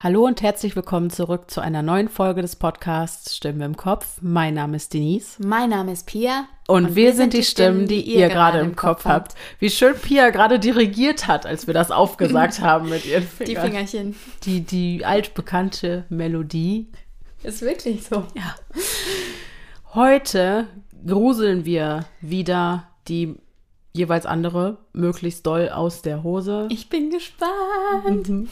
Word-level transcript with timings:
Hallo 0.00 0.26
und 0.26 0.42
herzlich 0.42 0.76
willkommen 0.76 1.10
zurück 1.10 1.50
zu 1.50 1.60
einer 1.60 1.82
neuen 1.82 2.08
Folge 2.08 2.40
des 2.40 2.54
Podcasts 2.54 3.34
Stimmen 3.34 3.62
im 3.62 3.76
Kopf. 3.76 4.18
Mein 4.20 4.54
Name 4.54 4.76
ist 4.76 4.94
Denise. 4.94 5.42
Mein 5.44 5.70
Name 5.70 5.90
ist 5.90 6.06
Pia. 6.06 6.46
Und, 6.68 6.84
und 6.84 6.94
wir, 6.94 7.14
sind 7.14 7.32
die 7.32 7.42
Stimmen, 7.42 7.88
die, 7.88 8.02
ihr 8.02 8.28
gerade 8.28 8.60
im 8.60 8.76
Kopf 8.76 9.06
habt. 9.06 9.34
Wie 9.58 9.70
schön 9.70 9.96
Pia 9.96 10.30
gerade 10.30 10.60
dirigiert 10.60 11.26
hat, 11.26 11.46
als 11.46 11.66
wir 11.66 11.74
das 11.74 11.90
aufgesagt 11.90 12.60
haben 12.60 12.90
mit 12.90 13.06
ihren 13.06 13.24
Fingern. 13.24 13.54
Die 13.54 13.60
Fingerchen. 13.60 14.16
Die, 14.44 14.60
die 14.60 15.04
altbekannte 15.04 16.04
Melodie. 16.10 16.86
Ist 17.42 17.62
wirklich 17.62 18.04
so. 18.04 18.24
Ja. 18.36 18.54
Heute 19.94 20.68
gruseln 21.08 21.64
wir 21.64 22.06
wieder 22.20 22.84
die 23.08 23.34
jeweils 23.94 24.26
andere 24.26 24.78
möglichst 24.92 25.44
doll 25.44 25.70
aus 25.70 26.02
der 26.02 26.22
Hose. 26.22 26.68
Ich 26.70 26.88
bin 26.88 27.10
gespannt. 27.10 28.28
Mhm. 28.28 28.48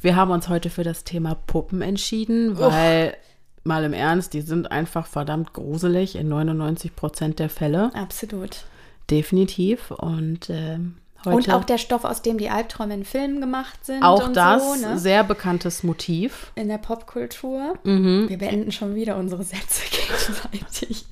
Wir 0.00 0.16
haben 0.16 0.30
uns 0.30 0.48
heute 0.48 0.70
für 0.70 0.84
das 0.84 1.04
Thema 1.04 1.34
Puppen 1.34 1.82
entschieden, 1.82 2.58
weil 2.58 3.14
oh. 3.16 3.20
mal 3.64 3.84
im 3.84 3.92
Ernst, 3.92 4.34
die 4.34 4.40
sind 4.40 4.70
einfach 4.70 5.06
verdammt 5.06 5.52
gruselig 5.52 6.16
in 6.16 6.28
99 6.28 6.94
Prozent 6.94 7.38
der 7.38 7.50
Fälle. 7.50 7.90
Absolut. 7.94 8.64
Definitiv. 9.10 9.90
Und 9.90 10.50
äh, 10.50 10.78
Heute. 11.24 11.36
Und 11.36 11.50
auch 11.50 11.64
der 11.64 11.78
Stoff, 11.78 12.04
aus 12.04 12.22
dem 12.22 12.38
die 12.38 12.48
Albträume 12.48 12.94
in 12.94 13.04
Filmen 13.04 13.40
gemacht 13.40 13.84
sind. 13.84 14.02
Auch 14.04 14.32
das, 14.32 14.62
so, 14.62 14.86
ne? 14.86 14.98
sehr 14.98 15.24
bekanntes 15.24 15.82
Motiv. 15.82 16.52
In 16.54 16.68
der 16.68 16.78
Popkultur. 16.78 17.76
Mhm. 17.82 18.28
Wir 18.28 18.38
beenden 18.38 18.70
schon 18.70 18.94
wieder 18.94 19.16
unsere 19.16 19.42
Sätze 19.42 19.82
gegenseitig. 19.90 21.06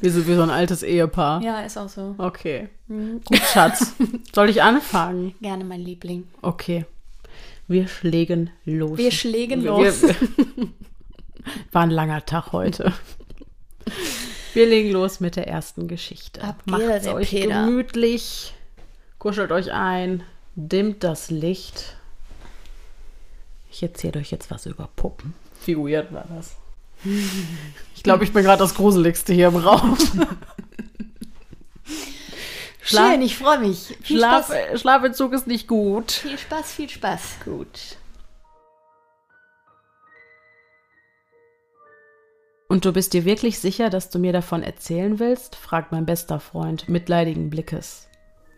Wie 0.00 0.08
so, 0.08 0.26
wie 0.26 0.34
so 0.34 0.42
ein 0.42 0.50
altes 0.50 0.82
Ehepaar. 0.82 1.40
Ja, 1.40 1.60
ist 1.60 1.78
auch 1.78 1.88
so. 1.88 2.16
Okay. 2.18 2.68
Mhm. 2.88 3.20
Gut, 3.24 3.40
Schatz. 3.52 3.94
Soll 4.34 4.50
ich 4.50 4.62
anfangen? 4.62 5.34
Gerne, 5.40 5.64
mein 5.64 5.80
Liebling. 5.80 6.26
Okay. 6.42 6.84
Wir 7.68 7.88
schlägen 7.88 8.50
los. 8.64 8.98
Wir 8.98 9.10
schlägen 9.10 9.64
los. 9.64 10.02
Wir, 10.02 10.14
war 11.72 11.82
ein 11.82 11.90
langer 11.90 12.24
Tag 12.24 12.52
heute. 12.52 12.92
Wir 14.54 14.66
legen 14.66 14.92
los 14.92 15.20
mit 15.20 15.36
der 15.36 15.48
ersten 15.48 15.88
Geschichte. 15.88 16.42
Ab 16.42 16.62
Macht's 16.66 17.06
euch 17.06 17.30
Peter. 17.30 17.66
gemütlich, 17.66 18.54
kuschelt 19.18 19.52
euch 19.52 19.72
ein, 19.72 20.22
dimmt 20.54 21.04
das 21.04 21.30
Licht. 21.30 21.96
Ich 23.70 23.82
erzähle 23.82 24.20
euch 24.20 24.30
jetzt 24.30 24.50
was 24.50 24.66
über 24.66 24.88
Puppen. 24.96 25.34
Wie 25.64 25.76
weird 25.76 26.12
war 26.12 26.24
das? 26.34 26.56
Ich 27.94 28.02
glaube, 28.02 28.24
ich 28.24 28.32
bin 28.32 28.42
gerade 28.42 28.60
das 28.60 28.74
Gruseligste 28.74 29.34
hier 29.34 29.48
im 29.48 29.56
Raum. 29.56 29.98
Schla 32.86 33.10
Schön, 33.10 33.22
ich 33.22 33.36
freue 33.36 33.58
mich. 33.58 33.98
Viel 34.00 34.18
Schlaf, 34.18 34.46
Spaß. 34.46 34.80
Schlafentzug 34.80 35.32
ist 35.32 35.48
nicht 35.48 35.66
gut. 35.66 36.12
Viel 36.12 36.38
Spaß, 36.38 36.72
viel 36.72 36.88
Spaß. 36.88 37.38
Gut. 37.44 37.96
Und 42.68 42.84
du 42.84 42.92
bist 42.92 43.12
dir 43.12 43.24
wirklich 43.24 43.58
sicher, 43.58 43.90
dass 43.90 44.10
du 44.10 44.20
mir 44.20 44.32
davon 44.32 44.62
erzählen 44.62 45.18
willst? 45.18 45.56
fragt 45.56 45.90
mein 45.90 46.06
bester 46.06 46.38
Freund 46.38 46.88
mitleidigen 46.88 47.50
Blickes. 47.50 48.06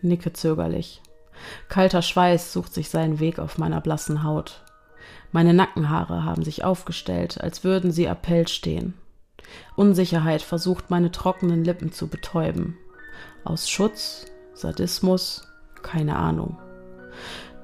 Nicke 0.02 0.34
zögerlich. 0.34 1.00
Kalter 1.70 2.02
Schweiß 2.02 2.52
sucht 2.52 2.74
sich 2.74 2.90
seinen 2.90 3.20
Weg 3.20 3.38
auf 3.38 3.56
meiner 3.56 3.80
blassen 3.80 4.24
Haut. 4.24 4.62
Meine 5.32 5.54
Nackenhaare 5.54 6.24
haben 6.24 6.44
sich 6.44 6.64
aufgestellt, 6.64 7.40
als 7.40 7.64
würden 7.64 7.92
sie 7.92 8.04
Appell 8.04 8.46
stehen. 8.46 8.92
Unsicherheit 9.74 10.42
versucht 10.42 10.90
meine 10.90 11.10
trockenen 11.10 11.64
Lippen 11.64 11.92
zu 11.92 12.08
betäuben. 12.08 12.76
Aus 13.48 13.70
Schutz, 13.70 14.26
Sadismus, 14.52 15.48
keine 15.82 16.16
Ahnung. 16.16 16.58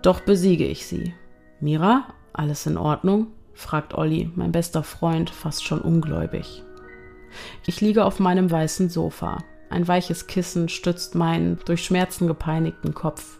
Doch 0.01 0.21
besiege 0.21 0.65
ich 0.65 0.87
sie. 0.87 1.13
Mira, 1.61 2.07
alles 2.33 2.65
in 2.65 2.79
Ordnung? 2.79 3.27
fragt 3.53 3.93
Olli, 3.93 4.31
mein 4.35 4.51
bester 4.51 4.83
Freund, 4.83 5.29
fast 5.29 5.63
schon 5.63 5.83
ungläubig. 5.83 6.63
Ich 7.67 7.83
liege 7.83 8.07
auf 8.07 8.19
meinem 8.19 8.51
weißen 8.51 8.89
Sofa. 8.89 9.45
Ein 9.69 9.87
weiches 9.87 10.27
Kissen 10.27 10.71
stützt 10.71 11.17
meinen 11.17 11.59
durch 11.67 11.85
Schmerzen 11.85 12.29
gepeinigten 12.29 12.95
Kopf. 12.95 13.39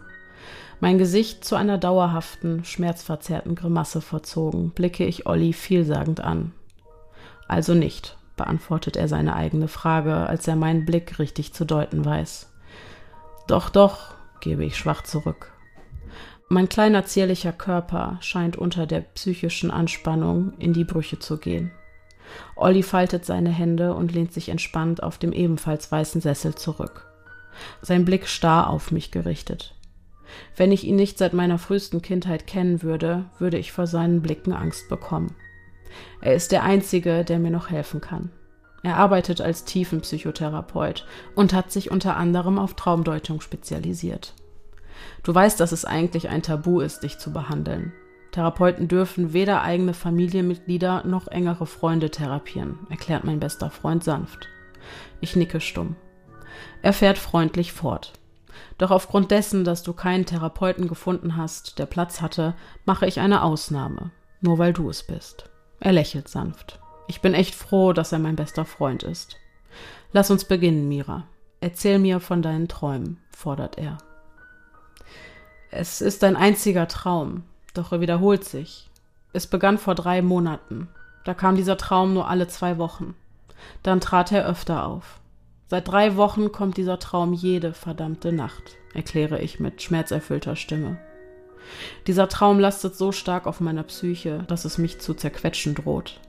Mein 0.81 0.99
Gesicht 0.99 1.47
zu 1.47 1.57
einer 1.57 1.79
dauerhaften, 1.79 2.63
schmerzverzerrten 2.63 3.55
Grimasse 3.55 4.03
verzogen, 4.03 4.69
blicke 4.69 5.07
ich 5.07 5.27
Olli 5.27 5.55
vielsagend 5.55 6.21
an. 6.21 6.53
Also 7.49 7.73
nicht, 7.73 8.19
beantwortet 8.37 8.97
er 8.97 9.09
seine 9.09 9.37
eigene 9.37 9.69
Frage, 9.69 10.15
als 10.15 10.49
er 10.49 10.57
meinen 10.57 10.85
Blick 10.85 11.19
richtig 11.19 11.53
zu 11.53 11.65
deuten 11.65 12.05
weiß. 12.05 12.53
Doch, 13.47 13.71
doch, 13.71 14.15
gebe 14.41 14.65
ich 14.65 14.77
schwach 14.77 15.03
zurück. 15.03 15.53
Mein 16.49 16.69
kleiner 16.69 17.05
zierlicher 17.05 17.53
Körper 17.53 18.19
scheint 18.21 18.57
unter 18.57 18.87
der 18.87 19.01
psychischen 19.01 19.71
Anspannung 19.71 20.53
in 20.59 20.73
die 20.73 20.85
Brüche 20.85 21.19
zu 21.19 21.39
gehen. 21.39 21.73
Olli 22.57 22.83
faltet 22.83 23.25
seine 23.25 23.51
Hände 23.51 23.95
und 23.95 24.13
lehnt 24.13 24.33
sich 24.33 24.49
entspannt 24.49 25.03
auf 25.03 25.19
dem 25.19 25.33
ebenfalls 25.33 25.91
weißen 25.91 26.21
Sessel 26.21 26.55
zurück. 26.55 27.07
Sein 27.83 28.05
Blick 28.05 28.27
starr 28.27 28.69
auf 28.69 28.91
mich 28.91 29.11
gerichtet. 29.11 29.75
Wenn 30.57 30.73
ich 30.73 30.85
ihn 30.85 30.97
nicht 30.97 31.19
seit 31.19 31.33
meiner 31.33 31.59
frühesten 31.59 32.03
Kindheit 32.03 32.47
kennen 32.47 32.83
würde, 32.83 33.27
würde 33.39 33.59
ich 33.59 33.73
vor 33.73 33.87
seinen 33.87 34.23
Blicken 34.23 34.53
Angst 34.53 34.89
bekommen. 34.89 35.35
Er 36.21 36.35
ist 36.35 36.53
der 36.53 36.63
Einzige, 36.63 37.25
der 37.25 37.39
mir 37.39 37.51
noch 37.51 37.71
helfen 37.71 38.01
kann. 38.01 38.31
Er 38.83 38.97
arbeitet 38.97 39.41
als 39.41 39.65
Tiefenpsychotherapeut 39.65 41.07
und 41.35 41.55
hat 41.55 41.73
sich 41.73 41.91
unter 41.91 42.17
anderem 42.17 42.59
auf 42.59 42.75
Traumdeutung 42.75 43.41
spezialisiert. 43.41 44.35
Du 45.23 45.35
weißt, 45.35 45.59
dass 45.59 45.73
es 45.73 45.85
eigentlich 45.85 46.29
ein 46.29 46.43
Tabu 46.43 46.81
ist, 46.81 47.03
dich 47.03 47.19
zu 47.19 47.33
behandeln. 47.33 47.93
Therapeuten 48.33 48.89
dürfen 48.89 49.33
weder 49.33 49.63
eigene 49.63 49.95
Familienmitglieder 49.95 51.05
noch 51.07 51.29
engere 51.29 51.67
Freunde 51.67 52.11
therapieren, 52.11 52.79
erklärt 52.91 53.25
mein 53.25 53.41
bester 53.41 53.71
Freund 53.71 54.05
sanft. 54.05 54.49
Ich 55.21 55.35
nicke 55.35 55.61
stumm. 55.61 55.97
Er 56.83 56.93
fährt 56.93 57.17
freundlich 57.17 57.73
fort. 57.73 58.13
Doch 58.77 58.91
aufgrund 58.91 59.31
dessen, 59.31 59.65
dass 59.65 59.83
du 59.83 59.93
keinen 59.93 60.27
Therapeuten 60.27 60.89
gefunden 60.89 61.37
hast, 61.37 61.79
der 61.79 61.87
Platz 61.87 62.21
hatte, 62.21 62.55
mache 62.85 63.07
ich 63.07 63.21
eine 63.21 63.43
Ausnahme, 63.43 64.11
nur 64.41 64.59
weil 64.59 64.73
du 64.73 64.91
es 64.91 65.05
bist. 65.05 65.49
Er 65.81 65.93
lächelt 65.93 66.29
sanft. 66.29 66.81
Ich 67.07 67.21
bin 67.21 67.35
echt 67.35 67.55
froh, 67.55 67.93
dass 67.93 68.13
er 68.13 68.19
mein 68.19 68.37
bester 68.37 68.65
Freund 68.65 69.03
ist. 69.03 69.37
Lass 70.13 70.31
uns 70.31 70.45
beginnen, 70.45 70.89
Mira. 70.89 71.25
Erzähl 71.61 71.99
mir 71.99 72.21
von 72.21 72.43
deinen 72.43 72.69
Träumen, 72.69 73.19
fordert 73.31 73.79
er. 73.79 73.99
Es 75.71 76.01
ist 76.01 76.23
ein 76.25 76.37
einziger 76.37 76.87
Traum, 76.89 77.43
doch 77.75 77.93
er 77.93 78.01
wiederholt 78.01 78.45
sich. 78.45 78.91
Es 79.33 79.47
begann 79.47 79.79
vor 79.79 79.95
drei 79.95 80.23
Monaten. 80.23 80.89
Da 81.25 81.35
kam 81.35 81.57
dieser 81.57 81.77
Traum 81.77 82.15
nur 82.15 82.29
alle 82.29 82.47
zwei 82.49 82.79
Wochen. 82.79 83.15
Dann 83.83 84.01
trat 84.01 84.31
er 84.31 84.47
öfter 84.47 84.87
auf. 84.87 85.21
Seit 85.67 85.89
drei 85.89 86.17
Wochen 86.17 86.53
kommt 86.53 86.77
dieser 86.77 86.99
Traum 86.99 87.33
jede 87.33 87.73
verdammte 87.73 88.33
Nacht, 88.33 88.77
erkläre 88.93 89.41
ich 89.41 89.59
mit 89.59 89.83
schmerzerfüllter 89.83 90.55
Stimme. 90.55 90.99
Dieser 92.07 92.29
Traum 92.29 92.59
lastet 92.59 92.97
so 92.97 93.13
stark 93.13 93.47
auf 93.47 93.61
meiner 93.61 93.83
Psyche, 93.83 94.45
dass 94.49 94.65
es 94.65 94.79
mich 94.79 95.01
zu 95.01 95.15
zerquetschen 95.15 95.75
droht. 95.75 96.21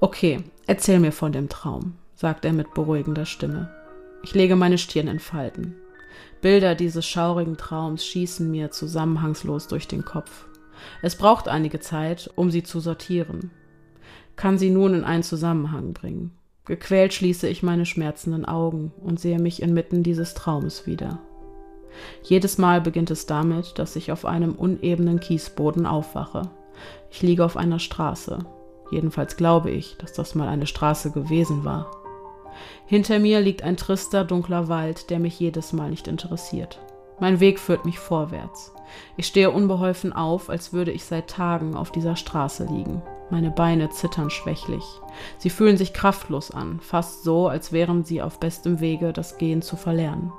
Okay, 0.00 0.42
erzähl 0.66 0.98
mir 0.98 1.12
von 1.12 1.32
dem 1.32 1.48
Traum, 1.48 1.94
sagt 2.14 2.44
er 2.44 2.52
mit 2.52 2.74
beruhigender 2.74 3.26
Stimme. 3.26 3.70
Ich 4.22 4.34
lege 4.34 4.56
meine 4.56 4.78
Stirn 4.78 5.08
in 5.08 5.20
Falten. 5.20 5.76
Bilder 6.40 6.74
dieses 6.74 7.06
schaurigen 7.06 7.56
Traums 7.56 8.04
schießen 8.04 8.50
mir 8.50 8.70
zusammenhangslos 8.70 9.68
durch 9.68 9.88
den 9.88 10.04
Kopf. 10.04 10.46
Es 11.02 11.16
braucht 11.16 11.48
einige 11.48 11.80
Zeit, 11.80 12.30
um 12.36 12.50
sie 12.50 12.62
zu 12.62 12.80
sortieren. 12.80 13.50
Kann 14.36 14.58
sie 14.58 14.70
nun 14.70 14.94
in 14.94 15.04
einen 15.04 15.22
Zusammenhang 15.22 15.92
bringen. 15.92 16.32
Gequält 16.64 17.12
schließe 17.12 17.48
ich 17.48 17.62
meine 17.62 17.84
schmerzenden 17.84 18.44
Augen 18.44 18.92
und 19.02 19.20
sehe 19.20 19.38
mich 19.38 19.60
inmitten 19.62 20.02
dieses 20.02 20.34
Traumes 20.34 20.86
wieder. 20.86 21.18
Jedes 22.22 22.58
Mal 22.58 22.80
beginnt 22.80 23.10
es 23.10 23.26
damit, 23.26 23.78
dass 23.78 23.96
ich 23.96 24.12
auf 24.12 24.24
einem 24.24 24.54
unebenen 24.54 25.20
Kiesboden 25.20 25.86
aufwache. 25.86 26.42
Ich 27.10 27.22
liege 27.22 27.44
auf 27.44 27.56
einer 27.56 27.78
Straße. 27.78 28.38
Jedenfalls 28.90 29.36
glaube 29.36 29.70
ich, 29.70 29.96
dass 29.98 30.12
das 30.12 30.34
mal 30.34 30.48
eine 30.48 30.66
Straße 30.66 31.10
gewesen 31.10 31.64
war. 31.64 31.90
Hinter 32.86 33.18
mir 33.18 33.40
liegt 33.40 33.62
ein 33.62 33.76
trister, 33.76 34.24
dunkler 34.24 34.68
Wald, 34.68 35.10
der 35.10 35.20
mich 35.20 35.38
jedes 35.38 35.72
Mal 35.72 35.90
nicht 35.90 36.08
interessiert. 36.08 36.80
Mein 37.20 37.38
Weg 37.38 37.60
führt 37.60 37.84
mich 37.84 37.98
vorwärts. 37.98 38.72
Ich 39.16 39.26
stehe 39.26 39.50
unbeholfen 39.50 40.12
auf, 40.12 40.50
als 40.50 40.72
würde 40.72 40.90
ich 40.90 41.04
seit 41.04 41.28
Tagen 41.28 41.76
auf 41.76 41.92
dieser 41.92 42.16
Straße 42.16 42.64
liegen. 42.64 43.02
Meine 43.30 43.52
Beine 43.52 43.90
zittern 43.90 44.30
schwächlich. 44.30 44.82
Sie 45.38 45.50
fühlen 45.50 45.76
sich 45.76 45.92
kraftlos 45.92 46.50
an, 46.50 46.80
fast 46.80 47.22
so, 47.22 47.46
als 47.46 47.70
wären 47.70 48.04
sie 48.04 48.22
auf 48.22 48.40
bestem 48.40 48.80
Wege, 48.80 49.12
das 49.12 49.38
Gehen 49.38 49.62
zu 49.62 49.76
verlernen. 49.76 50.32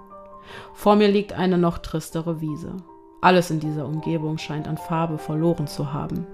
Vor 0.73 0.95
mir 0.95 1.07
liegt 1.07 1.33
eine 1.33 1.57
noch 1.57 1.77
tristere 1.79 2.41
Wiese. 2.41 2.77
Alles 3.21 3.51
in 3.51 3.59
dieser 3.59 3.85
Umgebung 3.85 4.37
scheint 4.37 4.67
an 4.67 4.77
Farbe 4.77 5.17
verloren 5.17 5.67
zu 5.67 5.93
haben. 5.93 6.25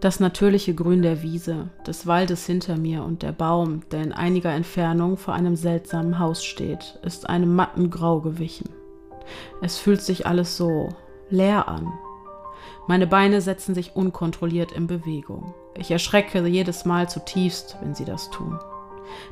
Das 0.00 0.20
natürliche 0.20 0.74
Grün 0.74 1.02
der 1.02 1.22
Wiese, 1.22 1.70
des 1.86 2.06
Waldes 2.06 2.46
hinter 2.46 2.76
mir 2.76 3.02
und 3.02 3.22
der 3.22 3.32
Baum, 3.32 3.80
der 3.90 4.02
in 4.02 4.12
einiger 4.12 4.52
Entfernung 4.52 5.16
vor 5.16 5.34
einem 5.34 5.56
seltsamen 5.56 6.18
Haus 6.18 6.44
steht, 6.44 6.98
ist 7.02 7.28
einem 7.28 7.54
matten 7.54 7.90
Grau 7.90 8.20
gewichen. 8.20 8.70
Es 9.60 9.76
fühlt 9.76 10.00
sich 10.00 10.26
alles 10.26 10.56
so 10.56 10.88
leer 11.30 11.68
an. 11.68 11.92
Meine 12.86 13.08
Beine 13.08 13.40
setzen 13.40 13.74
sich 13.74 13.96
unkontrolliert 13.96 14.72
in 14.72 14.86
Bewegung. 14.86 15.54
Ich 15.74 15.90
erschrecke 15.90 16.46
jedes 16.46 16.84
Mal 16.84 17.08
zutiefst, 17.08 17.76
wenn 17.80 17.94
sie 17.94 18.04
das 18.04 18.30
tun. 18.30 18.58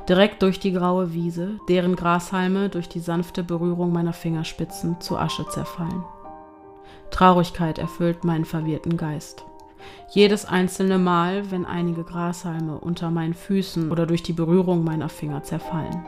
Direkt 0.07 0.41
durch 0.41 0.59
die 0.59 0.71
graue 0.71 1.13
Wiese, 1.13 1.59
deren 1.69 1.95
Grashalme 1.95 2.69
durch 2.69 2.89
die 2.89 2.99
sanfte 2.99 3.43
Berührung 3.43 3.91
meiner 3.91 4.13
Fingerspitzen 4.13 4.99
zu 5.01 5.17
Asche 5.17 5.47
zerfallen. 5.47 6.03
Traurigkeit 7.11 7.77
erfüllt 7.77 8.23
meinen 8.23 8.45
verwirrten 8.45 8.97
Geist. 8.97 9.45
Jedes 10.09 10.45
einzelne 10.45 10.97
Mal, 10.97 11.51
wenn 11.51 11.65
einige 11.65 12.03
Grashalme 12.03 12.79
unter 12.79 13.11
meinen 13.11 13.33
Füßen 13.33 13.91
oder 13.91 14.05
durch 14.05 14.23
die 14.23 14.33
Berührung 14.33 14.83
meiner 14.83 15.09
Finger 15.09 15.43
zerfallen. 15.43 16.05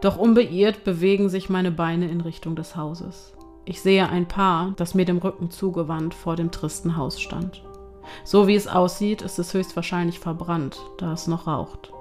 Doch 0.00 0.16
unbeirrt 0.16 0.84
bewegen 0.84 1.28
sich 1.28 1.48
meine 1.48 1.70
Beine 1.70 2.08
in 2.08 2.20
Richtung 2.20 2.56
des 2.56 2.76
Hauses. 2.76 3.34
Ich 3.64 3.82
sehe 3.82 4.08
ein 4.08 4.26
Paar, 4.26 4.72
das 4.76 4.94
mir 4.94 5.04
dem 5.04 5.18
Rücken 5.18 5.50
zugewandt 5.50 6.14
vor 6.14 6.36
dem 6.36 6.50
tristen 6.50 6.96
Haus 6.96 7.20
stand. 7.20 7.62
So 8.24 8.46
wie 8.46 8.54
es 8.54 8.66
aussieht, 8.66 9.20
ist 9.20 9.38
es 9.38 9.52
höchstwahrscheinlich 9.52 10.18
verbrannt, 10.18 10.78
da 10.96 11.12
es 11.12 11.26
noch 11.26 11.46
raucht. 11.46 11.92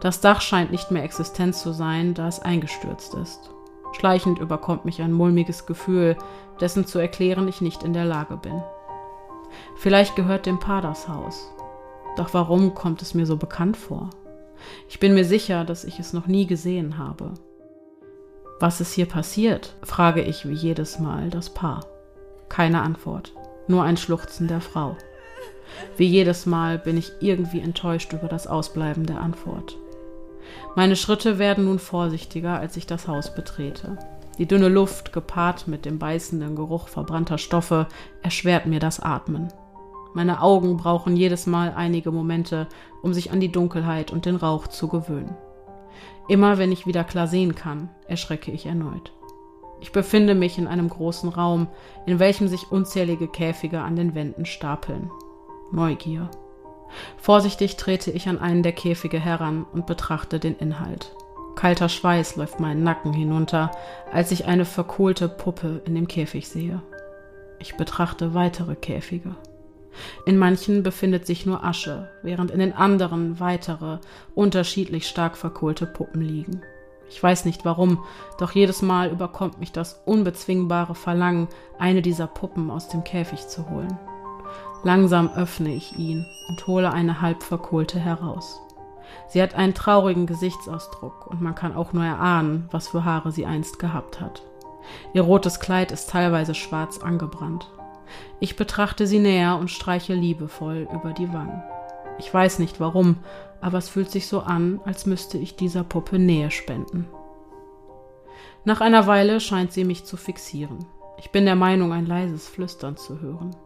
Das 0.00 0.20
Dach 0.20 0.40
scheint 0.40 0.70
nicht 0.70 0.90
mehr 0.90 1.04
existent 1.04 1.54
zu 1.54 1.72
sein, 1.72 2.14
da 2.14 2.28
es 2.28 2.40
eingestürzt 2.40 3.14
ist. 3.14 3.50
Schleichend 3.92 4.38
überkommt 4.38 4.84
mich 4.84 5.00
ein 5.00 5.12
mulmiges 5.12 5.66
Gefühl, 5.66 6.16
dessen 6.60 6.86
zu 6.86 6.98
erklären 6.98 7.48
ich 7.48 7.60
nicht 7.60 7.82
in 7.82 7.92
der 7.92 8.04
Lage 8.04 8.36
bin. 8.36 8.62
Vielleicht 9.76 10.16
gehört 10.16 10.46
dem 10.46 10.58
Paar 10.58 10.82
das 10.82 11.08
Haus. 11.08 11.50
Doch 12.16 12.34
warum 12.34 12.74
kommt 12.74 13.02
es 13.02 13.14
mir 13.14 13.26
so 13.26 13.36
bekannt 13.36 13.76
vor? 13.76 14.10
Ich 14.88 14.98
bin 14.98 15.14
mir 15.14 15.24
sicher, 15.24 15.64
dass 15.64 15.84
ich 15.84 15.98
es 15.98 16.12
noch 16.12 16.26
nie 16.26 16.46
gesehen 16.46 16.98
habe. 16.98 17.34
Was 18.60 18.80
ist 18.80 18.92
hier 18.94 19.06
passiert? 19.06 19.74
frage 19.82 20.22
ich 20.22 20.48
wie 20.48 20.54
jedes 20.54 20.98
Mal 20.98 21.30
das 21.30 21.50
Paar. 21.50 21.86
Keine 22.48 22.82
Antwort, 22.82 23.32
nur 23.66 23.82
ein 23.82 23.96
Schluchzen 23.96 24.48
der 24.48 24.60
Frau. 24.60 24.96
Wie 25.96 26.06
jedes 26.06 26.46
Mal 26.46 26.78
bin 26.78 26.96
ich 26.96 27.12
irgendwie 27.20 27.60
enttäuscht 27.60 28.12
über 28.12 28.28
das 28.28 28.46
Ausbleiben 28.46 29.06
der 29.06 29.20
Antwort. 29.20 29.76
Meine 30.76 30.96
Schritte 30.96 31.38
werden 31.38 31.64
nun 31.64 31.78
vorsichtiger, 31.78 32.58
als 32.58 32.76
ich 32.76 32.86
das 32.86 33.08
Haus 33.08 33.34
betrete. 33.34 33.98
Die 34.38 34.46
dünne 34.46 34.68
Luft, 34.68 35.12
gepaart 35.12 35.68
mit 35.68 35.84
dem 35.84 35.98
beißenden 35.98 36.56
Geruch 36.56 36.88
verbrannter 36.88 37.38
Stoffe, 37.38 37.86
erschwert 38.22 38.66
mir 38.66 38.80
das 38.80 38.98
Atmen. 38.98 39.48
Meine 40.12 40.42
Augen 40.42 40.76
brauchen 40.76 41.16
jedes 41.16 41.46
Mal 41.46 41.72
einige 41.76 42.10
Momente, 42.10 42.68
um 43.02 43.14
sich 43.14 43.30
an 43.30 43.40
die 43.40 43.50
Dunkelheit 43.50 44.12
und 44.12 44.26
den 44.26 44.36
Rauch 44.36 44.66
zu 44.66 44.88
gewöhnen. 44.88 45.36
Immer 46.28 46.58
wenn 46.58 46.72
ich 46.72 46.86
wieder 46.86 47.04
klar 47.04 47.26
sehen 47.26 47.54
kann, 47.54 47.90
erschrecke 48.08 48.50
ich 48.50 48.66
erneut. 48.66 49.12
Ich 49.80 49.92
befinde 49.92 50.34
mich 50.34 50.56
in 50.56 50.66
einem 50.66 50.88
großen 50.88 51.28
Raum, 51.28 51.68
in 52.06 52.18
welchem 52.18 52.48
sich 52.48 52.72
unzählige 52.72 53.28
Käfige 53.28 53.82
an 53.82 53.96
den 53.96 54.14
Wänden 54.14 54.46
stapeln. 54.46 55.10
Neugier. 55.72 56.30
Vorsichtig 57.16 57.76
trete 57.76 58.10
ich 58.10 58.28
an 58.28 58.38
einen 58.38 58.62
der 58.62 58.72
Käfige 58.72 59.18
heran 59.18 59.66
und 59.72 59.86
betrachte 59.86 60.38
den 60.38 60.56
Inhalt. 60.56 61.14
Kalter 61.56 61.88
Schweiß 61.88 62.36
läuft 62.36 62.60
meinen 62.60 62.82
Nacken 62.82 63.12
hinunter, 63.12 63.70
als 64.12 64.32
ich 64.32 64.46
eine 64.46 64.64
verkohlte 64.64 65.28
Puppe 65.28 65.82
in 65.84 65.94
dem 65.94 66.08
Käfig 66.08 66.48
sehe. 66.48 66.82
Ich 67.58 67.76
betrachte 67.76 68.34
weitere 68.34 68.74
Käfige. 68.74 69.36
In 70.26 70.36
manchen 70.36 70.82
befindet 70.82 71.26
sich 71.26 71.46
nur 71.46 71.64
Asche, 71.64 72.10
während 72.22 72.50
in 72.50 72.58
den 72.58 72.72
anderen 72.72 73.38
weitere, 73.38 73.98
unterschiedlich 74.34 75.06
stark 75.06 75.36
verkohlte 75.36 75.86
Puppen 75.86 76.20
liegen. 76.20 76.62
Ich 77.08 77.22
weiß 77.22 77.44
nicht 77.44 77.64
warum, 77.64 78.02
doch 78.38 78.52
jedes 78.52 78.82
Mal 78.82 79.10
überkommt 79.10 79.60
mich 79.60 79.70
das 79.70 80.02
unbezwingbare 80.04 80.94
Verlangen, 80.94 81.48
eine 81.78 82.02
dieser 82.02 82.26
Puppen 82.26 82.70
aus 82.70 82.88
dem 82.88 83.04
Käfig 83.04 83.46
zu 83.46 83.70
holen. 83.70 83.96
Langsam 84.82 85.30
öffne 85.34 85.74
ich 85.74 85.98
ihn 85.98 86.26
und 86.48 86.66
hole 86.66 86.92
eine 86.92 87.20
halb 87.20 87.42
verkohlte 87.42 87.98
heraus. 87.98 88.60
Sie 89.28 89.42
hat 89.42 89.54
einen 89.54 89.74
traurigen 89.74 90.26
Gesichtsausdruck 90.26 91.26
und 91.26 91.40
man 91.40 91.54
kann 91.54 91.74
auch 91.74 91.92
nur 91.92 92.04
erahnen, 92.04 92.68
was 92.70 92.88
für 92.88 93.04
Haare 93.04 93.32
sie 93.32 93.46
einst 93.46 93.78
gehabt 93.78 94.20
hat. 94.20 94.42
Ihr 95.12 95.22
rotes 95.22 95.60
Kleid 95.60 95.92
ist 95.92 96.10
teilweise 96.10 96.54
schwarz 96.54 96.98
angebrannt. 96.98 97.70
Ich 98.40 98.56
betrachte 98.56 99.06
sie 99.06 99.18
näher 99.18 99.56
und 99.56 99.70
streiche 99.70 100.14
liebevoll 100.14 100.88
über 100.92 101.12
die 101.12 101.32
Wangen. 101.32 101.62
Ich 102.18 102.32
weiß 102.32 102.58
nicht 102.58 102.80
warum, 102.80 103.16
aber 103.60 103.78
es 103.78 103.88
fühlt 103.88 104.10
sich 104.10 104.28
so 104.28 104.40
an, 104.40 104.80
als 104.84 105.06
müsste 105.06 105.38
ich 105.38 105.56
dieser 105.56 105.84
Puppe 105.84 106.18
Nähe 106.18 106.50
spenden. 106.50 107.08
Nach 108.64 108.80
einer 108.80 109.06
Weile 109.06 109.40
scheint 109.40 109.72
sie 109.72 109.84
mich 109.84 110.04
zu 110.04 110.16
fixieren. 110.16 110.86
Ich 111.18 111.30
bin 111.30 111.44
der 111.44 111.56
Meinung, 111.56 111.92
ein 111.92 112.06
leises 112.06 112.48
Flüstern 112.48 112.96
zu 112.96 113.20
hören. 113.20 113.56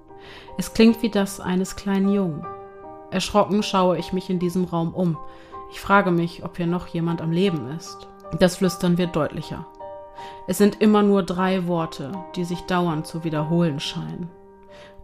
Es 0.56 0.74
klingt 0.74 1.02
wie 1.02 1.10
das 1.10 1.40
eines 1.40 1.76
kleinen 1.76 2.08
Jungen. 2.12 2.46
Erschrocken 3.10 3.62
schaue 3.62 3.98
ich 3.98 4.12
mich 4.12 4.28
in 4.30 4.38
diesem 4.38 4.64
Raum 4.64 4.94
um. 4.94 5.18
Ich 5.70 5.80
frage 5.80 6.10
mich, 6.10 6.44
ob 6.44 6.56
hier 6.56 6.66
noch 6.66 6.86
jemand 6.88 7.20
am 7.20 7.32
Leben 7.32 7.70
ist. 7.76 8.06
Das 8.38 8.56
Flüstern 8.56 8.98
wird 8.98 9.16
deutlicher. 9.16 9.66
Es 10.46 10.58
sind 10.58 10.80
immer 10.80 11.02
nur 11.02 11.22
drei 11.22 11.66
Worte, 11.66 12.12
die 12.34 12.44
sich 12.44 12.62
dauernd 12.62 13.06
zu 13.06 13.24
wiederholen 13.24 13.80
scheinen. 13.80 14.30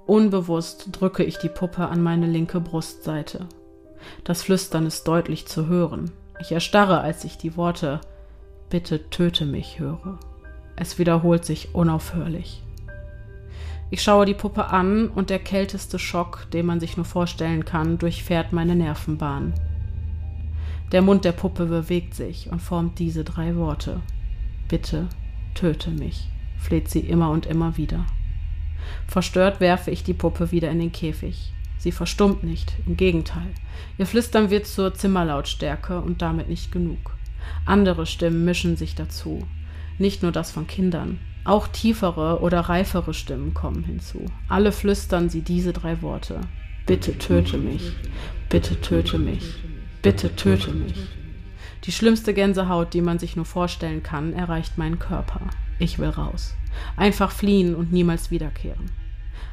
Unbewusst 0.06 0.88
drücke 0.92 1.22
ich 1.22 1.38
die 1.38 1.48
Puppe 1.48 1.88
an 1.88 2.02
meine 2.02 2.26
linke 2.26 2.60
Brustseite. 2.60 3.46
Das 4.24 4.42
Flüstern 4.42 4.86
ist 4.86 5.08
deutlich 5.08 5.46
zu 5.46 5.66
hören. 5.66 6.10
Ich 6.40 6.52
erstarre, 6.52 7.00
als 7.00 7.24
ich 7.24 7.38
die 7.38 7.56
Worte 7.56 8.00
Bitte 8.74 9.08
töte 9.08 9.46
mich 9.46 9.78
höre. 9.78 10.18
Es 10.74 10.98
wiederholt 10.98 11.44
sich 11.44 11.76
unaufhörlich. 11.76 12.63
Ich 13.94 14.02
schaue 14.02 14.26
die 14.26 14.34
Puppe 14.34 14.70
an 14.70 15.06
und 15.06 15.30
der 15.30 15.38
kälteste 15.38 16.00
Schock, 16.00 16.50
den 16.52 16.66
man 16.66 16.80
sich 16.80 16.96
nur 16.96 17.06
vorstellen 17.06 17.64
kann, 17.64 17.96
durchfährt 17.96 18.52
meine 18.52 18.74
Nervenbahn. 18.74 19.54
Der 20.90 21.00
Mund 21.00 21.24
der 21.24 21.30
Puppe 21.30 21.66
bewegt 21.66 22.12
sich 22.12 22.50
und 22.50 22.60
formt 22.60 22.98
diese 22.98 23.22
drei 23.22 23.54
Worte. 23.54 24.00
Bitte 24.66 25.06
töte 25.54 25.92
mich, 25.92 26.28
fleht 26.58 26.90
sie 26.90 27.02
immer 27.02 27.30
und 27.30 27.46
immer 27.46 27.76
wieder. 27.76 28.04
Verstört 29.06 29.60
werfe 29.60 29.92
ich 29.92 30.02
die 30.02 30.12
Puppe 30.12 30.50
wieder 30.50 30.72
in 30.72 30.80
den 30.80 30.90
Käfig. 30.90 31.52
Sie 31.78 31.92
verstummt 31.92 32.42
nicht, 32.42 32.72
im 32.88 32.96
Gegenteil. 32.96 33.54
Ihr 33.96 34.06
Flüstern 34.06 34.50
wird 34.50 34.66
zur 34.66 34.92
Zimmerlautstärke 34.92 36.00
und 36.00 36.20
damit 36.20 36.48
nicht 36.48 36.72
genug. 36.72 37.14
Andere 37.64 38.06
Stimmen 38.06 38.44
mischen 38.44 38.76
sich 38.76 38.96
dazu. 38.96 39.46
Nicht 39.98 40.22
nur 40.22 40.32
das 40.32 40.50
von 40.50 40.66
Kindern. 40.66 41.18
Auch 41.44 41.68
tiefere 41.68 42.40
oder 42.40 42.60
reifere 42.60 43.14
Stimmen 43.14 43.54
kommen 43.54 43.84
hinzu. 43.84 44.24
Alle 44.48 44.72
flüstern 44.72 45.28
sie 45.28 45.42
diese 45.42 45.72
drei 45.72 46.00
Worte. 46.02 46.40
Bitte 46.86 47.16
töte 47.18 47.58
mich. 47.58 47.92
Bitte 48.48 48.80
töte 48.80 49.18
mich. 49.18 49.54
Bitte 50.02 50.34
töte 50.36 50.72
mich. 50.72 50.94
Die 51.84 51.92
schlimmste 51.92 52.32
Gänsehaut, 52.32 52.94
die 52.94 53.02
man 53.02 53.18
sich 53.18 53.36
nur 53.36 53.44
vorstellen 53.44 54.02
kann, 54.02 54.32
erreicht 54.32 54.78
meinen 54.78 54.98
Körper. 54.98 55.40
Ich 55.78 55.98
will 55.98 56.08
raus. 56.08 56.54
Einfach 56.96 57.30
fliehen 57.30 57.74
und 57.74 57.92
niemals 57.92 58.30
wiederkehren. 58.30 58.90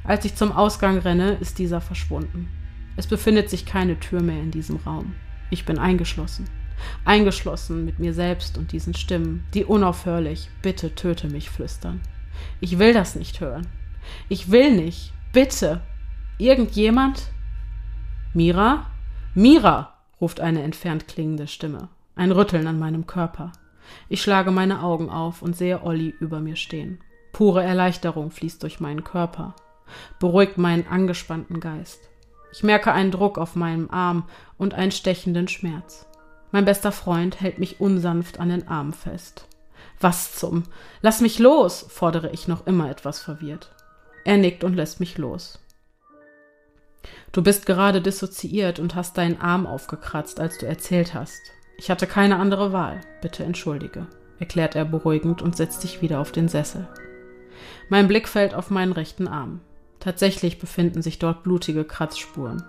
Als 0.03 0.25
ich 0.25 0.35
zum 0.35 0.51
Ausgang 0.51 0.97
renne, 0.97 1.33
ist 1.41 1.59
dieser 1.59 1.81
verschwunden. 1.81 2.47
Es 2.95 3.07
befindet 3.07 3.49
sich 3.49 3.65
keine 3.65 3.99
Tür 3.99 4.21
mehr 4.21 4.41
in 4.41 4.51
diesem 4.51 4.77
Raum. 4.77 5.13
Ich 5.49 5.65
bin 5.65 5.77
eingeschlossen. 5.77 6.45
Eingeschlossen 7.05 7.85
mit 7.85 7.99
mir 7.99 8.13
selbst 8.13 8.57
und 8.57 8.71
diesen 8.71 8.93
Stimmen, 8.93 9.45
die 9.53 9.65
unaufhörlich 9.65 10.49
Bitte 10.61 10.95
töte 10.95 11.27
mich 11.27 11.49
flüstern. 11.49 12.01
Ich 12.59 12.79
will 12.79 12.93
das 12.93 13.15
nicht 13.15 13.39
hören. 13.39 13.67
Ich 14.29 14.51
will 14.51 14.71
nicht. 14.71 15.13
Bitte. 15.33 15.81
Irgendjemand? 16.37 17.23
Mira? 18.33 18.87
Mira! 19.33 19.93
ruft 20.19 20.39
eine 20.39 20.63
entfernt 20.63 21.07
klingende 21.07 21.47
Stimme. 21.47 21.89
Ein 22.15 22.31
Rütteln 22.31 22.67
an 22.67 22.79
meinem 22.79 23.07
Körper. 23.07 23.51
Ich 24.09 24.21
schlage 24.21 24.51
meine 24.51 24.83
Augen 24.83 25.09
auf 25.09 25.41
und 25.41 25.55
sehe 25.55 25.83
Olli 25.83 26.13
über 26.19 26.39
mir 26.39 26.55
stehen. 26.55 26.99
Pure 27.31 27.63
Erleichterung 27.63 28.31
fließt 28.31 28.61
durch 28.61 28.79
meinen 28.79 29.03
Körper, 29.03 29.55
beruhigt 30.19 30.57
meinen 30.57 30.87
angespannten 30.87 31.59
Geist. 31.59 32.09
Ich 32.51 32.63
merke 32.63 32.91
einen 32.91 33.11
Druck 33.11 33.37
auf 33.37 33.55
meinem 33.55 33.89
Arm 33.89 34.27
und 34.57 34.73
einen 34.73 34.91
stechenden 34.91 35.47
Schmerz. 35.47 36.05
Mein 36.51 36.65
bester 36.65 36.91
Freund 36.91 37.39
hält 37.39 37.59
mich 37.59 37.79
unsanft 37.79 38.39
an 38.39 38.49
den 38.49 38.67
Arm 38.67 38.93
fest. 38.93 39.47
Was 39.99 40.35
zum? 40.35 40.63
Lass 41.01 41.21
mich 41.21 41.39
los, 41.39 41.85
fordere 41.87 42.31
ich 42.31 42.47
noch 42.47 42.67
immer 42.67 42.89
etwas 42.89 43.19
verwirrt. 43.19 43.71
Er 44.25 44.37
nickt 44.37 44.63
und 44.63 44.75
lässt 44.75 44.99
mich 44.99 45.17
los. 45.17 45.59
Du 47.31 47.41
bist 47.41 47.65
gerade 47.65 48.01
dissoziiert 48.01 48.79
und 48.79 48.95
hast 48.95 49.17
deinen 49.17 49.39
Arm 49.39 49.65
aufgekratzt, 49.65 50.39
als 50.39 50.57
du 50.57 50.65
erzählt 50.65 51.13
hast. 51.13 51.39
Ich 51.77 51.89
hatte 51.89 52.05
keine 52.05 52.37
andere 52.37 52.73
Wahl. 52.73 53.01
Bitte 53.21 53.43
entschuldige, 53.43 54.07
erklärt 54.39 54.75
er 54.75 54.85
beruhigend 54.85 55.41
und 55.41 55.55
setzt 55.55 55.81
sich 55.81 56.01
wieder 56.01 56.19
auf 56.19 56.31
den 56.31 56.47
Sessel. 56.47 56.87
Mein 57.89 58.07
Blick 58.07 58.27
fällt 58.27 58.53
auf 58.53 58.69
meinen 58.69 58.91
rechten 58.91 59.27
Arm. 59.27 59.61
Tatsächlich 59.99 60.59
befinden 60.59 61.01
sich 61.01 61.19
dort 61.19 61.43
blutige 61.43 61.85
Kratzspuren. 61.85 62.63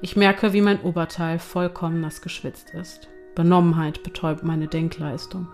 Ich 0.00 0.16
merke, 0.16 0.52
wie 0.52 0.60
mein 0.60 0.80
Oberteil 0.80 1.38
vollkommen 1.38 2.00
nass 2.00 2.20
geschwitzt 2.20 2.70
ist. 2.70 3.08
Benommenheit 3.34 4.02
betäubt 4.02 4.42
meine 4.42 4.68
Denkleistung. 4.68 5.48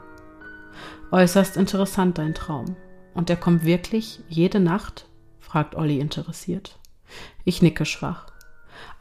Äußerst 1.10 1.56
interessant 1.56 2.18
dein 2.18 2.34
Traum. 2.34 2.76
Und 3.14 3.30
er 3.30 3.36
kommt 3.36 3.64
wirklich 3.64 4.20
jede 4.28 4.60
Nacht? 4.60 5.06
fragt 5.40 5.74
Olli 5.74 5.98
interessiert. 5.98 6.78
Ich 7.44 7.62
nicke 7.62 7.84
schwach. 7.84 8.26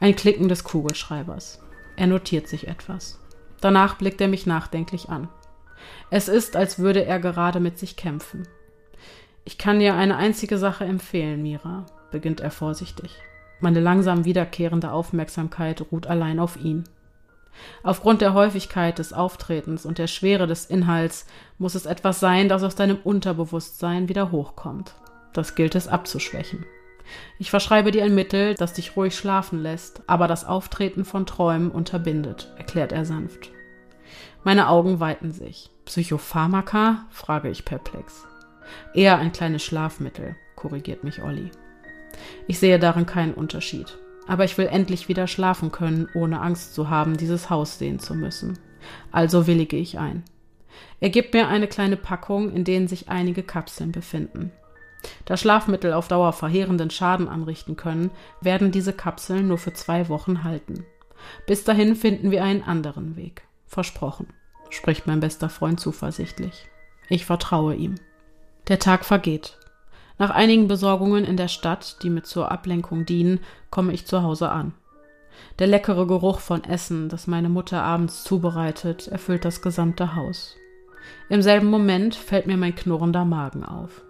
Ein 0.00 0.16
Klicken 0.16 0.48
des 0.48 0.64
Kugelschreibers. 0.64 1.60
Er 1.96 2.06
notiert 2.06 2.48
sich 2.48 2.68
etwas. 2.68 3.20
Danach 3.60 3.96
blickt 3.96 4.20
er 4.20 4.28
mich 4.28 4.46
nachdenklich 4.46 5.08
an. 5.08 5.28
Es 6.10 6.28
ist, 6.28 6.56
als 6.56 6.78
würde 6.78 7.04
er 7.04 7.18
gerade 7.18 7.60
mit 7.60 7.78
sich 7.78 7.96
kämpfen. 7.96 8.46
Ich 9.44 9.58
kann 9.58 9.80
dir 9.80 9.94
eine 9.94 10.16
einzige 10.16 10.58
Sache 10.58 10.84
empfehlen, 10.84 11.42
Mira, 11.42 11.86
beginnt 12.10 12.40
er 12.40 12.50
vorsichtig. 12.50 13.10
Meine 13.60 13.80
langsam 13.80 14.24
wiederkehrende 14.24 14.92
Aufmerksamkeit 14.92 15.84
ruht 15.90 16.06
allein 16.06 16.38
auf 16.38 16.56
ihn. 16.56 16.84
Aufgrund 17.82 18.20
der 18.20 18.34
Häufigkeit 18.34 18.98
des 18.98 19.12
Auftretens 19.12 19.84
und 19.84 19.98
der 19.98 20.06
Schwere 20.06 20.46
des 20.46 20.66
Inhalts 20.66 21.26
muss 21.58 21.74
es 21.74 21.86
etwas 21.86 22.20
sein, 22.20 22.48
das 22.48 22.62
aus 22.62 22.76
deinem 22.76 22.98
Unterbewusstsein 23.02 24.08
wieder 24.08 24.30
hochkommt. 24.30 24.94
Das 25.32 25.54
gilt 25.54 25.74
es 25.74 25.88
abzuschwächen. 25.88 26.64
Ich 27.38 27.50
verschreibe 27.50 27.90
dir 27.90 28.04
ein 28.04 28.14
Mittel, 28.14 28.54
das 28.54 28.74
dich 28.74 28.96
ruhig 28.96 29.16
schlafen 29.16 29.62
lässt, 29.62 30.02
aber 30.06 30.28
das 30.28 30.44
Auftreten 30.44 31.04
von 31.04 31.26
Träumen 31.26 31.70
unterbindet, 31.70 32.52
erklärt 32.58 32.92
er 32.92 33.04
sanft. 33.04 33.50
Meine 34.44 34.68
Augen 34.68 35.00
weiten 35.00 35.32
sich. 35.32 35.70
Psychopharmaka? 35.84 37.06
frage 37.10 37.48
ich 37.48 37.64
perplex. 37.64 38.26
Eher 38.94 39.18
ein 39.18 39.32
kleines 39.32 39.64
Schlafmittel, 39.64 40.36
korrigiert 40.54 41.02
mich 41.02 41.22
Olli. 41.22 41.50
Ich 42.46 42.58
sehe 42.58 42.78
darin 42.78 43.06
keinen 43.06 43.34
Unterschied. 43.34 43.98
Aber 44.26 44.44
ich 44.44 44.58
will 44.58 44.66
endlich 44.66 45.08
wieder 45.08 45.26
schlafen 45.26 45.72
können, 45.72 46.08
ohne 46.14 46.40
Angst 46.40 46.74
zu 46.74 46.90
haben, 46.90 47.16
dieses 47.16 47.50
Haus 47.50 47.78
sehen 47.78 47.98
zu 47.98 48.14
müssen. 48.14 48.58
Also 49.10 49.46
willige 49.46 49.76
ich 49.76 49.98
ein. 49.98 50.22
Er 51.00 51.10
gibt 51.10 51.34
mir 51.34 51.48
eine 51.48 51.66
kleine 51.66 51.96
Packung, 51.96 52.52
in 52.52 52.64
denen 52.64 52.88
sich 52.88 53.08
einige 53.08 53.42
Kapseln 53.42 53.92
befinden. 53.92 54.52
Da 55.24 55.36
Schlafmittel 55.36 55.92
auf 55.92 56.08
Dauer 56.08 56.32
verheerenden 56.32 56.90
Schaden 56.90 57.28
anrichten 57.28 57.76
können, 57.76 58.10
werden 58.40 58.72
diese 58.72 58.92
Kapseln 58.92 59.48
nur 59.48 59.58
für 59.58 59.72
zwei 59.72 60.08
Wochen 60.08 60.44
halten. 60.44 60.84
Bis 61.46 61.64
dahin 61.64 61.96
finden 61.96 62.30
wir 62.30 62.44
einen 62.44 62.62
anderen 62.62 63.16
Weg. 63.16 63.42
Versprochen, 63.66 64.28
spricht 64.70 65.06
mein 65.06 65.20
bester 65.20 65.48
Freund 65.48 65.80
zuversichtlich. 65.80 66.66
Ich 67.08 67.26
vertraue 67.26 67.74
ihm. 67.74 67.94
Der 68.68 68.78
Tag 68.78 69.04
vergeht. 69.04 69.57
Nach 70.18 70.30
einigen 70.30 70.66
Besorgungen 70.66 71.24
in 71.24 71.36
der 71.36 71.48
Stadt, 71.48 72.02
die 72.02 72.10
mir 72.10 72.22
zur 72.22 72.50
Ablenkung 72.50 73.06
dienen, 73.06 73.40
komme 73.70 73.92
ich 73.92 74.06
zu 74.06 74.22
Hause 74.22 74.50
an. 74.50 74.74
Der 75.60 75.68
leckere 75.68 76.06
Geruch 76.06 76.40
von 76.40 76.64
Essen, 76.64 77.08
das 77.08 77.28
meine 77.28 77.48
Mutter 77.48 77.82
abends 77.82 78.24
zubereitet, 78.24 79.06
erfüllt 79.06 79.44
das 79.44 79.62
gesamte 79.62 80.16
Haus. 80.16 80.56
Im 81.28 81.42
selben 81.42 81.68
Moment 81.68 82.16
fällt 82.16 82.46
mir 82.46 82.56
mein 82.56 82.74
knurrender 82.74 83.24
Magen 83.24 83.64
auf. 83.64 84.02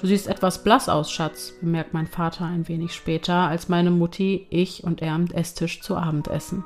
Du 0.00 0.06
siehst 0.06 0.26
etwas 0.26 0.62
blass 0.62 0.88
aus, 0.88 1.10
Schatz, 1.10 1.52
bemerkt 1.60 1.94
mein 1.94 2.06
Vater 2.06 2.44
ein 2.44 2.68
wenig 2.68 2.92
später, 2.92 3.34
als 3.34 3.68
meine 3.68 3.90
Mutti, 3.90 4.46
ich 4.50 4.84
und 4.84 5.00
er 5.00 5.12
am 5.12 5.26
Esstisch 5.26 5.80
zu 5.80 5.96
Abend 5.96 6.28
essen. 6.28 6.64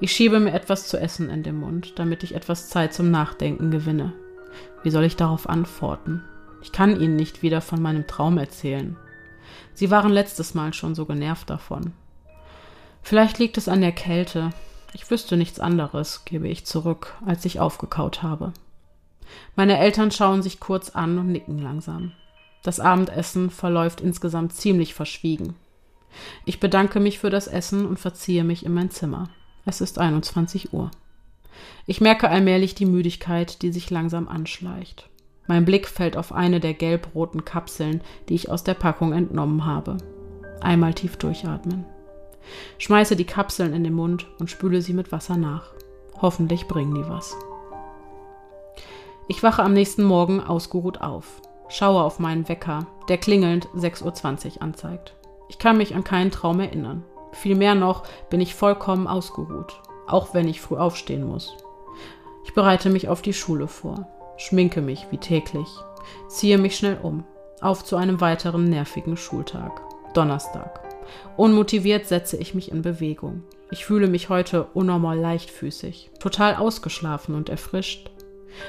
Ich 0.00 0.12
schiebe 0.12 0.40
mir 0.40 0.52
etwas 0.54 0.88
zu 0.88 0.98
essen 0.98 1.28
in 1.28 1.42
den 1.42 1.56
Mund, 1.56 1.98
damit 1.98 2.22
ich 2.22 2.34
etwas 2.34 2.70
Zeit 2.70 2.94
zum 2.94 3.10
Nachdenken 3.10 3.70
gewinne. 3.70 4.14
Wie 4.82 4.90
soll 4.90 5.04
ich 5.04 5.16
darauf 5.16 5.48
antworten? 5.48 6.24
Ich 6.62 6.72
kann 6.72 7.00
ihnen 7.00 7.16
nicht 7.16 7.42
wieder 7.42 7.60
von 7.60 7.80
meinem 7.80 8.06
Traum 8.06 8.38
erzählen. 8.38 8.96
Sie 9.74 9.90
waren 9.90 10.12
letztes 10.12 10.54
Mal 10.54 10.74
schon 10.74 10.94
so 10.94 11.06
genervt 11.06 11.50
davon. 11.50 11.92
Vielleicht 13.02 13.38
liegt 13.38 13.56
es 13.58 13.68
an 13.68 13.80
der 13.80 13.92
Kälte. 13.92 14.50
Ich 14.92 15.10
wüsste 15.10 15.36
nichts 15.36 15.60
anderes, 15.60 16.24
gebe 16.24 16.48
ich 16.48 16.66
zurück, 16.66 17.14
als 17.24 17.44
ich 17.44 17.60
aufgekaut 17.60 18.22
habe. 18.22 18.52
Meine 19.56 19.78
Eltern 19.78 20.10
schauen 20.10 20.42
sich 20.42 20.60
kurz 20.60 20.90
an 20.90 21.18
und 21.18 21.30
nicken 21.30 21.58
langsam. 21.58 22.12
Das 22.62 22.80
Abendessen 22.80 23.50
verläuft 23.50 24.00
insgesamt 24.00 24.52
ziemlich 24.52 24.94
verschwiegen. 24.94 25.54
Ich 26.44 26.60
bedanke 26.60 27.00
mich 27.00 27.18
für 27.18 27.30
das 27.30 27.46
Essen 27.46 27.86
und 27.86 27.98
verziehe 27.98 28.44
mich 28.44 28.64
in 28.64 28.74
mein 28.74 28.90
Zimmer. 28.90 29.28
Es 29.64 29.80
ist 29.80 29.98
21 29.98 30.72
Uhr. 30.72 30.90
Ich 31.86 32.00
merke 32.00 32.28
allmählich 32.28 32.74
die 32.74 32.86
Müdigkeit, 32.86 33.62
die 33.62 33.72
sich 33.72 33.90
langsam 33.90 34.28
anschleicht. 34.28 35.08
Mein 35.48 35.64
Blick 35.64 35.88
fällt 35.88 36.16
auf 36.16 36.32
eine 36.32 36.60
der 36.60 36.74
gelb-roten 36.74 37.42
Kapseln, 37.42 38.02
die 38.28 38.34
ich 38.34 38.50
aus 38.50 38.64
der 38.64 38.74
Packung 38.74 39.14
entnommen 39.14 39.64
habe. 39.64 39.96
Einmal 40.60 40.92
tief 40.92 41.16
durchatmen. 41.16 41.86
Schmeiße 42.76 43.16
die 43.16 43.24
Kapseln 43.24 43.72
in 43.72 43.82
den 43.82 43.94
Mund 43.94 44.26
und 44.38 44.50
spüle 44.50 44.82
sie 44.82 44.92
mit 44.92 45.10
Wasser 45.10 45.38
nach. 45.38 45.72
Hoffentlich 46.20 46.68
bringen 46.68 46.94
die 46.94 47.08
was. 47.08 47.34
Ich 49.26 49.42
wache 49.42 49.62
am 49.62 49.72
nächsten 49.72 50.04
Morgen 50.04 50.42
ausgeruht 50.42 51.00
auf, 51.00 51.40
schaue 51.68 52.02
auf 52.02 52.18
meinen 52.18 52.48
Wecker, 52.48 52.86
der 53.08 53.16
klingelnd 53.16 53.68
6.20 53.68 54.56
Uhr 54.56 54.62
anzeigt. 54.62 55.14
Ich 55.48 55.58
kann 55.58 55.78
mich 55.78 55.94
an 55.94 56.04
keinen 56.04 56.30
Traum 56.30 56.60
erinnern. 56.60 57.04
Vielmehr 57.32 57.74
noch 57.74 58.02
bin 58.28 58.42
ich 58.42 58.54
vollkommen 58.54 59.06
ausgeruht, 59.06 59.80
auch 60.06 60.34
wenn 60.34 60.46
ich 60.46 60.60
früh 60.60 60.76
aufstehen 60.76 61.26
muss. 61.26 61.56
Ich 62.44 62.52
bereite 62.52 62.90
mich 62.90 63.08
auf 63.08 63.22
die 63.22 63.34
Schule 63.34 63.66
vor 63.66 64.06
schminke 64.38 64.80
mich 64.80 65.06
wie 65.10 65.18
täglich, 65.18 65.68
ziehe 66.28 66.58
mich 66.58 66.76
schnell 66.76 66.98
um, 67.02 67.24
auf 67.60 67.84
zu 67.84 67.96
einem 67.96 68.20
weiteren 68.20 68.64
nervigen 68.64 69.16
Schultag. 69.16 69.82
Donnerstag. 70.14 70.80
Unmotiviert 71.36 72.06
setze 72.06 72.36
ich 72.36 72.54
mich 72.54 72.70
in 72.70 72.82
Bewegung. 72.82 73.42
Ich 73.70 73.84
fühle 73.84 74.08
mich 74.08 74.28
heute 74.28 74.64
unnormal 74.74 75.18
leichtfüßig, 75.18 76.10
total 76.18 76.56
ausgeschlafen 76.56 77.34
und 77.34 77.48
erfrischt. 77.48 78.10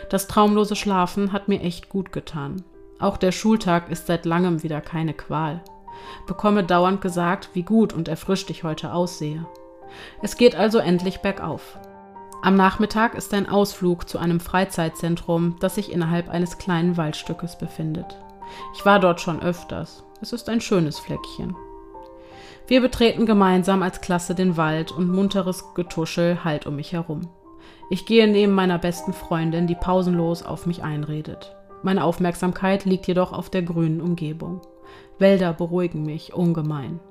Das 0.10 0.28
traumlose 0.28 0.76
Schlafen 0.76 1.32
hat 1.32 1.48
mir 1.48 1.62
echt 1.62 1.90
gut 1.90 2.12
getan. 2.12 2.64
Auch 3.00 3.16
der 3.18 3.32
Schultag 3.32 3.90
ist 3.90 4.08
seit 4.08 4.26
langem 4.26 4.62
wieder 4.62 4.82
keine 4.82 5.14
Qual. 5.14 5.64
Bekomme 6.28 6.64
dauernd 6.64 7.02
gesagt, 7.02 7.50
wie 7.54 7.64
gut 7.64 7.94
und 7.94 8.08
erfrischt 8.08 8.50
ich 8.50 8.64
heute 8.64 8.94
aussehe. 8.94 9.46
Es 10.22 10.38
geht 10.38 10.56
also 10.56 10.80
endlich 10.80 11.20
bergauf. 11.20 11.80
Am 12.42 12.56
Nachmittag 12.56 13.16
ist 13.16 13.34
ein 13.34 13.50
Ausflug 13.50 14.08
zu 14.08 14.18
einem 14.18 14.40
Freizeitzentrum, 14.40 15.58
das 15.60 15.76
sich 15.76 15.92
innerhalb 15.92 16.30
eines 16.30 16.58
kleinen 16.58 16.96
Waldstückes 16.96 17.58
befindet. 17.58 18.18
Ich 18.74 18.86
war 18.86 19.00
dort 19.02 19.20
schon 19.20 19.42
öfters. 19.42 20.06
Es 20.22 20.32
ist 20.32 20.48
ein 20.48 20.62
schönes 20.62 21.00
Fleckchen. 21.00 21.56
Wir 22.68 22.80
betreten 22.80 23.26
gemeinsam 23.26 23.84
als 23.84 24.00
Klasse 24.00 24.36
den 24.36 24.56
Wald 24.56 24.92
und 24.92 25.12
munteres 25.12 25.74
Getuschel 25.74 26.44
halt 26.46 26.66
um 26.66 26.78
mich 26.78 26.94
herum. 26.94 27.30
Ich 27.90 28.06
gehe 28.06 28.28
neben 28.28 28.54
meiner 28.54 28.78
besten 28.78 29.12
Freundin, 29.12 29.68
die 29.68 29.76
pausenlos 29.76 30.44
auf 30.44 30.66
mich 30.66 30.82
einredet. 30.82 31.56
Meine 31.84 32.06
Aufmerksamkeit 32.06 32.86
liegt 32.86 33.08
jedoch 33.08 33.34
auf 33.34 33.50
der 33.50 33.64
grünen 33.64 34.00
Umgebung. 34.00 34.62
Wälder 35.18 35.52
beruhigen 35.52 36.04
mich 36.04 36.34
ungemein. 36.34 37.02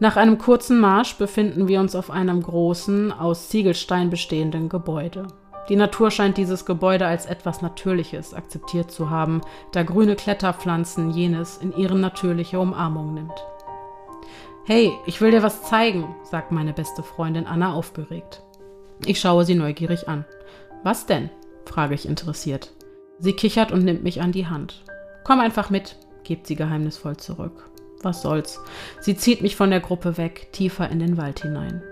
Nach 0.00 0.16
einem 0.16 0.38
kurzen 0.38 0.80
Marsch 0.80 1.16
befinden 1.16 1.68
wir 1.68 1.80
uns 1.80 1.94
auf 1.94 2.10
einem 2.10 2.42
großen, 2.42 3.12
aus 3.12 3.48
Ziegelstein 3.48 4.10
bestehenden 4.10 4.68
Gebäude. 4.68 5.28
Die 5.68 5.76
Natur 5.76 6.10
scheint 6.10 6.36
dieses 6.36 6.66
Gebäude 6.66 7.06
als 7.06 7.26
etwas 7.26 7.62
Natürliches 7.62 8.34
akzeptiert 8.34 8.90
zu 8.90 9.08
haben, 9.08 9.40
da 9.72 9.82
grüne 9.82 10.16
Kletterpflanzen 10.16 11.10
jenes 11.10 11.56
in 11.56 11.74
ihre 11.74 11.96
natürliche 11.96 12.60
Umarmung 12.60 13.14
nimmt. 13.14 13.32
Hey, 14.66 14.92
ich 15.06 15.20
will 15.20 15.30
dir 15.30 15.42
was 15.42 15.62
zeigen, 15.62 16.14
sagt 16.22 16.50
meine 16.50 16.72
beste 16.72 17.02
Freundin 17.02 17.46
Anna 17.46 17.72
aufgeregt. 17.72 18.42
Ich 19.06 19.20
schaue 19.20 19.44
sie 19.44 19.54
neugierig 19.54 20.08
an. 20.08 20.24
Was 20.82 21.06
denn? 21.06 21.30
frage 21.64 21.94
ich 21.94 22.06
interessiert. 22.06 22.72
Sie 23.18 23.32
kichert 23.32 23.72
und 23.72 23.84
nimmt 23.84 24.02
mich 24.02 24.20
an 24.20 24.32
die 24.32 24.46
Hand. 24.46 24.82
Komm 25.22 25.40
einfach 25.40 25.70
mit, 25.70 25.96
gibt 26.24 26.46
sie 26.46 26.56
geheimnisvoll 26.56 27.16
zurück. 27.16 27.70
Was 28.04 28.22
soll's. 28.22 28.60
Sie 29.00 29.16
zieht 29.16 29.42
mich 29.42 29.56
von 29.56 29.70
der 29.70 29.80
Gruppe 29.80 30.16
weg, 30.16 30.48
tiefer 30.52 30.88
in 30.90 30.98
den 30.98 31.16
Wald 31.16 31.40
hinein. 31.40 31.82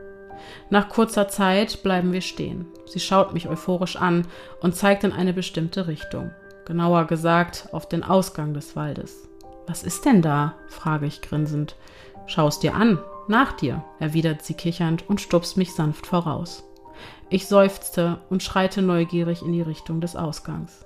Nach 0.70 0.88
kurzer 0.88 1.28
Zeit 1.28 1.82
bleiben 1.82 2.12
wir 2.12 2.20
stehen. 2.20 2.66
Sie 2.86 3.00
schaut 3.00 3.32
mich 3.32 3.48
euphorisch 3.48 3.96
an 3.96 4.26
und 4.60 4.76
zeigt 4.76 5.04
in 5.04 5.12
eine 5.12 5.32
bestimmte 5.32 5.86
Richtung. 5.86 6.30
Genauer 6.64 7.06
gesagt 7.06 7.68
auf 7.72 7.88
den 7.88 8.04
Ausgang 8.04 8.54
des 8.54 8.76
Waldes. 8.76 9.28
Was 9.66 9.82
ist 9.82 10.04
denn 10.04 10.22
da? 10.22 10.54
frage 10.68 11.06
ich 11.06 11.22
grinsend. 11.22 11.76
Schau's 12.26 12.60
dir 12.60 12.74
an. 12.74 12.98
Nach 13.28 13.52
dir, 13.52 13.84
erwidert 14.00 14.42
sie 14.42 14.54
kichernd 14.54 15.08
und 15.08 15.20
stupst 15.20 15.56
mich 15.56 15.74
sanft 15.74 16.06
voraus. 16.06 16.64
Ich 17.30 17.46
seufzte 17.46 18.18
und 18.30 18.42
schreite 18.42 18.82
neugierig 18.82 19.42
in 19.42 19.52
die 19.52 19.62
Richtung 19.62 20.00
des 20.00 20.16
Ausgangs. 20.16 20.84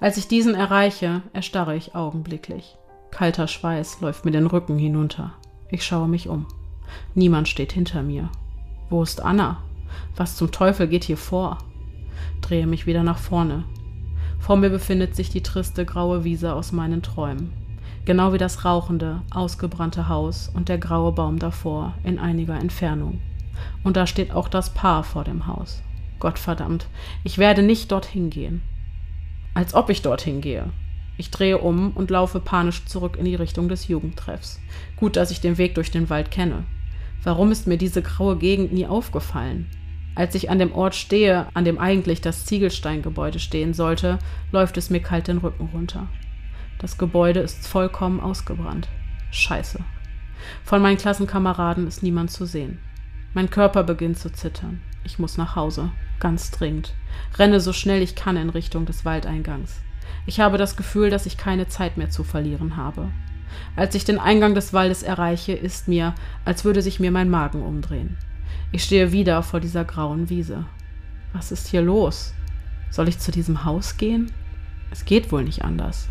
Als 0.00 0.16
ich 0.16 0.28
diesen 0.28 0.54
erreiche, 0.54 1.22
erstarre 1.32 1.76
ich 1.76 1.94
augenblicklich. 1.94 2.76
Kalter 3.10 3.48
Schweiß 3.48 4.00
läuft 4.00 4.24
mir 4.24 4.30
den 4.30 4.46
Rücken 4.46 4.78
hinunter. 4.78 5.32
Ich 5.70 5.84
schaue 5.84 6.08
mich 6.08 6.28
um. 6.28 6.46
Niemand 7.14 7.48
steht 7.48 7.72
hinter 7.72 8.02
mir. 8.02 8.28
Wo 8.90 9.02
ist 9.02 9.22
Anna? 9.22 9.62
Was 10.16 10.36
zum 10.36 10.50
Teufel 10.50 10.86
geht 10.88 11.04
hier 11.04 11.16
vor? 11.16 11.58
Drehe 12.40 12.66
mich 12.66 12.86
wieder 12.86 13.02
nach 13.02 13.18
vorne. 13.18 13.64
Vor 14.38 14.56
mir 14.56 14.70
befindet 14.70 15.16
sich 15.16 15.30
die 15.30 15.42
triste 15.42 15.84
graue 15.84 16.24
Wiese 16.24 16.54
aus 16.54 16.72
meinen 16.72 17.02
Träumen. 17.02 17.52
Genau 18.04 18.32
wie 18.32 18.38
das 18.38 18.64
rauchende, 18.64 19.22
ausgebrannte 19.30 20.08
Haus 20.08 20.50
und 20.54 20.68
der 20.68 20.78
graue 20.78 21.12
Baum 21.12 21.38
davor 21.38 21.94
in 22.04 22.18
einiger 22.18 22.58
Entfernung. 22.58 23.20
Und 23.84 23.96
da 23.96 24.06
steht 24.06 24.32
auch 24.32 24.48
das 24.48 24.72
Paar 24.72 25.04
vor 25.04 25.24
dem 25.24 25.46
Haus. 25.46 25.82
Gottverdammt, 26.20 26.86
ich 27.24 27.38
werde 27.38 27.62
nicht 27.62 27.92
dorthin 27.92 28.30
gehen. 28.30 28.62
Als 29.54 29.74
ob 29.74 29.90
ich 29.90 30.02
dorthin 30.02 30.40
gehe. 30.40 30.70
Ich 31.18 31.32
drehe 31.32 31.58
um 31.58 31.90
und 31.90 32.10
laufe 32.10 32.38
panisch 32.38 32.86
zurück 32.86 33.16
in 33.18 33.24
die 33.24 33.34
Richtung 33.34 33.68
des 33.68 33.88
Jugendtreffs. 33.88 34.60
Gut, 34.96 35.16
dass 35.16 35.32
ich 35.32 35.40
den 35.40 35.58
Weg 35.58 35.74
durch 35.74 35.90
den 35.90 36.08
Wald 36.08 36.30
kenne. 36.30 36.64
Warum 37.24 37.50
ist 37.50 37.66
mir 37.66 37.76
diese 37.76 38.02
graue 38.02 38.38
Gegend 38.38 38.72
nie 38.72 38.86
aufgefallen? 38.86 39.66
Als 40.14 40.36
ich 40.36 40.48
an 40.48 40.60
dem 40.60 40.72
Ort 40.72 40.94
stehe, 40.94 41.46
an 41.54 41.64
dem 41.64 41.78
eigentlich 41.78 42.20
das 42.20 42.46
Ziegelsteingebäude 42.46 43.40
stehen 43.40 43.74
sollte, 43.74 44.18
läuft 44.52 44.76
es 44.76 44.90
mir 44.90 45.00
kalt 45.00 45.26
den 45.26 45.38
Rücken 45.38 45.68
runter. 45.72 46.08
Das 46.78 46.98
Gebäude 46.98 47.40
ist 47.40 47.66
vollkommen 47.66 48.20
ausgebrannt. 48.20 48.88
Scheiße. 49.32 49.80
Von 50.62 50.80
meinen 50.80 50.98
Klassenkameraden 50.98 51.88
ist 51.88 52.04
niemand 52.04 52.30
zu 52.30 52.46
sehen. 52.46 52.78
Mein 53.34 53.50
Körper 53.50 53.82
beginnt 53.82 54.18
zu 54.18 54.32
zittern. 54.32 54.80
Ich 55.04 55.18
muss 55.18 55.36
nach 55.36 55.56
Hause. 55.56 55.90
Ganz 56.20 56.52
dringend. 56.52 56.94
Renne 57.36 57.60
so 57.60 57.72
schnell 57.72 58.02
ich 58.02 58.14
kann 58.14 58.36
in 58.36 58.50
Richtung 58.50 58.86
des 58.86 59.04
Waldeingangs. 59.04 59.80
Ich 60.26 60.40
habe 60.40 60.58
das 60.58 60.76
Gefühl, 60.76 61.10
dass 61.10 61.26
ich 61.26 61.36
keine 61.36 61.68
Zeit 61.68 61.96
mehr 61.96 62.10
zu 62.10 62.24
verlieren 62.24 62.76
habe. 62.76 63.08
Als 63.76 63.94
ich 63.94 64.04
den 64.04 64.18
Eingang 64.18 64.54
des 64.54 64.72
Waldes 64.72 65.02
erreiche, 65.02 65.52
ist 65.52 65.88
mir, 65.88 66.14
als 66.44 66.64
würde 66.64 66.82
sich 66.82 67.00
mir 67.00 67.10
mein 67.10 67.30
Magen 67.30 67.62
umdrehen. 67.62 68.16
Ich 68.72 68.84
stehe 68.84 69.12
wieder 69.12 69.42
vor 69.42 69.60
dieser 69.60 69.84
grauen 69.84 70.28
Wiese. 70.28 70.66
Was 71.32 71.52
ist 71.52 71.68
hier 71.68 71.82
los? 71.82 72.34
Soll 72.90 73.08
ich 73.08 73.18
zu 73.18 73.32
diesem 73.32 73.64
Haus 73.64 73.96
gehen? 73.96 74.32
Es 74.90 75.04
geht 75.04 75.32
wohl 75.32 75.44
nicht 75.44 75.64
anders. 75.64 76.08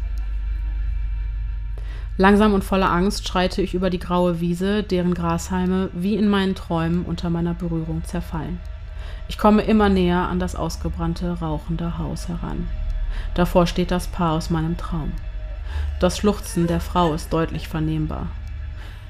Langsam 2.20 2.54
und 2.54 2.64
voller 2.64 2.92
Angst 2.92 3.28
schreite 3.28 3.62
ich 3.62 3.76
über 3.76 3.92
die 3.92 4.00
graue 4.00 4.40
Wiese, 4.40 4.82
deren 4.82 5.14
Grashalme 5.14 5.90
wie 5.94 6.16
in 6.16 6.28
meinen 6.28 6.56
Träumen 6.56 7.06
unter 7.06 7.30
meiner 7.30 7.54
Berührung 7.54 8.04
zerfallen. 8.06 8.60
Ich 9.28 9.38
komme 9.38 9.62
immer 9.62 9.90
näher 9.90 10.28
an 10.28 10.40
das 10.40 10.56
ausgebrannte, 10.56 11.40
rauchende 11.40 12.00
Haus 12.00 12.28
heran. 12.28 12.68
Davor 13.34 13.68
steht 13.68 13.92
das 13.92 14.08
Paar 14.08 14.34
aus 14.34 14.50
meinem 14.50 14.78
Traum. 14.78 15.12
Das 16.00 16.18
Schluchzen 16.18 16.68
der 16.68 16.80
Frau 16.80 17.14
ist 17.14 17.34
deutlich 17.34 17.68
vernehmbar. 17.68 18.28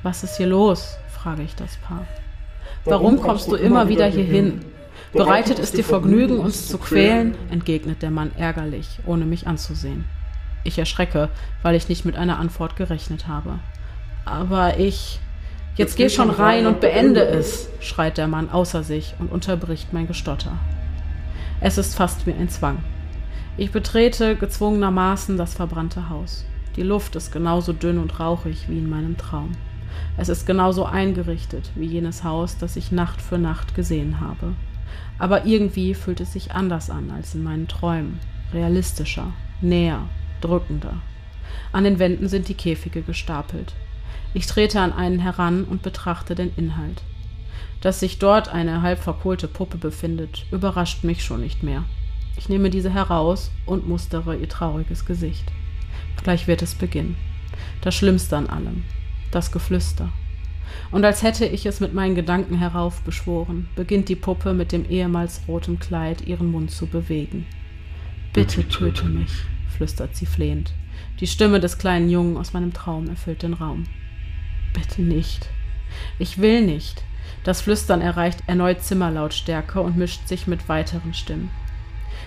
Was 0.03 0.23
ist 0.23 0.37
hier 0.37 0.47
los? 0.47 0.97
frage 1.09 1.43
ich 1.43 1.55
das 1.55 1.77
Paar. 1.77 2.05
Warum 2.85 3.21
kommst 3.21 3.51
du 3.51 3.55
immer 3.55 3.89
wieder 3.89 4.05
hierhin? 4.05 4.63
Bereitet 5.13 5.59
es 5.59 5.71
dir 5.71 5.83
Vergnügen, 5.83 6.39
uns 6.39 6.67
zu 6.67 6.77
quälen? 6.77 7.35
entgegnet 7.49 8.01
der 8.01 8.11
Mann 8.11 8.31
ärgerlich, 8.37 8.99
ohne 9.05 9.25
mich 9.25 9.47
anzusehen. 9.47 10.05
Ich 10.63 10.77
erschrecke, 10.77 11.29
weil 11.61 11.75
ich 11.75 11.89
nicht 11.89 12.05
mit 12.05 12.17
einer 12.17 12.39
Antwort 12.39 12.75
gerechnet 12.75 13.27
habe. 13.27 13.59
Aber 14.25 14.79
ich. 14.79 15.19
Jetzt 15.75 15.95
geh 15.95 16.09
schon 16.09 16.29
rein 16.29 16.65
und 16.65 16.81
beende 16.81 17.21
es, 17.21 17.69
schreit 17.79 18.17
der 18.17 18.27
Mann 18.27 18.49
außer 18.49 18.81
sich 18.83 19.13
und 19.19 19.31
unterbricht 19.31 19.93
mein 19.93 20.07
Gestotter. 20.07 20.57
Es 21.61 21.77
ist 21.77 21.95
fast 21.95 22.25
wie 22.25 22.33
ein 22.33 22.49
Zwang. 22.49 22.79
Ich 23.59 23.71
betrete 23.71 24.35
gezwungenermaßen 24.35 25.35
das 25.35 25.55
verbrannte 25.55 26.09
Haus. 26.09 26.45
Die 26.75 26.83
Luft 26.83 27.15
ist 27.15 27.31
genauso 27.31 27.73
dünn 27.73 27.97
und 27.97 28.19
rauchig 28.19 28.69
wie 28.69 28.77
in 28.77 28.87
meinem 28.87 29.17
Traum. 29.17 29.53
Es 30.15 30.29
ist 30.29 30.45
genauso 30.45 30.85
eingerichtet 30.85 31.71
wie 31.73 31.87
jenes 31.87 32.23
Haus, 32.23 32.59
das 32.59 32.75
ich 32.75 32.91
Nacht 32.91 33.19
für 33.19 33.39
Nacht 33.39 33.73
gesehen 33.73 34.19
habe. 34.19 34.53
Aber 35.17 35.47
irgendwie 35.47 35.95
fühlt 35.95 36.19
es 36.19 36.33
sich 36.33 36.51
anders 36.51 36.91
an 36.91 37.09
als 37.09 37.33
in 37.33 37.43
meinen 37.43 37.67
Träumen. 37.67 38.19
Realistischer, 38.53 39.33
näher, 39.59 40.01
drückender. 40.39 40.93
An 41.71 41.83
den 41.83 41.97
Wänden 41.97 42.29
sind 42.29 42.49
die 42.49 42.53
Käfige 42.53 43.01
gestapelt. 43.01 43.73
Ich 44.35 44.45
trete 44.45 44.81
an 44.81 44.93
einen 44.93 45.17
heran 45.17 45.63
und 45.63 45.81
betrachte 45.81 46.35
den 46.35 46.53
Inhalt. 46.57 47.01
Dass 47.81 48.01
sich 48.01 48.19
dort 48.19 48.49
eine 48.49 48.83
halb 48.83 48.99
verkohlte 48.99 49.47
Puppe 49.47 49.77
befindet, 49.77 50.45
überrascht 50.51 51.03
mich 51.03 51.23
schon 51.23 51.41
nicht 51.41 51.63
mehr. 51.63 51.85
Ich 52.37 52.49
nehme 52.49 52.69
diese 52.69 52.93
heraus 52.93 53.51
und 53.65 53.87
mustere 53.87 54.35
ihr 54.35 54.47
trauriges 54.47 55.05
Gesicht. 55.05 55.51
Gleich 56.23 56.47
wird 56.47 56.61
es 56.61 56.75
beginnen. 56.75 57.15
Das 57.81 57.95
Schlimmste 57.95 58.37
an 58.37 58.47
allem. 58.47 58.83
Das 59.31 59.51
Geflüster. 59.51 60.09
Und 60.91 61.03
als 61.03 61.23
hätte 61.23 61.45
ich 61.45 61.65
es 61.65 61.79
mit 61.79 61.93
meinen 61.93 62.15
Gedanken 62.15 62.57
heraufbeschworen, 62.57 63.67
beginnt 63.75 64.09
die 64.09 64.15
Puppe 64.15 64.53
mit 64.53 64.71
dem 64.71 64.89
ehemals 64.89 65.41
roten 65.47 65.79
Kleid 65.79 66.27
ihren 66.27 66.51
Mund 66.51 66.71
zu 66.71 66.85
bewegen. 66.85 67.45
Bitte 68.33 68.67
töte 68.67 69.05
mich, 69.05 69.31
flüstert 69.75 70.15
sie 70.15 70.25
flehend. 70.25 70.73
Die 71.19 71.27
Stimme 71.27 71.59
des 71.59 71.77
kleinen 71.77 72.09
Jungen 72.09 72.37
aus 72.37 72.53
meinem 72.53 72.73
Traum 72.73 73.07
erfüllt 73.09 73.43
den 73.43 73.53
Raum. 73.53 73.85
Bitte 74.73 75.01
nicht. 75.01 75.49
Ich 76.19 76.39
will 76.39 76.65
nicht. 76.65 77.03
Das 77.43 77.61
Flüstern 77.61 78.01
erreicht 78.01 78.43
erneut 78.47 78.83
Zimmerlautstärke 78.83 79.81
und 79.81 79.97
mischt 79.97 80.27
sich 80.27 80.47
mit 80.47 80.69
weiteren 80.69 81.13
Stimmen. 81.13 81.49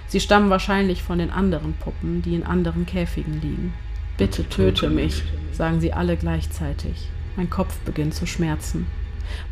Sie 0.07 0.20
stammen 0.20 0.50
wahrscheinlich 0.50 1.03
von 1.03 1.18
den 1.18 1.31
anderen 1.31 1.74
Puppen, 1.74 2.22
die 2.22 2.35
in 2.35 2.44
anderen 2.44 2.87
Käfigen 2.87 3.40
liegen. 3.40 3.74
Bitte 4.16 4.48
töte 4.48 4.90
mich, 4.90 5.22
sagen 5.53 5.81
sie 5.81 5.92
alle 5.92 6.16
gleichzeitig. 6.16 7.09
Mein 7.37 7.48
Kopf 7.48 7.79
beginnt 7.81 8.14
zu 8.14 8.26
schmerzen. 8.26 8.87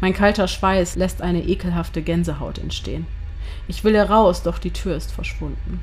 Mein 0.01 0.13
kalter 0.13 0.49
Schweiß 0.49 0.97
lässt 0.97 1.23
eine 1.23 1.45
ekelhafte 1.45 2.03
Gänsehaut 2.03 2.59
entstehen. 2.59 3.07
Ich 3.67 3.85
will 3.85 3.95
heraus, 3.95 4.43
doch 4.43 4.59
die 4.59 4.73
Tür 4.73 4.97
ist 4.97 5.13
verschwunden. 5.13 5.81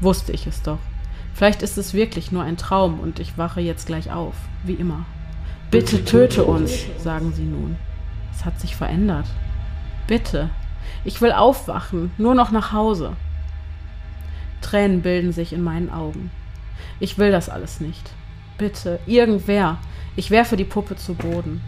Wusste 0.00 0.32
ich 0.32 0.46
es 0.46 0.62
doch. 0.62 0.78
Vielleicht 1.34 1.62
ist 1.62 1.78
es 1.78 1.94
wirklich 1.94 2.32
nur 2.32 2.42
ein 2.42 2.56
Traum 2.56 3.00
und 3.00 3.20
ich 3.20 3.38
wache 3.38 3.60
jetzt 3.60 3.86
gleich 3.86 4.10
auf, 4.10 4.34
wie 4.64 4.74
immer. 4.74 5.06
Bitte 5.70 6.04
töte 6.04 6.44
uns, 6.44 6.86
sagen 6.98 7.32
sie 7.32 7.44
nun. 7.44 7.76
Es 8.34 8.44
hat 8.44 8.60
sich 8.60 8.74
verändert. 8.74 9.26
Bitte. 10.06 10.50
Ich 11.04 11.20
will 11.20 11.32
aufwachen, 11.32 12.10
nur 12.18 12.34
noch 12.34 12.50
nach 12.50 12.72
Hause. 12.72 13.12
Tränen 14.60 15.02
bilden 15.02 15.32
sich 15.32 15.52
in 15.52 15.62
meinen 15.62 15.90
Augen. 15.90 16.30
Ich 17.00 17.18
will 17.18 17.30
das 17.30 17.48
alles 17.48 17.80
nicht. 17.80 18.10
Bitte, 18.58 18.98
irgendwer. 19.06 19.78
Ich 20.16 20.30
werfe 20.30 20.56
die 20.56 20.64
Puppe 20.64 20.96
zu 20.96 21.14
Boden. 21.14 21.60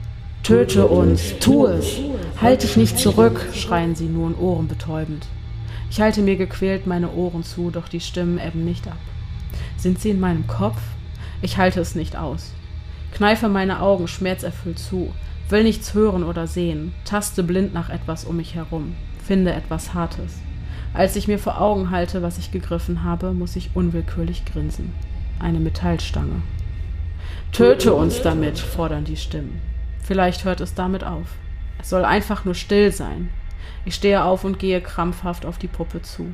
Töte 0.43 0.87
uns, 0.87 1.39
tu 1.39 1.67
es. 1.67 1.99
Halt 2.41 2.63
dich 2.63 2.77
nicht 2.77 2.99
zurück, 2.99 3.47
schreien 3.55 3.95
sie 3.95 4.07
nun 4.07 4.35
ohrenbetäubend. 4.35 5.27
Ich 5.91 6.01
halte 6.01 6.23
mir 6.23 6.37
gequält 6.37 6.87
meine 6.87 7.13
Ohren 7.13 7.45
zu, 7.45 7.71
doch 7.71 7.89
die 7.89 8.01
Stimmen 8.01 8.39
ebben 8.39 8.65
nicht 8.65 8.89
ab. 8.89 8.99
Sind 9.77 10.01
sie 10.01 10.11
in 10.11 10.21
meinem 10.21 10.47
Kopf? 10.47 10.81
Ich 11.43 11.59
halte 11.59 11.81
es 11.81 11.95
nicht 11.95 12.17
aus. 12.17 12.53
Kneife 13.13 13.49
meine 13.49 13.81
Augen 13.81 14.09
schmerzerfüllt 14.09 14.79
zu, 14.79 15.13
will 15.49 15.65
nichts 15.65 15.95
hören 15.95 16.23
oder 16.23 16.47
sehen, 16.47 16.93
taste 17.05 17.43
blind 17.43 17.75
nach 17.75 17.91
etwas 17.91 18.25
um 18.25 18.37
mich 18.37 18.55
herum, 18.55 18.95
finde 19.25 19.53
etwas 19.53 19.95
Hartes. 19.95 20.39
Als 20.93 21.15
ich 21.15 21.29
mir 21.29 21.39
vor 21.39 21.61
Augen 21.61 21.91
halte, 21.91 22.23
was 22.23 22.39
ich 22.39 22.51
gegriffen 22.51 23.05
habe, 23.05 23.33
muss 23.33 23.55
ich 23.55 23.71
unwillkürlich 23.75 24.45
grinsen. 24.45 24.93
Eine 25.39 25.61
Metallstange. 25.61 26.43
Töte 27.53 27.95
uns 27.95 28.23
damit, 28.23 28.59
fordern 28.59 29.05
die 29.05 29.17
Stimmen. 29.17 29.61
Vielleicht 30.03 30.45
hört 30.45 30.61
es 30.61 30.75
damit 30.75 31.05
auf. 31.05 31.27
Es 31.81 31.91
soll 31.91 32.05
einfach 32.05 32.45
nur 32.45 32.55
still 32.55 32.91
sein. 32.91 33.31
Ich 33.85 33.95
stehe 33.95 34.25
auf 34.25 34.45
und 34.45 34.59
gehe 34.59 34.81
krampfhaft 34.81 35.47
auf 35.47 35.59
die 35.59 35.69
Puppe 35.69 36.03
zu. 36.03 36.33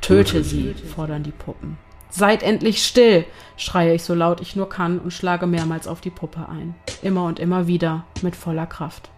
Töte 0.00 0.42
sie, 0.42 0.74
fordern 0.74 1.22
die 1.22 1.30
Puppen. 1.30 1.78
Seid 2.10 2.42
endlich 2.42 2.84
still, 2.84 3.24
schreie 3.56 3.94
ich 3.94 4.02
so 4.02 4.14
laut 4.14 4.40
ich 4.40 4.56
nur 4.56 4.68
kann 4.68 4.98
und 4.98 5.12
schlage 5.12 5.46
mehrmals 5.46 5.86
auf 5.86 6.00
die 6.00 6.10
Puppe 6.10 6.48
ein. 6.48 6.74
Immer 7.02 7.24
und 7.24 7.38
immer 7.38 7.66
wieder, 7.66 8.04
mit 8.22 8.36
voller 8.36 8.66
Kraft. 8.66 9.10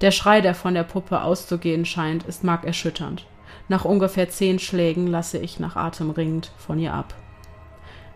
Der 0.00 0.10
Schrei, 0.10 0.40
der 0.40 0.54
von 0.54 0.74
der 0.74 0.84
Puppe 0.84 1.22
auszugehen 1.22 1.84
scheint, 1.84 2.24
ist 2.24 2.44
markerschütternd. 2.44 3.26
Nach 3.70 3.84
ungefähr 3.84 4.28
zehn 4.28 4.58
Schlägen 4.58 5.06
lasse 5.06 5.38
ich 5.38 5.60
nach 5.60 5.76
Atem 5.76 6.10
ringend 6.10 6.50
von 6.58 6.80
ihr 6.80 6.92
ab. 6.92 7.14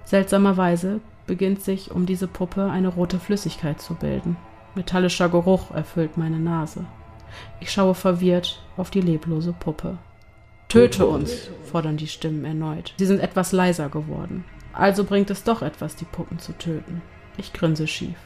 Seltsamerweise 0.05 1.01
beginnt 1.29 1.63
sich 1.63 1.93
um 1.93 2.07
diese 2.07 2.27
Puppe 2.27 2.69
eine 2.69 2.89
rote 2.89 3.21
Flüssigkeit 3.21 3.81
zu 3.81 3.95
bilden. 3.95 4.37
Metallischer 4.75 5.29
Geruch 5.29 5.71
erfüllt 5.71 6.17
meine 6.17 6.41
Nase. 6.41 6.87
Ich 7.61 7.71
schaue 7.71 7.95
verwirrt 7.95 8.65
auf 8.77 8.91
die 8.91 9.01
leblose 9.01 9.53
Puppe. 9.53 9.97
Töte 10.69 11.07
uns, 11.07 11.51
fordern 11.71 11.99
die 11.99 12.09
Stimmen 12.09 12.45
erneut. 12.45 12.93
Sie 12.99 13.07
sind 13.07 13.21
etwas 13.21 13.53
leiser 13.53 13.89
geworden. 13.89 14.45
Also 14.73 15.05
bringt 15.05 15.31
es 15.31 15.45
doch 15.45 15.63
etwas, 15.63 15.95
die 15.95 16.05
Puppen 16.05 16.41
zu 16.41 16.59
töten. 16.59 17.01
Ich 17.37 17.53
grinse 17.53 17.87
schief. 17.87 18.19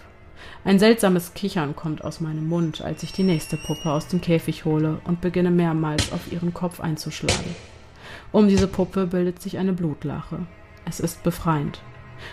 Ein 0.65 0.79
seltsames 0.79 1.35
Kichern 1.35 1.75
kommt 1.77 2.05
aus 2.05 2.21
meinem 2.21 2.49
Mund, 2.49 2.83
als 2.83 3.03
ich 3.03 3.13
die 3.13 3.23
nächste 3.23 3.57
Puppe 3.57 3.91
aus 3.91 4.09
dem 4.09 4.21
Käfig 4.21 4.65
hole 4.65 5.01
und 5.05 5.21
beginne 5.21 5.51
mehrmals 5.51 6.13
auf 6.13 6.33
ihren 6.33 6.53
Kopf 6.53 6.81
einzuschlagen. 6.81 7.55
Um 8.33 8.49
diese 8.49 8.69
Puppe 8.69 9.07
bildet 9.07 9.41
sich 9.41 9.59
eine 9.59 9.73
Blutlache. 9.73 10.47
Es 10.85 11.01
ist 11.01 11.23
befreiend. 11.23 11.81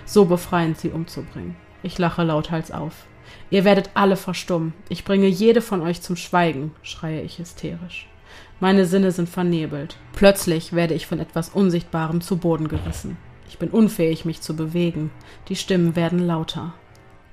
So 0.06 0.26
befreiend, 0.26 0.78
sie 0.80 0.90
umzubringen. 0.90 1.56
Ich 1.84 1.98
lache 1.98 2.24
lauthals 2.24 2.72
auf. 2.72 3.06
Ihr 3.50 3.64
werdet 3.64 3.92
alle 3.94 4.16
verstummen. 4.16 4.74
Ich 4.90 5.06
bringe 5.06 5.28
jede 5.28 5.62
von 5.62 5.82
euch 5.82 6.02
zum 6.02 6.16
Schweigen, 6.16 6.72
schreie 6.82 7.22
ich 7.22 7.40
hysterisch. 7.40 8.08
Meine 8.60 8.86
Sinne 8.86 9.12
sind 9.12 9.30
vernebelt. 9.30 9.98
Plötzlich 10.14 10.74
werde 10.74 10.94
ich 10.94 11.08
von 11.08 11.20
etwas 11.20 11.50
Unsichtbarem 11.50 12.22
zu 12.22 12.38
Boden 12.38 12.68
gerissen. 12.68 13.18
Ich 13.48 13.60
bin 13.60 13.70
unfähig, 13.70 14.26
mich 14.26 14.42
zu 14.42 14.56
bewegen. 14.56 15.12
Die 15.50 15.56
Stimmen 15.56 15.96
werden 15.96 16.20
lauter. 16.20 16.74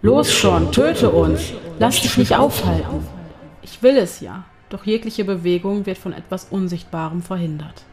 Los 0.05 0.33
schon, 0.33 0.73
töte 0.73 1.11
uns. 1.11 1.53
Lass 1.79 2.01
dich 2.03 2.19
nicht 2.19 2.35
aufhalten. 2.35 3.07
Ich 3.63 3.85
will 3.85 3.97
es 3.97 4.19
ja, 4.19 4.45
doch 4.69 4.85
jegliche 4.85 5.25
Bewegung 5.25 5.87
wird 5.87 5.97
von 5.97 6.13
etwas 6.13 6.49
Unsichtbarem 6.51 7.23
verhindert. 7.23 7.85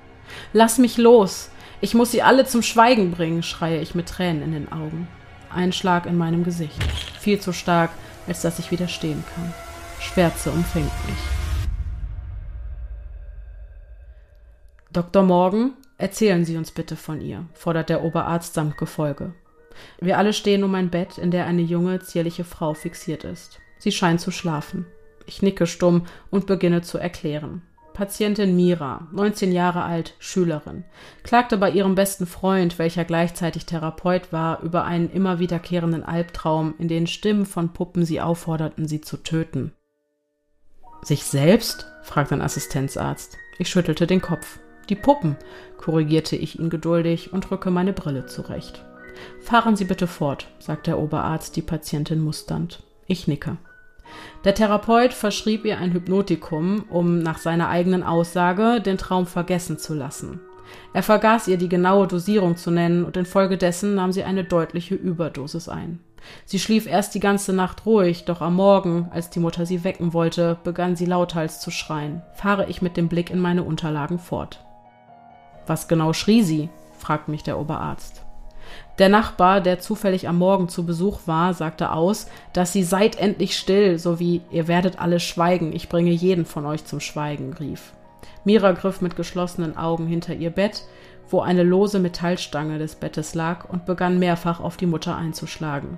Lass 0.52 0.80
mich 0.80 0.98
los. 0.98 1.52
Ich 1.82 1.94
muss 1.94 2.10
sie 2.10 2.24
alle 2.24 2.48
zum 2.48 2.64
Schweigen 2.64 3.12
bringen, 3.12 3.44
schreie 3.44 3.80
ich 3.80 3.94
mit 3.94 4.10
Tränen 4.10 4.42
in 4.42 4.52
den 4.54 4.72
Augen. 4.72 5.08
Ein 5.54 5.72
Schlag 5.72 6.08
in 6.08 6.18
meinem 6.18 6.44
Gesicht. 6.44 6.82
Viel 7.20 7.40
zu 7.40 7.54
stark, 7.54 7.92
als 8.28 8.42
dass 8.42 8.58
ich 8.58 8.72
widerstehen 8.72 9.24
kann. 9.36 9.54
Schwärze 10.00 10.50
umfängt 10.50 10.92
mich. 11.06 11.18
Dr. 14.92 15.22
Morgan, 15.22 15.74
erzählen 16.00 16.44
Sie 16.44 16.58
uns 16.58 16.72
bitte 16.72 16.96
von 16.96 17.22
ihr, 17.22 17.46
fordert 17.54 17.90
der 17.90 18.04
Oberarzt 18.04 18.56
samt 18.56 18.78
Gefolge. 18.78 19.34
Wir 20.00 20.18
alle 20.18 20.34
stehen 20.34 20.64
um 20.64 20.76
ein 20.76 20.90
Bett, 20.90 21.18
in 21.18 21.32
der 21.32 21.46
eine 21.46 21.62
junge, 21.62 22.00
zierliche 22.00 22.44
Frau 22.44 22.74
fixiert 22.74 23.24
ist. 23.24 23.60
Sie 23.78 23.92
scheint 23.92 24.22
zu 24.22 24.32
schlafen. 24.32 24.86
Ich 25.26 25.42
nicke 25.42 25.68
stumm 25.68 26.06
und 26.30 26.48
beginne 26.48 26.82
zu 26.82 26.98
erklären. 26.98 27.62
Patientin 27.94 28.56
Mira, 28.56 29.08
19 29.12 29.52
Jahre 29.52 29.84
alt, 29.84 30.16
Schülerin, 30.20 30.86
klagte 31.24 31.58
bei 31.58 31.70
ihrem 31.70 31.96
besten 31.96 32.26
Freund, 32.26 32.80
welcher 32.80 33.04
gleichzeitig 33.04 33.66
Therapeut 33.66 34.32
war, 34.32 34.62
über 34.62 34.86
einen 34.86 35.10
immer 35.10 35.40
wiederkehrenden 35.40 36.04
Albtraum, 36.04 36.76
in 36.78 36.88
den 36.88 37.08
Stimmen 37.08 37.46
von 37.46 37.74
Puppen 37.74 38.06
sie 38.06 38.22
aufforderten, 38.22 38.88
sie 38.88 39.02
zu 39.02 39.18
töten. 39.18 39.74
Sich 41.02 41.26
selbst? 41.26 41.92
fragt 42.04 42.32
ein 42.32 42.42
Assistenzarzt. 42.42 43.38
Ich 43.58 43.70
schüttelte 43.70 44.08
den 44.08 44.22
Kopf. 44.22 44.60
Die 44.88 44.96
Puppen, 44.96 45.36
korrigierte 45.78 46.36
ich 46.36 46.58
ihn 46.58 46.70
geduldig 46.70 47.34
und 47.34 47.52
rücke 47.52 47.70
meine 47.70 47.94
Brille 47.94 48.26
zurecht. 48.26 48.86
Fahren 49.42 49.76
Sie 49.76 49.86
bitte 49.86 50.08
fort, 50.08 50.48
sagt 50.60 50.88
der 50.88 51.00
Oberarzt 51.00 51.56
die 51.56 51.62
Patientin 51.62 52.20
musternd. 52.20 52.84
Ich 53.08 53.28
nicke. 53.28 53.58
Der 54.44 54.56
Therapeut 54.56 55.14
verschrieb 55.14 55.66
ihr 55.66 55.78
ein 55.78 55.94
Hypnotikum, 55.94 56.86
um 56.90 57.20
nach 57.20 57.38
seiner 57.38 57.70
eigenen 57.70 58.04
Aussage 58.04 58.82
den 58.82 58.98
Traum 58.98 59.26
vergessen 59.26 59.78
zu 59.78 59.94
lassen. 59.94 60.40
Er 60.94 61.04
vergaß 61.04 61.48
ihr 61.48 61.58
die 61.58 61.70
genaue 61.70 62.08
Dosierung 62.08 62.56
zu 62.56 62.72
nennen 62.72 63.04
und 63.04 63.18
infolgedessen 63.18 63.96
nahm 63.96 64.12
sie 64.12 64.24
eine 64.24 64.44
deutliche 64.44 64.96
Überdosis 64.96 65.68
ein. 65.68 66.00
Sie 66.46 66.60
schlief 66.60 66.86
erst 66.86 67.16
die 67.16 67.20
ganze 67.20 67.54
Nacht 67.54 67.86
ruhig, 67.86 68.26
doch 68.26 68.42
am 68.42 68.56
Morgen, 68.56 69.08
als 69.12 69.30
die 69.30 69.40
Mutter 69.40 69.66
sie 69.66 69.84
wecken 69.84 70.14
wollte, 70.14 70.58
begann 70.64 70.96
sie 70.96 71.06
lauthals 71.06 71.62
zu 71.62 71.72
schreien. 71.72 72.22
Fahre 72.34 72.68
ich 72.68 72.82
mit 72.82 72.98
dem 72.98 73.08
Blick 73.08 73.30
in 73.30 73.40
meine 73.40 73.64
Unterlagen 73.64 74.20
fort. 74.20 74.64
Was 75.66 75.88
genau 75.88 76.14
schrie 76.14 76.44
sie? 76.44 76.70
fragt 76.98 77.30
mich 77.30 77.44
der 77.44 77.58
Oberarzt. 77.58 78.26
Der 79.00 79.08
Nachbar, 79.08 79.62
der 79.62 79.80
zufällig 79.80 80.28
am 80.28 80.38
Morgen 80.38 80.68
zu 80.68 80.86
Besuch 80.86 81.22
war, 81.26 81.54
sagte 81.54 81.94
aus, 81.94 82.28
dass 82.52 82.74
sie 82.74 82.84
seid 82.84 83.18
endlich 83.18 83.58
still, 83.58 83.98
sowie 83.98 84.42
ihr 84.52 84.68
werdet 84.68 85.00
alle 85.00 85.22
schweigen, 85.22 85.74
ich 85.74 85.88
bringe 85.88 86.12
jeden 86.12 86.46
von 86.46 86.66
euch 86.66 86.84
zum 86.84 87.00
Schweigen, 87.00 87.54
rief. 87.54 87.94
Mira 88.44 88.74
griff 88.74 89.00
mit 89.00 89.16
geschlossenen 89.16 89.78
Augen 89.78 90.06
hinter 90.06 90.36
ihr 90.36 90.50
Bett, 90.50 90.84
wo 91.30 91.40
eine 91.40 91.64
lose 91.64 92.00
Metallstange 92.00 92.78
des 92.78 92.96
Bettes 92.96 93.36
lag, 93.36 93.70
und 93.70 93.86
begann 93.86 94.20
mehrfach 94.20 94.60
auf 94.60 94.76
die 94.76 94.86
Mutter 94.86 95.16
einzuschlagen. 95.16 95.98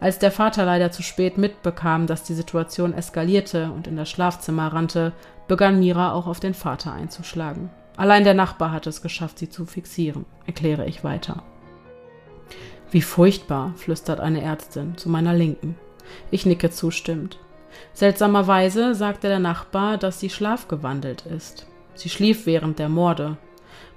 Als 0.00 0.18
der 0.18 0.32
Vater 0.32 0.64
leider 0.64 0.90
zu 0.90 1.02
spät 1.04 1.38
mitbekam, 1.38 2.08
dass 2.08 2.24
die 2.24 2.34
Situation 2.34 2.92
eskalierte 2.92 3.70
und 3.70 3.86
in 3.86 3.96
das 3.96 4.10
Schlafzimmer 4.10 4.72
rannte, 4.72 5.12
begann 5.46 5.78
Mira 5.78 6.12
auch 6.12 6.26
auf 6.26 6.40
den 6.40 6.54
Vater 6.54 6.92
einzuschlagen. 6.92 7.70
Allein 7.96 8.24
der 8.24 8.34
Nachbar 8.34 8.72
hatte 8.72 8.90
es 8.90 9.00
geschafft, 9.00 9.38
sie 9.38 9.48
zu 9.48 9.64
fixieren, 9.64 10.24
erkläre 10.46 10.86
ich 10.86 11.04
weiter. 11.04 11.44
Wie 12.92 13.00
furchtbar, 13.00 13.72
flüstert 13.76 14.20
eine 14.20 14.42
Ärztin 14.42 14.98
zu 14.98 15.08
meiner 15.08 15.32
Linken. 15.32 15.76
Ich 16.30 16.44
nicke 16.44 16.70
zustimmend. 16.70 17.38
Seltsamerweise 17.94 18.94
sagte 18.94 19.28
der 19.28 19.38
Nachbar, 19.38 19.96
dass 19.96 20.20
sie 20.20 20.28
schlafgewandelt 20.28 21.24
ist. 21.24 21.66
Sie 21.94 22.10
schlief 22.10 22.44
während 22.44 22.78
der 22.78 22.90
Morde. 22.90 23.38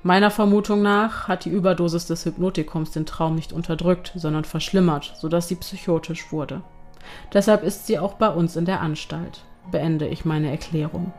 Meiner 0.01 0.31
Vermutung 0.31 0.81
nach 0.81 1.27
hat 1.27 1.43
die 1.43 1.49
Überdosis 1.49 2.05
des 2.05 2.23
Hypnotikums 2.23 2.91
den 2.91 3.05
Traum 3.05 3.36
nicht 3.36 3.51
unterdrückt, 3.51 4.13
sondern 4.15 4.45
verschlimmert, 4.45 5.13
sodass 5.17 5.49
sie 5.49 5.55
psychotisch 5.55 6.31
wurde. 6.31 6.62
Deshalb 7.34 7.63
ist 7.63 7.88
sie 7.88 7.99
auch 7.99 8.13
bei 8.13 8.29
uns 8.29 8.55
in 8.55 8.63
der 8.63 8.79
Anstalt. 8.79 9.43
Beende 9.71 10.08
ich 10.08 10.23
meine 10.23 10.49
Erklärung. 10.51 11.12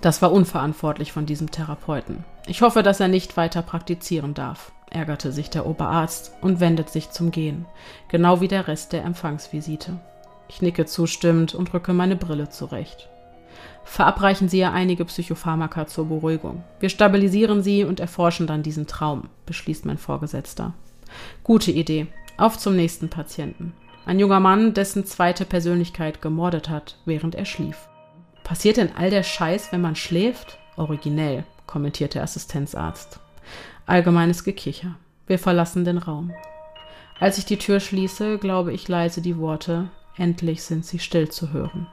Das 0.00 0.22
war 0.22 0.32
unverantwortlich 0.32 1.12
von 1.12 1.26
diesem 1.26 1.50
Therapeuten. 1.50 2.24
Ich 2.46 2.62
hoffe, 2.62 2.82
dass 2.82 3.00
er 3.00 3.08
nicht 3.08 3.36
weiter 3.36 3.60
praktizieren 3.60 4.32
darf 4.32 4.72
ärgerte 4.90 5.32
sich 5.32 5.50
der 5.50 5.66
Oberarzt 5.66 6.32
und 6.40 6.60
wendet 6.60 6.90
sich 6.90 7.10
zum 7.10 7.30
Gehen, 7.30 7.66
genau 8.08 8.40
wie 8.40 8.48
der 8.48 8.68
Rest 8.68 8.92
der 8.92 9.04
Empfangsvisite. 9.04 10.00
Ich 10.48 10.62
nicke 10.62 10.86
zustimmend 10.86 11.54
und 11.54 11.72
rücke 11.74 11.92
meine 11.92 12.16
Brille 12.16 12.48
zurecht. 12.48 13.08
Verabreichen 13.84 14.48
Sie 14.48 14.58
ihr 14.58 14.72
einige 14.72 15.04
Psychopharmaka 15.04 15.86
zur 15.86 16.06
Beruhigung. 16.08 16.62
Wir 16.78 16.90
stabilisieren 16.90 17.62
sie 17.62 17.84
und 17.84 18.00
erforschen 18.00 18.46
dann 18.46 18.62
diesen 18.62 18.86
Traum, 18.86 19.30
beschließt 19.46 19.86
mein 19.86 19.98
Vorgesetzter. 19.98 20.74
Gute 21.42 21.70
Idee. 21.70 22.06
Auf 22.36 22.58
zum 22.58 22.76
nächsten 22.76 23.08
Patienten. 23.08 23.72
Ein 24.06 24.20
junger 24.20 24.40
Mann, 24.40 24.74
dessen 24.74 25.04
zweite 25.04 25.44
Persönlichkeit 25.44 26.22
gemordet 26.22 26.68
hat, 26.68 26.98
während 27.04 27.34
er 27.34 27.44
schlief. 27.44 27.88
Passiert 28.44 28.76
denn 28.76 28.90
all 28.96 29.10
der 29.10 29.22
Scheiß, 29.22 29.72
wenn 29.72 29.80
man 29.80 29.96
schläft? 29.96 30.58
Originell, 30.76 31.44
kommentiert 31.66 32.14
der 32.14 32.22
Assistenzarzt. 32.22 33.20
Allgemeines 33.88 34.44
Gekicher. 34.44 34.96
Wir 35.26 35.38
verlassen 35.38 35.86
den 35.86 35.96
Raum. 35.96 36.30
Als 37.20 37.38
ich 37.38 37.46
die 37.46 37.56
Tür 37.56 37.80
schließe, 37.80 38.36
glaube 38.36 38.74
ich 38.74 38.86
leise 38.86 39.22
die 39.22 39.38
Worte 39.38 39.90
Endlich 40.18 40.62
sind 40.62 40.84
sie 40.84 40.98
still 40.98 41.30
zu 41.30 41.52
hören. 41.54 41.86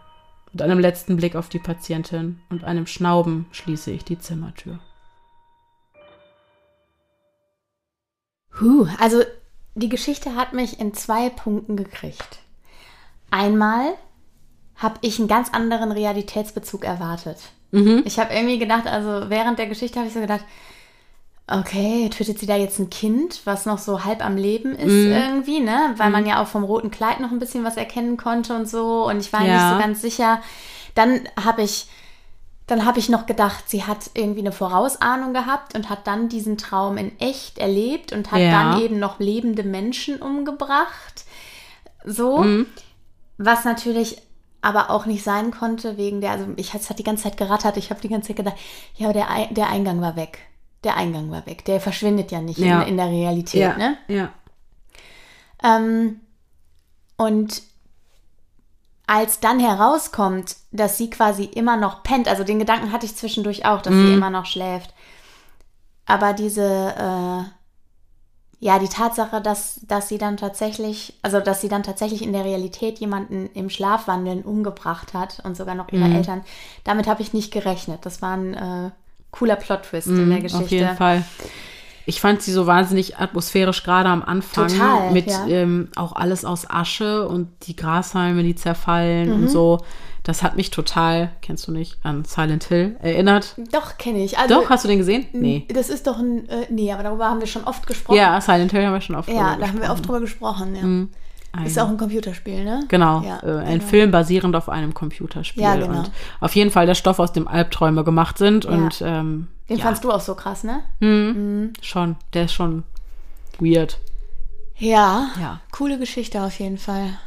Mit 0.52 0.62
einem 0.62 0.80
letzten 0.80 1.16
Blick 1.16 1.38
auf 1.38 1.48
die 1.48 1.60
Patientin 1.60 2.42
und 2.50 2.66
einem 2.66 2.86
Schnauben 2.86 3.46
schließe 3.52 3.92
ich 3.92 4.04
die 4.04 4.20
Zimmertür. 4.20 4.80
Huh, 8.60 8.88
also 9.00 9.22
die 9.76 9.90
Geschichte 9.90 10.36
hat 10.36 10.52
mich 10.52 10.82
in 10.82 10.94
zwei 10.94 11.30
Punkten 11.30 11.78
gekriegt. 11.78 12.40
Einmal 13.32 13.94
habe 14.76 14.96
ich 15.00 15.18
einen 15.18 15.30
ganz 15.30 15.54
anderen 15.54 15.94
Realitätsbezug 15.94 16.84
erwartet. 16.84 17.38
Mhm. 17.72 18.04
Ich 18.06 18.20
habe 18.20 18.34
irgendwie 18.34 18.60
gedacht, 18.60 18.86
also 18.86 19.30
während 19.30 19.60
der 19.60 19.68
Geschichte 19.68 20.00
habe 20.00 20.10
ich 20.10 20.14
so 20.14 20.20
gedacht, 20.20 20.44
Okay, 21.48 22.10
tötet 22.10 22.40
sie 22.40 22.48
da 22.48 22.56
jetzt 22.56 22.80
ein 22.80 22.90
Kind, 22.90 23.42
was 23.46 23.68
noch 23.68 23.78
so 23.78 24.04
halb 24.04 24.26
am 24.26 24.36
Leben 24.36 24.74
ist 24.74 24.88
mm. 24.88 25.12
irgendwie, 25.12 25.60
ne? 25.60 25.94
Weil 25.96 26.10
mm. 26.10 26.14
man 26.14 26.26
ja 26.26 26.42
auch 26.42 26.48
vom 26.48 26.64
roten 26.64 26.90
Kleid 26.90 27.20
noch 27.20 27.30
ein 27.30 27.38
bisschen 27.38 27.64
was 27.64 27.78
erkennen 27.78 28.18
konnte 28.18 28.56
und 28.56 28.68
so. 28.68 29.08
Und 29.08 29.20
ich 29.20 29.32
war 29.32 29.46
ja. 29.46 29.54
nicht 29.54 29.74
so 29.74 29.80
ganz 29.80 30.02
sicher. 30.02 30.42
Dann 30.96 31.22
habe 31.40 31.62
ich, 31.62 31.88
dann 32.66 32.84
habe 32.84 32.98
ich 32.98 33.10
noch 33.10 33.28
gedacht, 33.28 33.70
sie 33.70 33.84
hat 33.84 34.10
irgendwie 34.16 34.40
eine 34.40 34.52
Vorausahnung 34.52 35.34
gehabt 35.34 35.76
und 35.76 35.88
hat 35.88 36.08
dann 36.08 36.30
diesen 36.30 36.58
Traum 36.58 36.98
in 36.98 37.20
echt 37.20 37.60
erlebt 37.60 38.12
und 38.12 38.32
hat 38.32 38.40
ja. 38.40 38.50
dann 38.50 38.82
eben 38.82 38.98
noch 38.98 39.20
lebende 39.20 39.62
Menschen 39.62 40.20
umgebracht. 40.20 41.26
So. 42.04 42.40
Mm. 42.40 42.66
Was 43.38 43.66
natürlich 43.66 44.20
aber 44.62 44.90
auch 44.90 45.06
nicht 45.06 45.24
sein 45.24 45.52
konnte 45.52 45.96
wegen 45.98 46.22
der, 46.22 46.32
also 46.32 46.48
ich 46.56 46.74
es 46.74 46.90
hat 46.90 46.98
die 46.98 47.04
ganze 47.04 47.26
Zeit 47.26 47.38
gerattert. 47.38 47.78
Ich 47.78 47.92
habe 47.92 48.02
die 48.02 48.10
ganze 48.10 48.30
Zeit 48.30 48.38
gedacht, 48.38 48.58
ja, 48.96 49.10
aber 49.10 49.14
der, 49.14 49.28
der 49.52 49.70
Eingang 49.70 50.02
war 50.02 50.16
weg 50.16 50.40
der 50.86 50.96
Eingang 50.96 51.32
war 51.32 51.46
weg. 51.46 51.66
Der 51.66 51.82
verschwindet 51.82 52.32
ja 52.32 52.42
nicht 52.42 52.60
ja. 52.60 52.84
In, 52.84 52.90
in, 52.90 52.98
der 52.98 53.08
Realität, 53.08 53.62
ja. 53.62 53.78
ne? 53.78 53.98
Ja. 54.08 54.30
Ähm, 55.64 56.22
und 57.18 57.64
als 59.08 59.40
dann 59.40 59.60
herauskommt, 59.60 60.56
dass 60.72 60.98
sie 60.98 61.10
quasi 61.10 61.44
immer 61.44 61.78
noch 61.78 62.04
pennt, 62.04 62.28
also 62.28 62.44
den 62.44 62.60
Gedanken 62.60 62.92
hatte 62.92 63.06
ich 63.06 63.16
zwischendurch 63.16 63.66
auch, 63.66 63.82
dass 63.82 63.94
mhm. 63.94 64.08
sie 64.08 64.14
immer 64.14 64.30
noch 64.30 64.46
schläft. 64.46 64.94
Aber 66.06 66.34
diese, 66.34 66.64
äh, 66.64 67.44
ja, 68.60 68.80
die 68.80 68.88
Tatsache, 68.88 69.42
dass, 69.42 69.82
dass 69.88 70.10
sie 70.10 70.18
dann 70.18 70.38
tatsächlich, 70.38 71.20
also 71.22 71.40
dass 71.40 71.62
sie 71.62 71.70
dann 71.70 71.84
tatsächlich 71.84 72.24
in 72.24 72.34
der 72.34 72.46
Realität 72.46 73.00
jemanden 73.00 73.48
im 73.54 73.70
Schlafwandeln 73.70 74.44
umgebracht 74.44 75.14
hat 75.14 75.40
und 75.44 75.56
sogar 75.56 75.76
noch 75.76 75.92
ihre 75.92 76.08
mhm. 76.08 76.16
Eltern, 76.16 76.44
damit 76.84 77.08
habe 77.08 77.22
ich 77.22 77.34
nicht 77.34 77.52
gerechnet. 77.52 78.06
Das 78.06 78.22
waren 78.22 78.54
äh, 78.54 78.92
cooler 79.38 79.56
Plot-Twist 79.56 80.08
mm, 80.08 80.20
in 80.20 80.30
der 80.30 80.42
Geschichte. 80.42 80.64
Auf 80.64 80.72
jeden 80.72 80.96
Fall. 80.96 81.24
Ich 82.08 82.22
fand 82.22 82.42
sie 82.42 82.52
so 82.52 82.68
wahnsinnig 82.68 83.18
atmosphärisch, 83.18 83.84
gerade 83.84 84.10
am 84.10 84.22
Anfang. 84.22 84.68
Total, 84.68 85.12
mit 85.12 85.28
ja. 85.28 85.48
ähm, 85.48 85.90
auch 85.96 86.14
alles 86.14 86.46
aus 86.46 86.70
Asche 86.70 87.28
und 87.28 87.50
die 87.64 87.76
Grashalme, 87.76 88.44
die 88.44 88.56
zerfallen 88.56 89.30
mhm. 89.30 89.36
und 89.36 89.48
so. 89.50 89.80
Das 90.22 90.42
hat 90.42 90.56
mich 90.56 90.72
total, 90.72 91.32
kennst 91.42 91.68
du 91.68 91.72
nicht, 91.72 92.00
an 92.04 92.26
Silent 92.26 92.64
Hill 92.64 92.96
erinnert. 93.00 93.56
Doch, 93.72 93.98
kenne 93.98 94.24
ich. 94.24 94.40
Also, 94.40 94.56
Doch, 94.56 94.70
hast 94.72 94.84
du 94.84 94.88
den 94.88 94.98
gesehen? 94.98 95.28
Nee. 95.34 95.68
Das 95.72 95.90
ist 95.90 96.08
doch 96.08 96.18
ein, 96.18 96.50
äh, 96.50 96.66
nee, 96.70 96.92
aber 96.92 97.04
darüber 97.04 97.30
haben 97.30 97.40
wir 97.40 97.48
schon 97.48 97.64
oft 97.64 97.86
gesprochen. 97.86 98.18
Ja, 98.18 98.42
Silent 98.42 98.72
Hill 98.72 98.86
haben 98.86 98.94
wir 98.94 99.02
schon 99.02 99.16
oft 99.16 99.30
ja, 99.30 99.34
gesprochen. 99.36 99.60
Ja, 99.60 99.66
da 99.66 99.72
haben 99.72 99.82
wir 99.82 99.92
oft 99.92 100.08
drüber 100.08 100.20
gesprochen, 100.22 100.76
ja. 100.76 100.82
Mhm. 100.82 101.10
Ein, 101.58 101.66
ist 101.66 101.80
auch 101.80 101.90
ein 101.90 101.98
Computerspiel, 101.98 102.64
ne? 102.64 102.86
Genau, 102.88 103.22
ja, 103.22 103.40
äh, 103.44 103.60
ein 103.60 103.80
genau. 103.80 103.90
Film 103.90 104.12
basierend 104.12 104.56
auf 104.56 104.70
einem 104.70 104.94
Computerspiel. 104.94 105.64
Ja, 105.64 105.76
genau. 105.76 106.00
Und 106.00 106.12
auf 106.40 106.56
jeden 106.56 106.72
Fall 106.72 106.86
der 106.86 106.96
Stoff, 106.96 107.20
aus 107.20 107.32
dem 107.32 107.48
Albträume 107.48 108.04
gemacht 108.04 108.38
sind. 108.38 108.66
Ja. 108.66 108.72
Und 108.72 109.02
ähm, 109.06 109.48
den 109.70 109.80
fandst 109.80 110.04
du 110.04 110.12
auch 110.12 110.20
so 110.22 110.36
krass, 110.36 110.64
ne? 110.64 110.84
Mhm. 111.00 111.08
Mhm. 111.10 111.74
Schon, 111.82 112.16
der 112.34 112.46
ist 112.46 112.54
schon 112.54 112.84
weird. 113.60 114.00
Ja, 114.78 115.30
ja, 115.40 115.62
coole 115.72 115.98
Geschichte 115.98 116.42
auf 116.42 116.60
jeden 116.60 116.78
Fall. 116.78 117.18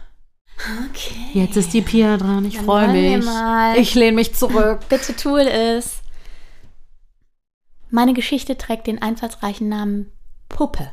Okay. 0.90 1.14
Jetzt 1.34 1.56
ist 1.56 1.72
die 1.72 1.82
Pia 1.82 2.16
dran. 2.16 2.44
Ich 2.44 2.58
freue 2.58 2.88
mich. 2.88 3.24
Ich 3.76 3.94
lehne 3.94 4.16
mich 4.16 4.34
zurück. 4.34 4.80
Bitte 4.88 5.14
tu 5.14 5.36
es. 5.36 6.02
Meine 7.90 8.12
Geschichte 8.12 8.58
trägt 8.58 8.86
den 8.86 9.00
einfallsreichen 9.00 9.68
Namen 9.68 10.12
Puppe. 10.48 10.90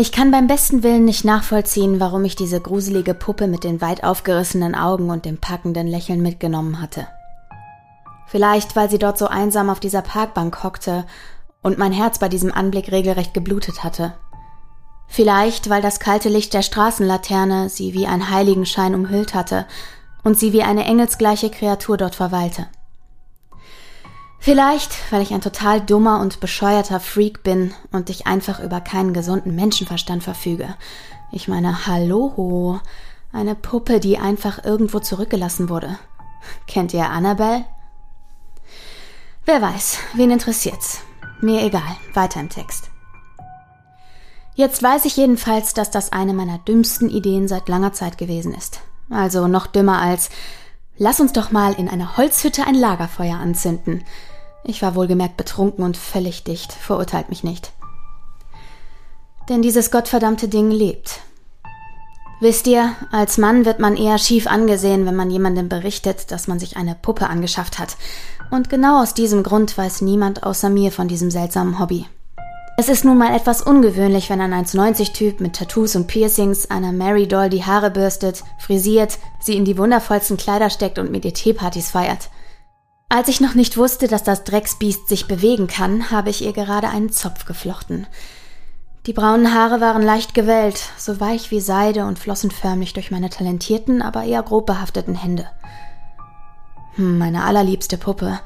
Ich 0.00 0.12
kann 0.12 0.30
beim 0.30 0.46
besten 0.46 0.84
Willen 0.84 1.04
nicht 1.04 1.24
nachvollziehen, 1.24 1.98
warum 1.98 2.24
ich 2.24 2.36
diese 2.36 2.60
gruselige 2.60 3.14
Puppe 3.14 3.48
mit 3.48 3.64
den 3.64 3.80
weit 3.80 4.04
aufgerissenen 4.04 4.76
Augen 4.76 5.10
und 5.10 5.24
dem 5.24 5.38
packenden 5.38 5.88
Lächeln 5.88 6.22
mitgenommen 6.22 6.80
hatte. 6.80 7.08
Vielleicht, 8.28 8.76
weil 8.76 8.88
sie 8.88 9.00
dort 9.00 9.18
so 9.18 9.26
einsam 9.26 9.68
auf 9.68 9.80
dieser 9.80 10.02
Parkbank 10.02 10.62
hockte 10.62 11.04
und 11.62 11.78
mein 11.78 11.90
Herz 11.90 12.20
bei 12.20 12.28
diesem 12.28 12.52
Anblick 12.52 12.92
regelrecht 12.92 13.34
geblutet 13.34 13.82
hatte. 13.82 14.14
Vielleicht, 15.08 15.68
weil 15.68 15.82
das 15.82 15.98
kalte 15.98 16.28
Licht 16.28 16.54
der 16.54 16.62
Straßenlaterne 16.62 17.68
sie 17.68 17.92
wie 17.92 18.06
ein 18.06 18.30
Heiligenschein 18.30 18.94
umhüllt 18.94 19.34
hatte 19.34 19.66
und 20.22 20.38
sie 20.38 20.52
wie 20.52 20.62
eine 20.62 20.84
engelsgleiche 20.84 21.50
Kreatur 21.50 21.96
dort 21.96 22.14
verweilte. 22.14 22.68
Vielleicht, 24.38 25.12
weil 25.12 25.22
ich 25.22 25.34
ein 25.34 25.40
total 25.40 25.80
dummer 25.80 26.20
und 26.20 26.40
bescheuerter 26.40 27.00
Freak 27.00 27.42
bin 27.42 27.74
und 27.92 28.08
ich 28.08 28.26
einfach 28.26 28.60
über 28.60 28.80
keinen 28.80 29.12
gesunden 29.12 29.54
Menschenverstand 29.54 30.22
verfüge. 30.22 30.74
Ich 31.32 31.48
meine, 31.48 31.86
hallo, 31.86 32.80
eine 33.32 33.54
Puppe, 33.54 34.00
die 34.00 34.18
einfach 34.18 34.64
irgendwo 34.64 35.00
zurückgelassen 35.00 35.68
wurde. 35.68 35.98
Kennt 36.66 36.94
ihr 36.94 37.10
Annabelle? 37.10 37.64
Wer 39.44 39.60
weiß, 39.60 39.98
wen 40.14 40.30
interessiert's? 40.30 41.00
Mir 41.40 41.62
egal, 41.62 41.96
weiter 42.14 42.40
im 42.40 42.48
Text. 42.48 42.90
Jetzt 44.54 44.82
weiß 44.82 45.04
ich 45.04 45.16
jedenfalls, 45.16 45.72
dass 45.72 45.90
das 45.90 46.12
eine 46.12 46.32
meiner 46.32 46.58
dümmsten 46.58 47.10
Ideen 47.10 47.48
seit 47.48 47.68
langer 47.68 47.92
Zeit 47.92 48.18
gewesen 48.18 48.54
ist. 48.54 48.80
Also 49.10 49.46
noch 49.46 49.66
dümmer 49.66 50.00
als 50.00 50.30
Lass 51.00 51.20
uns 51.20 51.32
doch 51.32 51.52
mal 51.52 51.74
in 51.74 51.88
einer 51.88 52.16
Holzhütte 52.16 52.66
ein 52.66 52.74
Lagerfeuer 52.74 53.36
anzünden. 53.38 54.04
Ich 54.64 54.82
war 54.82 54.96
wohlgemerkt 54.96 55.36
betrunken 55.36 55.84
und 55.84 55.96
völlig 55.96 56.42
dicht, 56.42 56.72
verurteilt 56.72 57.28
mich 57.28 57.44
nicht. 57.44 57.72
Denn 59.48 59.62
dieses 59.62 59.92
gottverdammte 59.92 60.48
Ding 60.48 60.72
lebt. 60.72 61.20
Wisst 62.40 62.66
ihr, 62.66 62.94
als 63.12 63.38
Mann 63.38 63.64
wird 63.64 63.78
man 63.78 63.96
eher 63.96 64.18
schief 64.18 64.48
angesehen, 64.48 65.06
wenn 65.06 65.16
man 65.16 65.30
jemandem 65.30 65.68
berichtet, 65.68 66.32
dass 66.32 66.48
man 66.48 66.58
sich 66.58 66.76
eine 66.76 66.96
Puppe 66.96 67.28
angeschafft 67.28 67.78
hat. 67.78 67.96
Und 68.50 68.68
genau 68.68 69.00
aus 69.00 69.14
diesem 69.14 69.44
Grund 69.44 69.78
weiß 69.78 70.02
niemand 70.02 70.42
außer 70.42 70.68
mir 70.68 70.90
von 70.90 71.06
diesem 71.06 71.30
seltsamen 71.30 71.78
Hobby. 71.78 72.06
Es 72.80 72.88
ist 72.88 73.04
nun 73.04 73.18
mal 73.18 73.34
etwas 73.34 73.60
ungewöhnlich, 73.60 74.30
wenn 74.30 74.40
ein 74.40 74.54
1,90-Typ 74.54 75.40
mit 75.40 75.56
Tattoos 75.56 75.96
und 75.96 76.06
Piercings 76.06 76.70
einer 76.70 76.92
Mary 76.92 77.26
Doll 77.26 77.48
die 77.48 77.64
Haare 77.64 77.90
bürstet, 77.90 78.44
frisiert, 78.60 79.18
sie 79.40 79.56
in 79.56 79.64
die 79.64 79.76
wundervollsten 79.76 80.36
Kleider 80.36 80.70
steckt 80.70 81.00
und 81.00 81.10
mit 81.10 81.24
ihr 81.24 81.34
Teepartys 81.34 81.90
feiert. 81.90 82.30
Als 83.08 83.26
ich 83.26 83.40
noch 83.40 83.54
nicht 83.54 83.76
wusste, 83.78 84.06
dass 84.06 84.22
das 84.22 84.44
Drecksbiest 84.44 85.08
sich 85.08 85.26
bewegen 85.26 85.66
kann, 85.66 86.12
habe 86.12 86.30
ich 86.30 86.44
ihr 86.44 86.52
gerade 86.52 86.88
einen 86.88 87.10
Zopf 87.10 87.46
geflochten. 87.46 88.06
Die 89.06 89.12
braunen 89.12 89.52
Haare 89.52 89.80
waren 89.80 90.02
leicht 90.02 90.32
gewellt, 90.32 90.80
so 90.96 91.18
weich 91.18 91.50
wie 91.50 91.60
Seide 91.60 92.04
und 92.04 92.20
flossen 92.20 92.52
förmlich 92.52 92.92
durch 92.92 93.10
meine 93.10 93.28
talentierten, 93.28 94.02
aber 94.02 94.22
eher 94.22 94.44
grob 94.44 94.66
behafteten 94.66 95.16
Hände. 95.16 95.48
Hm, 96.94 97.18
meine 97.18 97.42
allerliebste 97.42 97.98
Puppe 97.98 98.38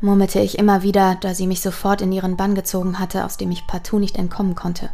murmelte 0.00 0.40
ich 0.40 0.58
immer 0.58 0.82
wieder, 0.82 1.16
da 1.20 1.34
sie 1.34 1.46
mich 1.46 1.60
sofort 1.60 2.00
in 2.00 2.12
ihren 2.12 2.36
Bann 2.36 2.54
gezogen 2.54 2.98
hatte, 2.98 3.24
aus 3.24 3.36
dem 3.36 3.50
ich 3.50 3.66
partout 3.66 3.98
nicht 3.98 4.16
entkommen 4.16 4.54
konnte. 4.54 4.90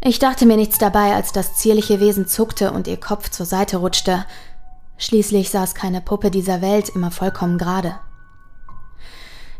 Ich 0.00 0.18
dachte 0.18 0.46
mir 0.46 0.56
nichts 0.56 0.78
dabei, 0.78 1.14
als 1.14 1.32
das 1.32 1.54
zierliche 1.54 2.00
Wesen 2.00 2.26
zuckte 2.26 2.72
und 2.72 2.88
ihr 2.88 2.98
Kopf 2.98 3.30
zur 3.30 3.46
Seite 3.46 3.76
rutschte. 3.76 4.24
Schließlich 4.98 5.50
saß 5.50 5.74
keine 5.74 6.00
Puppe 6.00 6.30
dieser 6.30 6.60
Welt 6.60 6.88
immer 6.88 7.12
vollkommen 7.12 7.56
gerade. 7.56 8.00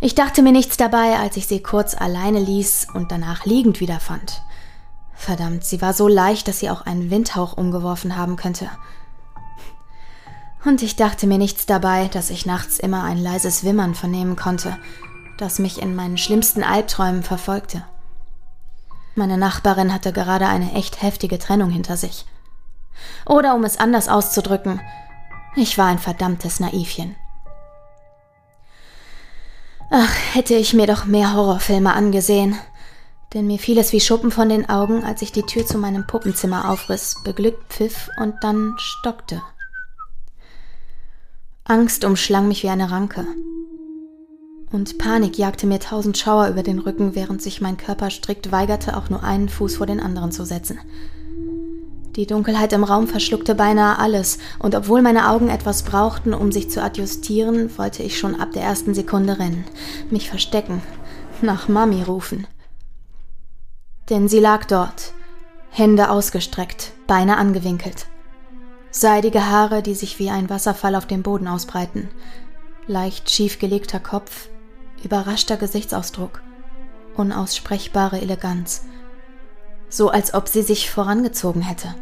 Ich 0.01 0.17
dachte 0.17 0.43
mir 0.43 0.51
nichts 0.51 0.77
dabei, 0.77 1.17
als 1.17 1.37
ich 1.37 1.47
sie 1.47 1.63
kurz 1.63 1.95
alleine 1.95 2.41
ließ 2.41 2.89
und 2.93 3.13
danach 3.13 3.45
liegend 3.45 3.79
wiederfand. 3.79 4.43
Verdammt, 5.15 5.65
sie 5.65 5.81
war 5.81 5.93
so 5.93 6.09
leicht, 6.09 6.49
dass 6.49 6.59
sie 6.59 6.71
auch 6.71 6.83
einen 6.83 7.11
Windhauch 7.11 7.57
umgeworfen 7.57 8.17
haben 8.17 8.35
könnte. 8.35 8.69
Und 10.65 10.83
ich 10.83 10.97
dachte 10.97 11.27
mir 11.27 11.39
nichts 11.39 11.67
dabei, 11.67 12.09
dass 12.09 12.31
ich 12.31 12.47
nachts 12.47 12.79
immer 12.79 13.03
ein 13.03 13.19
leises 13.19 13.65
Wimmern 13.65 13.95
vernehmen 13.95 14.37
konnte, 14.37 14.79
das 15.37 15.59
mich 15.59 15.83
in 15.83 15.95
meinen 15.95 16.19
schlimmsten 16.19 16.63
Albträumen 16.63 17.23
verfolgte. 17.23 17.85
Meine 19.15 19.37
Nachbarin 19.37 19.93
hatte 19.93 20.13
gerade 20.13 20.47
eine 20.47 20.73
echt 20.73 21.03
heftige 21.03 21.39
Trennung 21.39 21.71
hinter 21.71 21.97
sich. 21.97 22.27
Oder 23.27 23.55
um 23.55 23.65
es 23.65 23.79
anders 23.79 24.09
auszudrücken, 24.09 24.81
ich 25.57 25.77
war 25.77 25.87
ein 25.87 25.99
verdammtes 25.99 26.61
Naivchen. 26.61 27.17
Ach, 29.91 30.15
hätte 30.33 30.55
ich 30.55 30.73
mir 30.73 30.87
doch 30.87 31.05
mehr 31.05 31.35
Horrorfilme 31.35 31.93
angesehen. 31.93 32.59
Denn 33.35 33.47
mir 33.47 33.59
fiel 33.59 33.79
es 33.79 33.93
wie 33.93 34.01
Schuppen 34.01 34.31
von 34.31 34.49
den 34.49 34.69
Augen, 34.69 35.05
als 35.05 35.21
ich 35.23 35.33
die 35.33 35.43
Tür 35.43 35.67
zu 35.67 35.77
meinem 35.77 36.07
Puppenzimmer 36.07 36.71
aufriss, 36.71 37.17
beglückt 37.25 37.73
pfiff 37.73 38.09
und 38.19 38.35
dann 38.43 38.75
stockte. 38.79 39.43
Angst 41.65 42.05
umschlang 42.05 42.49
mich 42.49 42.65
wie 42.65 42.71
eine 42.71 42.91
Ranke. 42.91 43.25
Und 44.73 44.99
Panik 44.99 45.39
jagte 45.39 45.69
mir 45.69 45.79
tausend 45.79 46.19
Schauer 46.19 46.49
über 46.49 46.65
den 46.65 46.81
Rücken, 46.81 47.15
während 47.15 47.41
sich 47.41 47.61
mein 47.61 47.77
Körper 47.77 48.11
strikt 48.11 48.51
weigerte, 48.51 48.97
auch 48.97 49.11
nur 49.11 49.23
einen 49.23 49.49
Fuß 49.49 49.77
vor 49.77 49.87
den 49.87 50.01
anderen 50.01 50.33
zu 50.33 50.45
setzen. 50.45 50.81
Die 52.17 52.27
Dunkelheit 52.27 52.73
im 52.73 52.83
Raum 52.83 53.07
verschluckte 53.07 53.55
beinahe 53.55 53.99
alles, 53.99 54.39
und 54.59 54.75
obwohl 54.75 55.03
meine 55.03 55.31
Augen 55.31 55.49
etwas 55.49 55.85
brauchten, 55.85 56.35
um 56.35 56.51
sich 56.51 56.69
zu 56.69 56.83
adjustieren, 56.83 57.71
wollte 57.79 58.03
ich 58.03 58.19
schon 58.19 58.41
ab 58.41 58.51
der 58.53 58.63
ersten 58.63 58.93
Sekunde 58.93 59.39
rennen, 59.39 59.65
mich 60.11 60.29
verstecken, 60.29 60.83
nach 61.43 61.69
Mami 61.69 62.03
rufen. 62.03 62.49
Denn 64.11 64.27
sie 64.27 64.41
lag 64.41 64.65
dort, 64.65 65.13
Hände 65.71 66.11
ausgestreckt, 66.11 66.93
Beine 67.07 67.37
angewinkelt. 67.37 68.07
Seidige 68.95 69.49
Haare, 69.49 69.83
die 69.83 69.95
sich 69.95 70.19
wie 70.19 70.29
ein 70.29 70.51
Wasserfall 70.51 70.95
auf 70.97 71.07
dem 71.07 71.23
Boden 71.23 71.49
ausbreiten. 71.49 72.11
Leicht 72.87 73.31
schief 73.31 73.59
gelegter 73.59 73.99
Kopf, 73.99 74.51
überraschter 75.03 75.57
Gesichtsausdruck, 75.57 76.43
unaussprechbare 77.17 78.21
Eleganz. 78.21 78.85
So 79.89 80.11
als 80.11 80.35
ob 80.35 80.47
sie 80.47 80.61
sich 80.61 80.91
vorangezogen 80.91 81.63
hätte. 81.63 81.95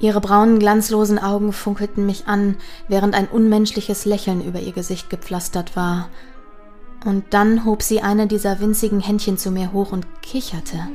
Ihre 0.00 0.20
braunen, 0.20 0.58
glanzlosen 0.58 1.20
Augen 1.20 1.52
funkelten 1.52 2.04
mich 2.04 2.26
an, 2.26 2.56
während 2.88 3.14
ein 3.14 3.28
unmenschliches 3.28 4.06
Lächeln 4.06 4.44
über 4.44 4.58
ihr 4.58 4.72
Gesicht 4.72 5.08
gepflastert 5.08 5.76
war. 5.76 6.08
Und 7.04 7.32
dann 7.32 7.64
hob 7.64 7.80
sie 7.82 8.02
eine 8.02 8.26
dieser 8.26 8.58
winzigen 8.58 8.98
Händchen 8.98 9.38
zu 9.38 9.52
mir 9.52 9.72
hoch 9.72 9.92
und 9.92 10.04
kicherte. 10.20 10.88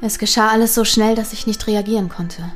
Es 0.00 0.18
geschah 0.18 0.48
alles 0.48 0.74
so 0.74 0.84
schnell, 0.84 1.14
dass 1.14 1.32
ich 1.32 1.46
nicht 1.46 1.66
reagieren 1.66 2.08
konnte. 2.08 2.50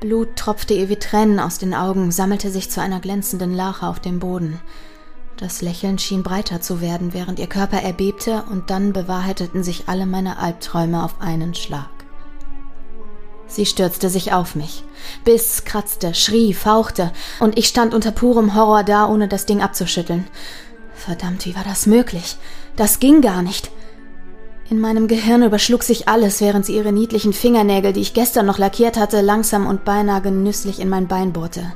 Blut 0.00 0.36
tropfte 0.36 0.74
ihr 0.74 0.88
wie 0.88 0.96
Tränen 0.96 1.38
aus 1.38 1.58
den 1.58 1.74
Augen, 1.74 2.10
sammelte 2.10 2.50
sich 2.50 2.70
zu 2.70 2.80
einer 2.80 3.00
glänzenden 3.00 3.54
Lache 3.54 3.86
auf 3.86 4.00
dem 4.00 4.18
Boden. 4.18 4.60
Das 5.36 5.62
Lächeln 5.62 5.98
schien 5.98 6.22
breiter 6.22 6.60
zu 6.60 6.80
werden, 6.80 7.14
während 7.14 7.38
ihr 7.38 7.46
Körper 7.46 7.82
erbebte, 7.82 8.44
und 8.50 8.70
dann 8.70 8.92
bewahrheiteten 8.92 9.62
sich 9.62 9.88
alle 9.88 10.06
meine 10.06 10.38
Albträume 10.38 11.04
auf 11.04 11.20
einen 11.20 11.54
Schlag. 11.54 11.90
Sie 13.46 13.66
stürzte 13.66 14.08
sich 14.08 14.32
auf 14.32 14.54
mich, 14.54 14.82
biss, 15.24 15.64
kratzte, 15.64 16.14
schrie, 16.14 16.54
fauchte, 16.54 17.12
und 17.38 17.58
ich 17.58 17.68
stand 17.68 17.92
unter 17.92 18.10
purem 18.10 18.54
Horror 18.54 18.82
da, 18.82 19.06
ohne 19.06 19.28
das 19.28 19.46
Ding 19.46 19.60
abzuschütteln. 19.60 20.26
Verdammt, 20.94 21.44
wie 21.44 21.54
war 21.54 21.64
das 21.64 21.86
möglich? 21.86 22.36
Das 22.76 22.98
ging 22.98 23.20
gar 23.20 23.42
nicht. 23.42 23.70
In 24.70 24.80
meinem 24.80 25.08
Gehirn 25.08 25.42
überschlug 25.42 25.82
sich 25.82 26.08
alles, 26.08 26.40
während 26.40 26.64
sie 26.64 26.76
ihre 26.76 26.92
niedlichen 26.92 27.32
Fingernägel, 27.32 27.92
die 27.92 28.00
ich 28.00 28.14
gestern 28.14 28.46
noch 28.46 28.58
lackiert 28.58 28.96
hatte, 28.96 29.20
langsam 29.20 29.66
und 29.66 29.84
beinahe 29.84 30.22
genüsslich 30.22 30.80
in 30.80 30.88
mein 30.88 31.08
Bein 31.08 31.32
bohrte. 31.32 31.72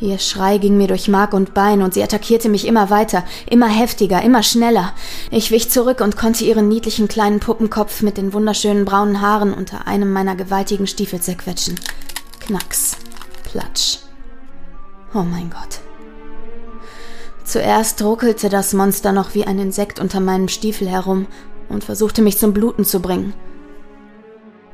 Ihr 0.00 0.18
Schrei 0.18 0.58
ging 0.58 0.76
mir 0.76 0.88
durch 0.88 1.08
Mark 1.08 1.34
und 1.34 1.54
Bein 1.54 1.80
und 1.82 1.94
sie 1.94 2.02
attackierte 2.02 2.48
mich 2.48 2.66
immer 2.66 2.90
weiter, 2.90 3.24
immer 3.48 3.68
heftiger, 3.68 4.22
immer 4.22 4.42
schneller. 4.42 4.92
Ich 5.30 5.50
wich 5.50 5.70
zurück 5.70 6.00
und 6.00 6.16
konnte 6.16 6.44
ihren 6.44 6.68
niedlichen 6.68 7.08
kleinen 7.08 7.40
Puppenkopf 7.40 8.02
mit 8.02 8.16
den 8.16 8.32
wunderschönen 8.32 8.84
braunen 8.84 9.20
Haaren 9.20 9.54
unter 9.54 9.86
einem 9.86 10.12
meiner 10.12 10.34
gewaltigen 10.34 10.86
Stiefel 10.86 11.20
zerquetschen. 11.20 11.78
Knacks. 12.40 12.96
Platsch. 13.44 13.98
Oh 15.14 15.22
mein 15.22 15.48
Gott. 15.50 15.80
Zuerst 17.44 18.02
ruckelte 18.02 18.48
das 18.48 18.72
Monster 18.72 19.12
noch 19.12 19.34
wie 19.34 19.46
ein 19.46 19.58
Insekt 19.58 20.00
unter 20.00 20.18
meinem 20.18 20.48
Stiefel 20.48 20.88
herum 20.88 21.26
und 21.74 21.84
versuchte 21.84 22.22
mich 22.22 22.38
zum 22.38 22.54
Bluten 22.54 22.84
zu 22.84 23.00
bringen. 23.00 23.34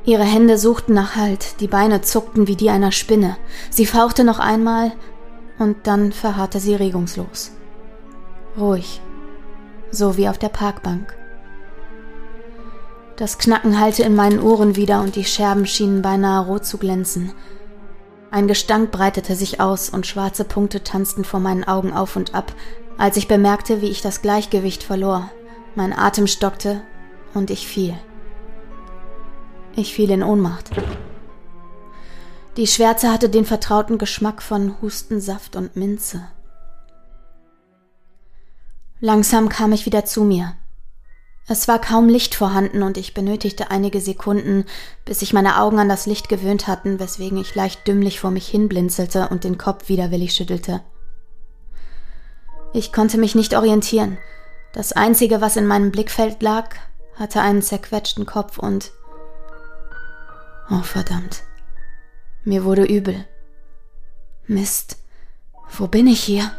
Ihre 0.03 0.23
Hände 0.23 0.57
suchten 0.57 0.93
nach 0.93 1.15
Halt, 1.15 1.59
die 1.59 1.67
Beine 1.67 2.01
zuckten 2.01 2.47
wie 2.47 2.55
die 2.55 2.69
einer 2.69 2.91
Spinne. 2.91 3.37
Sie 3.69 3.85
fauchte 3.85 4.23
noch 4.23 4.39
einmal 4.39 4.93
und 5.59 5.85
dann 5.85 6.11
verharrte 6.11 6.59
sie 6.59 6.73
regungslos. 6.73 7.51
Ruhig, 8.57 9.01
so 9.91 10.17
wie 10.17 10.27
auf 10.27 10.39
der 10.39 10.49
Parkbank. 10.49 11.15
Das 13.15 13.37
Knacken 13.37 13.79
hallte 13.79 14.01
in 14.01 14.15
meinen 14.15 14.39
Ohren 14.39 14.75
wieder 14.75 15.01
und 15.01 15.15
die 15.15 15.25
Scherben 15.25 15.67
schienen 15.67 16.01
beinahe 16.01 16.45
rot 16.45 16.65
zu 16.65 16.79
glänzen. 16.79 17.33
Ein 18.31 18.47
Gestank 18.47 18.91
breitete 18.91 19.35
sich 19.35 19.59
aus 19.59 19.89
und 19.89 20.07
schwarze 20.07 20.45
Punkte 20.45 20.83
tanzten 20.83 21.23
vor 21.23 21.39
meinen 21.39 21.63
Augen 21.63 21.93
auf 21.93 22.15
und 22.15 22.33
ab, 22.33 22.53
als 22.97 23.17
ich 23.17 23.27
bemerkte, 23.27 23.81
wie 23.81 23.89
ich 23.89 24.01
das 24.01 24.23
Gleichgewicht 24.23 24.81
verlor. 24.81 25.29
Mein 25.75 25.93
Atem 25.93 26.25
stockte 26.25 26.81
und 27.33 27.49
ich 27.49 27.67
fiel. 27.67 27.95
Ich 29.75 29.93
fiel 29.93 30.11
in 30.11 30.23
Ohnmacht. 30.23 30.69
Die 32.57 32.67
Schwärze 32.67 33.11
hatte 33.11 33.29
den 33.29 33.45
vertrauten 33.45 33.97
Geschmack 33.97 34.41
von 34.41 34.81
Hustensaft 34.81 35.55
und 35.55 35.75
Minze. 35.75 36.27
Langsam 38.99 39.49
kam 39.49 39.71
ich 39.71 39.85
wieder 39.85 40.05
zu 40.05 40.23
mir. 40.23 40.53
Es 41.47 41.67
war 41.67 41.79
kaum 41.79 42.07
Licht 42.07 42.35
vorhanden 42.35 42.83
und 42.83 42.97
ich 42.97 43.13
benötigte 43.13 43.71
einige 43.71 43.99
Sekunden, 43.99 44.65
bis 45.05 45.19
sich 45.19 45.33
meine 45.33 45.59
Augen 45.59 45.79
an 45.79 45.89
das 45.89 46.05
Licht 46.05 46.29
gewöhnt 46.29 46.67
hatten, 46.67 46.99
weswegen 46.99 47.37
ich 47.37 47.55
leicht 47.55 47.87
dümmlich 47.87 48.19
vor 48.19 48.31
mich 48.31 48.47
hinblinzelte 48.47 49.29
und 49.29 49.43
den 49.43 49.57
Kopf 49.57 49.89
widerwillig 49.89 50.33
schüttelte. 50.33 50.81
Ich 52.73 52.93
konnte 52.93 53.17
mich 53.17 53.35
nicht 53.35 53.55
orientieren. 53.55 54.17
Das 54.73 54.93
Einzige, 54.93 55.41
was 55.41 55.57
in 55.57 55.67
meinem 55.67 55.91
Blickfeld 55.91 56.41
lag, 56.41 56.75
hatte 57.15 57.41
einen 57.41 57.61
zerquetschten 57.61 58.25
Kopf 58.25 58.57
und... 58.57 58.91
Oh 60.69 60.81
verdammt. 60.83 61.43
Mir 62.43 62.63
wurde 62.63 62.85
übel. 62.85 63.25
Mist. 64.47 64.97
Wo 65.69 65.87
bin 65.87 66.07
ich 66.07 66.21
hier? 66.21 66.51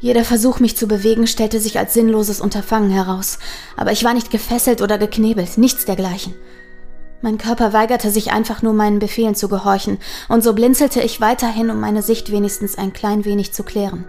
Jeder 0.00 0.24
Versuch, 0.24 0.60
mich 0.60 0.76
zu 0.76 0.86
bewegen, 0.86 1.26
stellte 1.26 1.60
sich 1.60 1.78
als 1.78 1.94
sinnloses 1.94 2.40
Unterfangen 2.40 2.90
heraus, 2.90 3.38
aber 3.76 3.92
ich 3.92 4.04
war 4.04 4.12
nicht 4.12 4.30
gefesselt 4.30 4.82
oder 4.82 4.98
geknebelt, 4.98 5.56
nichts 5.56 5.86
dergleichen. 5.86 6.34
Mein 7.22 7.38
Körper 7.38 7.72
weigerte 7.72 8.10
sich 8.10 8.32
einfach 8.32 8.60
nur 8.60 8.74
meinen 8.74 8.98
Befehlen 8.98 9.34
zu 9.34 9.48
gehorchen, 9.48 9.98
und 10.28 10.44
so 10.44 10.52
blinzelte 10.52 11.00
ich 11.00 11.22
weiterhin, 11.22 11.70
um 11.70 11.80
meine 11.80 12.02
Sicht 12.02 12.30
wenigstens 12.30 12.76
ein 12.76 12.92
klein 12.92 13.24
wenig 13.24 13.54
zu 13.54 13.62
klären. 13.62 14.04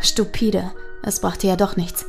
Stupide, 0.00 0.72
es 1.04 1.20
brachte 1.20 1.46
ja 1.46 1.54
doch 1.54 1.76
nichts. 1.76 2.06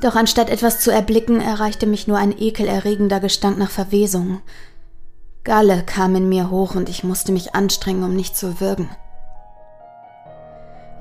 Doch 0.00 0.14
anstatt 0.16 0.48
etwas 0.48 0.80
zu 0.80 0.90
erblicken, 0.90 1.40
erreichte 1.40 1.86
mich 1.86 2.06
nur 2.06 2.16
ein 2.16 2.36
ekelerregender 2.36 3.20
Gestank 3.20 3.58
nach 3.58 3.70
Verwesung. 3.70 4.40
Galle 5.44 5.82
kam 5.84 6.16
in 6.16 6.28
mir 6.28 6.50
hoch 6.50 6.74
und 6.74 6.88
ich 6.88 7.04
musste 7.04 7.32
mich 7.32 7.54
anstrengen, 7.54 8.04
um 8.04 8.14
nicht 8.14 8.36
zu 8.36 8.60
würgen. 8.60 8.90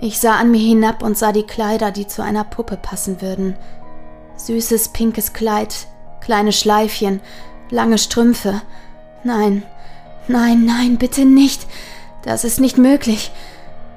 Ich 0.01 0.19
sah 0.19 0.35
an 0.35 0.51
mir 0.51 0.59
hinab 0.59 1.03
und 1.03 1.17
sah 1.17 1.33
die 1.33 1.43
Kleider, 1.43 1.91
die 1.91 2.07
zu 2.07 2.23
einer 2.23 2.45
Puppe 2.45 2.77
passen 2.77 3.21
würden. 3.21 3.57
Süßes 4.37 4.89
pinkes 4.89 5.33
Kleid, 5.33 5.87
kleine 6.21 6.53
Schleifchen, 6.53 7.19
lange 7.69 7.97
Strümpfe. 7.97 8.61
Nein, 9.25 9.63
nein, 10.29 10.65
nein, 10.65 10.97
bitte 10.97 11.25
nicht. 11.25 11.67
Das 12.23 12.45
ist 12.45 12.61
nicht 12.61 12.77
möglich. 12.77 13.31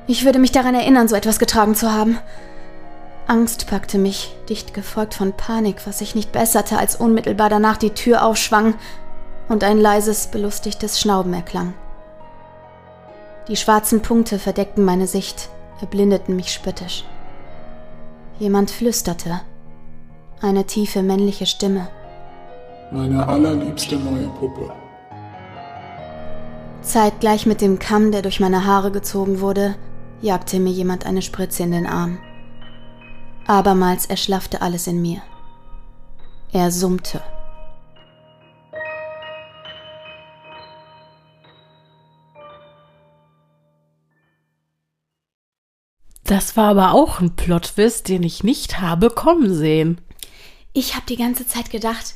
Ich 0.08 0.24
würde 0.24 0.40
mich 0.40 0.50
daran 0.50 0.74
erinnern, 0.74 1.06
so 1.06 1.14
etwas 1.14 1.38
getragen 1.38 1.76
zu 1.76 1.92
haben. 1.92 2.18
Angst 3.26 3.68
packte 3.68 3.98
mich, 3.98 4.35
dicht 4.48 4.74
gefolgt 4.74 5.14
von 5.14 5.32
Panik, 5.32 5.87
was 5.87 6.00
sich 6.00 6.14
nicht 6.14 6.32
besserte, 6.32 6.78
als 6.78 6.96
unmittelbar 6.96 7.48
danach 7.48 7.76
die 7.76 7.90
Tür 7.90 8.24
aufschwang 8.24 8.74
und 9.48 9.64
ein 9.64 9.78
leises, 9.78 10.26
belustigtes 10.26 11.00
Schnauben 11.00 11.32
erklang. 11.32 11.74
Die 13.48 13.56
schwarzen 13.56 14.02
Punkte 14.02 14.38
verdeckten 14.38 14.85
meine 14.85 15.06
Sicht, 15.06 15.48
erblindeten 15.80 16.37
mich 16.37 16.52
spöttisch. 16.52 17.04
Jemand 18.38 18.70
flüsterte. 18.70 19.40
Eine 20.40 20.64
tiefe 20.64 21.02
männliche 21.02 21.46
Stimme. 21.46 21.88
Meine 22.90 23.26
allerliebste 23.26 23.96
neue 23.96 24.28
Puppe. 24.38 24.72
Zeitgleich 26.82 27.46
mit 27.46 27.61
dem 27.61 27.78
Kamm, 27.78 28.11
der 28.11 28.22
durch 28.22 28.40
meine 28.40 28.66
Haare 28.66 28.90
gezogen 28.90 29.40
wurde, 29.40 29.76
jagte 30.20 30.58
mir 30.58 30.72
jemand 30.72 31.06
eine 31.06 31.22
Spritze 31.22 31.62
in 31.62 31.70
den 31.70 31.87
Arm. 31.87 32.18
Abermals 33.46 34.07
erschlaffte 34.07 34.62
alles 34.62 34.87
in 34.87 35.00
mir. 35.02 35.22
Er 36.52 36.70
summte. 36.70 37.22
Das 46.24 46.57
war 46.57 46.68
aber 46.70 46.92
auch 46.92 47.20
ein 47.20 47.35
Plotwist, 47.35 48.09
den 48.09 48.22
ich 48.22 48.44
nicht 48.44 48.81
habe 48.81 49.11
kommen 49.11 49.52
sehen. 49.55 50.00
Ich 50.72 50.94
habe 50.94 51.05
die 51.09 51.16
ganze 51.16 51.46
Zeit 51.46 51.70
gedacht, 51.70 52.14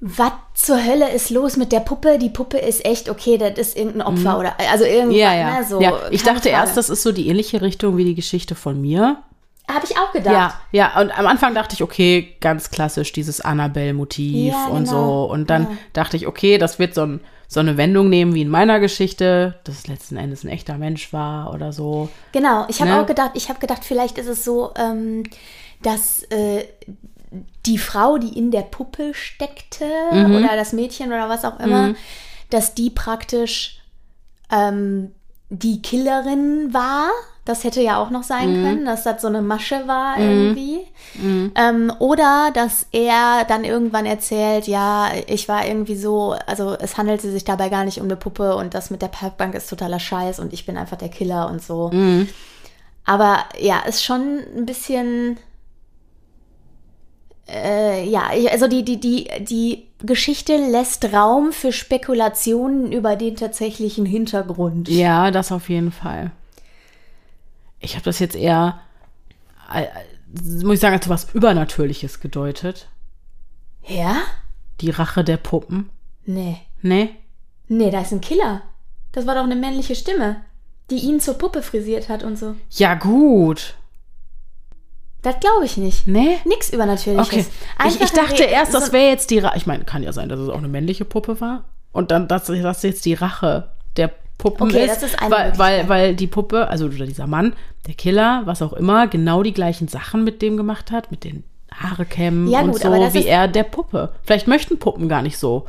was 0.00 0.32
zur 0.54 0.84
Hölle 0.84 1.10
ist 1.10 1.30
los 1.30 1.56
mit 1.56 1.72
der 1.72 1.80
Puppe? 1.80 2.18
Die 2.18 2.28
Puppe 2.28 2.58
ist 2.58 2.84
echt 2.84 3.08
okay, 3.08 3.38
das 3.38 3.56
ist 3.58 3.76
irgendein 3.76 4.02
Opfer 4.02 4.32
Mhm. 4.34 4.40
oder 4.40 4.60
also 4.70 4.84
irgendwas. 4.84 5.16
Ja, 5.16 5.34
ja. 5.34 5.60
Ne, 5.60 5.66
so, 5.66 5.80
ja. 5.80 6.10
Ich 6.10 6.22
dachte 6.24 6.50
Frage. 6.50 6.50
erst, 6.50 6.76
das 6.76 6.90
ist 6.90 7.02
so 7.02 7.12
die 7.12 7.28
ähnliche 7.28 7.62
Richtung 7.62 7.96
wie 7.96 8.04
die 8.04 8.14
Geschichte 8.14 8.54
von 8.54 8.80
mir. 8.80 9.22
Habe 9.70 9.86
ich 9.88 9.96
auch 9.96 10.12
gedacht. 10.12 10.34
Ja, 10.34 10.60
ja, 10.72 11.00
und 11.00 11.18
am 11.18 11.26
Anfang 11.26 11.54
dachte 11.54 11.74
ich, 11.74 11.82
okay, 11.82 12.36
ganz 12.40 12.70
klassisch 12.70 13.12
dieses 13.12 13.40
Annabelle-Motiv 13.40 14.52
Ja, 14.52 14.66
und 14.66 14.84
genau. 14.84 15.24
so. 15.24 15.30
Und 15.32 15.48
dann 15.50 15.62
Ja. 15.62 15.68
dachte 15.94 16.16
ich, 16.18 16.26
okay, 16.26 16.58
das 16.58 16.78
wird 16.78 16.94
so, 16.94 17.02
ein, 17.06 17.20
so 17.48 17.60
eine 17.60 17.76
Wendung 17.78 18.10
nehmen 18.10 18.34
wie 18.34 18.42
in 18.42 18.50
meiner 18.50 18.78
Geschichte, 18.78 19.58
dass 19.64 19.76
es 19.78 19.86
letzten 19.86 20.16
Endes 20.16 20.44
ein 20.44 20.48
echter 20.50 20.76
Mensch 20.76 21.12
war 21.14 21.52
oder 21.54 21.72
so. 21.72 22.10
Genau, 22.32 22.66
ich 22.68 22.80
habe 22.80 22.90
Ne? 22.90 23.00
auch 23.02 23.06
gedacht, 23.06 23.30
ich 23.34 23.48
habe 23.48 23.58
gedacht, 23.58 23.84
vielleicht 23.84 24.18
ist 24.18 24.26
es 24.28 24.44
so, 24.44 24.72
ähm, 24.76 25.22
dass 25.82 26.22
äh, 26.24 26.64
die 27.66 27.78
Frau, 27.78 28.18
die 28.18 28.36
in 28.38 28.50
der 28.50 28.62
Puppe 28.62 29.12
steckte, 29.14 29.86
Mhm. 30.12 30.34
oder 30.36 30.56
das 30.56 30.72
Mädchen 30.74 31.08
oder 31.08 31.28
was 31.30 31.44
auch 31.44 31.58
immer, 31.58 31.94
dass 32.50 32.74
die 32.74 32.90
praktisch 32.90 33.80
ähm, 34.52 35.12
die 35.48 35.80
Killerin 35.80 36.72
war. 36.74 37.08
Das 37.44 37.62
hätte 37.62 37.82
ja 37.82 37.98
auch 37.98 38.08
noch 38.08 38.22
sein 38.22 38.52
Mhm. 38.58 38.62
können, 38.62 38.84
dass 38.86 39.02
das 39.02 39.20
so 39.20 39.28
eine 39.28 39.42
Masche 39.42 39.86
war 39.86 40.18
irgendwie. 40.18 40.80
Ähm, 41.54 41.92
oder 41.98 42.50
dass 42.54 42.86
er 42.90 43.44
dann 43.46 43.64
irgendwann 43.64 44.06
erzählt, 44.06 44.66
ja, 44.66 45.10
ich 45.26 45.46
war 45.46 45.66
irgendwie 45.66 45.96
so, 45.96 46.34
also 46.46 46.74
es 46.80 46.96
handelte 46.96 47.30
sich 47.30 47.44
dabei 47.44 47.68
gar 47.68 47.84
nicht 47.84 47.98
um 47.98 48.04
eine 48.06 48.16
Puppe 48.16 48.56
und 48.56 48.72
das 48.72 48.88
mit 48.90 49.02
der 49.02 49.08
Parkbank 49.08 49.54
ist 49.54 49.68
totaler 49.68 50.00
Scheiß 50.00 50.40
und 50.40 50.54
ich 50.54 50.64
bin 50.64 50.78
einfach 50.78 50.96
der 50.96 51.10
Killer 51.10 51.50
und 51.50 51.62
so. 51.62 51.90
Aber 53.04 53.44
ja, 53.60 53.80
ist 53.80 54.02
schon 54.02 54.38
ein 54.56 54.64
bisschen. 54.64 55.36
Äh, 57.46 58.08
ja, 58.08 58.30
also 58.50 58.68
die, 58.68 58.84
die, 58.84 58.98
die, 58.98 59.28
die 59.40 59.86
Geschichte 60.02 60.56
lässt 60.56 61.12
Raum 61.12 61.52
für 61.52 61.72
Spekulationen 61.72 62.90
über 62.90 63.16
den 63.16 63.36
tatsächlichen 63.36 64.06
Hintergrund. 64.06 64.88
Ja, 64.88 65.30
das 65.30 65.52
auf 65.52 65.68
jeden 65.68 65.92
Fall. 65.92 66.30
Ich 67.84 67.94
habe 67.94 68.04
das 68.04 68.18
jetzt 68.18 68.34
eher, 68.34 68.80
äh, 69.72 69.82
äh, 69.82 69.86
muss 70.64 70.74
ich 70.74 70.80
sagen, 70.80 70.94
als 70.96 71.08
was 71.08 71.32
Übernatürliches 71.34 72.20
gedeutet. 72.20 72.88
Ja? 73.86 74.16
Die 74.80 74.90
Rache 74.90 75.22
der 75.22 75.36
Puppen. 75.36 75.90
Nee. 76.24 76.58
Nee? 76.82 77.10
Nee, 77.68 77.90
da 77.90 78.00
ist 78.00 78.12
ein 78.12 78.20
Killer. 78.20 78.62
Das 79.12 79.26
war 79.26 79.34
doch 79.34 79.44
eine 79.44 79.56
männliche 79.56 79.94
Stimme, 79.94 80.40
die 80.90 80.96
ihn 80.96 81.20
zur 81.20 81.34
Puppe 81.34 81.62
frisiert 81.62 82.08
hat 82.08 82.22
und 82.24 82.36
so. 82.36 82.56
Ja, 82.70 82.94
gut. 82.94 83.74
Das 85.22 85.40
glaube 85.40 85.64
ich 85.64 85.76
nicht. 85.76 86.06
Nee? 86.06 86.38
Nix 86.44 86.70
Übernatürliches. 86.70 87.26
Okay. 87.32 87.46
Ich, 87.88 88.00
ich 88.00 88.10
dachte 88.10 88.42
Re- 88.42 88.48
erst, 88.48 88.74
das 88.74 88.92
wäre 88.92 89.08
jetzt 89.08 89.30
die 89.30 89.38
Rache. 89.38 89.56
Ich 89.56 89.66
meine, 89.66 89.84
kann 89.84 90.02
ja 90.02 90.12
sein, 90.12 90.28
dass 90.28 90.40
es 90.40 90.48
auch 90.48 90.58
eine 90.58 90.68
männliche 90.68 91.04
Puppe 91.04 91.40
war. 91.40 91.64
Und 91.92 92.10
dann, 92.10 92.28
dass 92.28 92.46
das 92.46 92.82
jetzt 92.82 93.04
die 93.04 93.14
Rache 93.14 93.70
der 93.96 94.12
Puppen 94.44 94.66
Okay, 94.68 94.84
ist. 94.84 95.02
ist 95.02 95.16
weil, 95.30 95.58
weil, 95.58 95.88
weil 95.88 96.14
die 96.14 96.26
Puppe, 96.26 96.68
also 96.68 96.88
dieser 96.88 97.26
Mann, 97.26 97.54
der 97.86 97.94
Killer, 97.94 98.42
was 98.44 98.60
auch 98.60 98.74
immer, 98.74 99.06
genau 99.06 99.42
die 99.42 99.54
gleichen 99.54 99.88
Sachen 99.88 100.22
mit 100.22 100.42
dem 100.42 100.56
gemacht 100.58 100.90
hat, 100.92 101.10
mit 101.10 101.24
den 101.24 101.44
Haare 101.72 102.04
kämmen 102.04 102.46
Ja, 102.48 102.60
und 102.60 102.78
so, 102.78 102.88
wie 103.14 103.26
er 103.26 103.48
der 103.48 103.64
Puppe. 103.64 104.10
Vielleicht 104.22 104.46
möchten 104.46 104.78
Puppen 104.78 105.08
gar 105.08 105.22
nicht 105.22 105.38
so, 105.38 105.64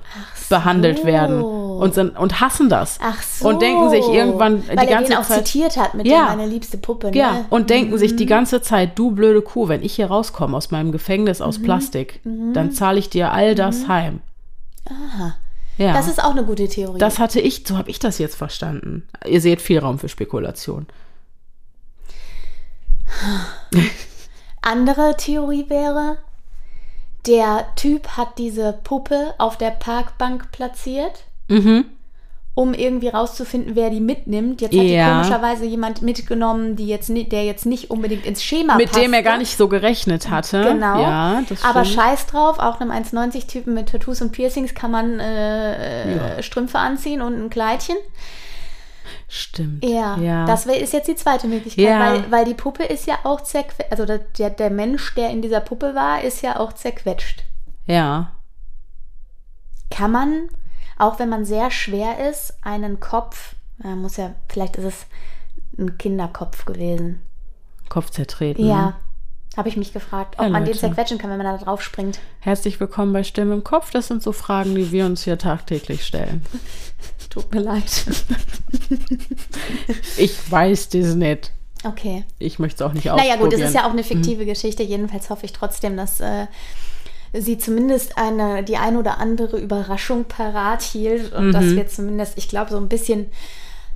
behandelt 0.49 1.03
werden 1.05 1.41
und, 1.41 1.95
sind, 1.95 2.15
und 2.19 2.41
hassen 2.41 2.69
das. 2.69 2.99
Ach 3.01 3.21
so. 3.23 3.47
Und 3.47 3.61
denken 3.61 3.89
sich 3.89 4.05
irgendwann 4.09 4.67
Weil 4.67 4.75
die 4.75 4.83
er 4.83 4.87
ganze 4.97 5.11
den 5.13 5.17
auch 5.19 5.23
Zeit. 5.25 5.47
zitiert 5.47 5.77
hat 5.77 5.95
mit 5.95 6.05
Ja. 6.05 6.25
dem 6.27 6.37
meine 6.37 6.45
liebste 6.51 6.77
Puppe. 6.77 7.09
Ne? 7.11 7.17
Ja, 7.17 7.45
und 7.49 7.69
denken 7.71 7.97
sich 7.97 8.15
die 8.17 8.27
ganze 8.27 8.61
Zeit, 8.61 8.99
du 8.99 9.11
blöde 9.11 9.41
Kuh, 9.41 9.67
wenn 9.69 9.81
ich 9.81 9.95
hier 9.95 10.07
rauskomme 10.07 10.55
aus 10.55 10.69
meinem 10.69 10.91
Gefängnis 10.91 11.39
Mhm. 11.39 11.45
aus 11.45 11.61
Plastik, 11.61 12.19
dann 12.53 12.71
zahle 12.71 12.99
ich 12.99 13.09
dir 13.09 13.31
all 13.31 13.55
das 13.55 13.87
heim. 13.87 14.19
Aha. 14.87 15.35
Ja, 15.77 15.93
Das 15.93 16.05
das, 16.05 16.17
ist 16.17 16.23
auch 16.23 16.31
eine 16.31 16.43
gute 16.45 16.67
Theorie. 16.67 16.99
hatte 17.19 17.39
ich, 17.41 17.63
so 17.67 17.77
habe 17.77 17.89
ich 17.89 17.99
das 17.99 18.17
jetzt 18.17 18.35
verstanden. 18.35 19.07
Ihr 19.27 19.41
seht 19.41 19.61
viel 19.61 19.79
Raum 19.79 19.99
für 19.99 20.09
Spekulation. 20.09 20.87
Andere 24.61 25.15
Theorie 25.17 25.69
wäre, 25.69 26.17
der 27.27 27.65
Typ 27.75 28.07
hat 28.17 28.37
diese 28.37 28.73
Puppe 28.83 29.33
auf 29.37 29.57
der 29.57 29.71
Parkbank 29.71 30.51
platziert, 30.51 31.25
Mhm. 31.47 31.85
Um 32.55 32.73
irgendwie 32.73 33.09
rauszufinden, 33.09 33.75
wer 33.75 33.89
die 33.89 33.99
mitnimmt. 33.99 34.61
Jetzt 34.61 34.73
hat 34.75 34.81
Ja. 34.83 35.07
die 35.07 35.11
komischerweise 35.27 35.65
jemand 35.65 36.01
mitgenommen, 36.01 36.75
die 36.77 36.87
jetzt, 36.87 37.09
der 37.13 37.43
jetzt 37.45 37.65
nicht 37.65 37.91
unbedingt 37.91 38.25
ins 38.25 38.41
Schema 38.43 38.75
Mit 38.77 38.95
dem 38.95 39.11
er 39.13 39.19
passte. 39.19 39.23
gar 39.23 39.37
nicht 39.37 39.57
so 39.57 39.67
gerechnet 39.67 40.29
hatte. 40.29 40.63
Genau. 40.63 41.01
Ja, 41.01 41.43
Aber 41.63 41.83
scheiß 41.83 42.27
drauf, 42.27 42.57
auch 42.59 42.79
einem 42.79 42.91
1,90-Typen 42.91 43.73
mit 43.73 43.89
Tattoos 43.89 44.21
und 44.21 44.31
Piercings 44.31 44.73
kann 44.73 44.89
man 44.89 45.19
äh, 45.19 46.15
Ja. 46.37 46.41
Strümpfe 46.41 46.79
anziehen 46.79 47.21
und 47.21 47.33
ein 47.35 47.49
Kleidchen. 47.49 47.97
Stimmt. 49.27 49.83
Ja, 49.83 50.17
ja. 50.17 50.45
das 50.45 50.65
ist 50.65 50.93
jetzt 50.93 51.07
die 51.07 51.15
zweite 51.15 51.47
Möglichkeit, 51.47 51.83
Ja. 51.85 51.99
weil, 51.99 52.31
weil 52.31 52.45
die 52.45 52.53
Puppe 52.53 52.83
ist 52.83 53.05
ja 53.05 53.15
auch 53.23 53.41
zerquetscht, 53.41 53.91
also 53.91 54.05
der, 54.05 54.49
der 54.49 54.69
Mensch, 54.69 55.13
der 55.15 55.29
in 55.29 55.41
dieser 55.41 55.59
Puppe 55.59 55.93
war, 55.93 56.21
ist 56.23 56.41
ja 56.41 56.57
auch 56.59 56.71
zerquetscht. 56.73 57.43
ja. 57.85 58.31
kann 59.91 60.11
man, 60.11 60.49
auch 60.97 61.19
wenn 61.19 61.29
man 61.29 61.45
sehr 61.45 61.71
schwer 61.71 62.29
ist, 62.29 62.53
einen 62.61 62.99
Kopf, 62.99 63.55
äh, 63.83 63.95
muss 63.95 64.17
ja, 64.17 64.35
vielleicht 64.47 64.77
ist 64.77 64.85
es 64.85 65.05
ein 65.77 65.97
Kinderkopf 65.97 66.65
gewesen. 66.65 67.21
Kopf 67.89 68.09
zertreten. 68.09 68.65
Ja, 68.65 68.95
habe 69.57 69.69
ich 69.69 69.77
mich 69.77 69.93
gefragt, 69.93 70.35
ob 70.37 70.45
Ja, 70.45 70.49
man 70.49 70.65
den 70.65 70.73
zerquetschen 70.73 71.17
kann, 71.17 71.29
wenn 71.29 71.37
man 71.37 71.45
da 71.45 71.63
drauf 71.63 71.81
springt. 71.81 72.19
Herzlich 72.39 72.79
willkommen 72.79 73.13
bei 73.13 73.23
Stimme 73.23 73.53
im 73.53 73.63
Kopf. 73.63 73.91
Das 73.91 74.07
sind 74.07 74.21
so 74.21 74.31
Fragen, 74.31 74.75
die 74.75 74.91
wir 74.91 75.05
uns 75.05 75.23
hier 75.23 75.37
tagtäglich 75.37 76.05
stellen. 76.05 76.45
Tut 77.29 77.53
mir 77.53 77.61
leid. 77.61 78.05
Ich 80.17 80.51
weiß 80.51 80.89
das 80.89 81.15
nicht. 81.15 81.51
Okay. 81.83 82.23
Ich 82.39 82.59
möchte 82.59 82.83
es 82.83 82.89
auch 82.89 82.93
nicht 82.93 83.09
ausprobieren. 83.09 83.37
Naja, 83.37 83.43
gut, 83.43 83.53
es 83.53 83.61
ist 83.61 83.75
ja 83.75 83.85
auch 83.85 83.91
eine 83.91 84.03
fiktive 84.03 84.45
Geschichte. 84.45 84.83
Jedenfalls 84.83 85.29
hoffe 85.29 85.45
ich 85.45 85.53
trotzdem, 85.53 85.97
dass 85.97 86.19
äh, 86.19 86.47
sie 87.33 87.57
zumindest 87.57 88.17
eine, 88.17 88.63
die 88.63 88.77
ein 88.77 88.95
oder 88.97 89.19
andere 89.19 89.57
Überraschung 89.59 90.25
parat 90.25 90.81
hielt 90.81 91.33
und 91.33 91.51
dass 91.51 91.65
wir 91.75 91.87
zumindest, 91.87 92.37
ich 92.37 92.47
glaube, 92.49 92.71
so 92.71 92.77
ein 92.77 92.87
bisschen, 92.89 93.27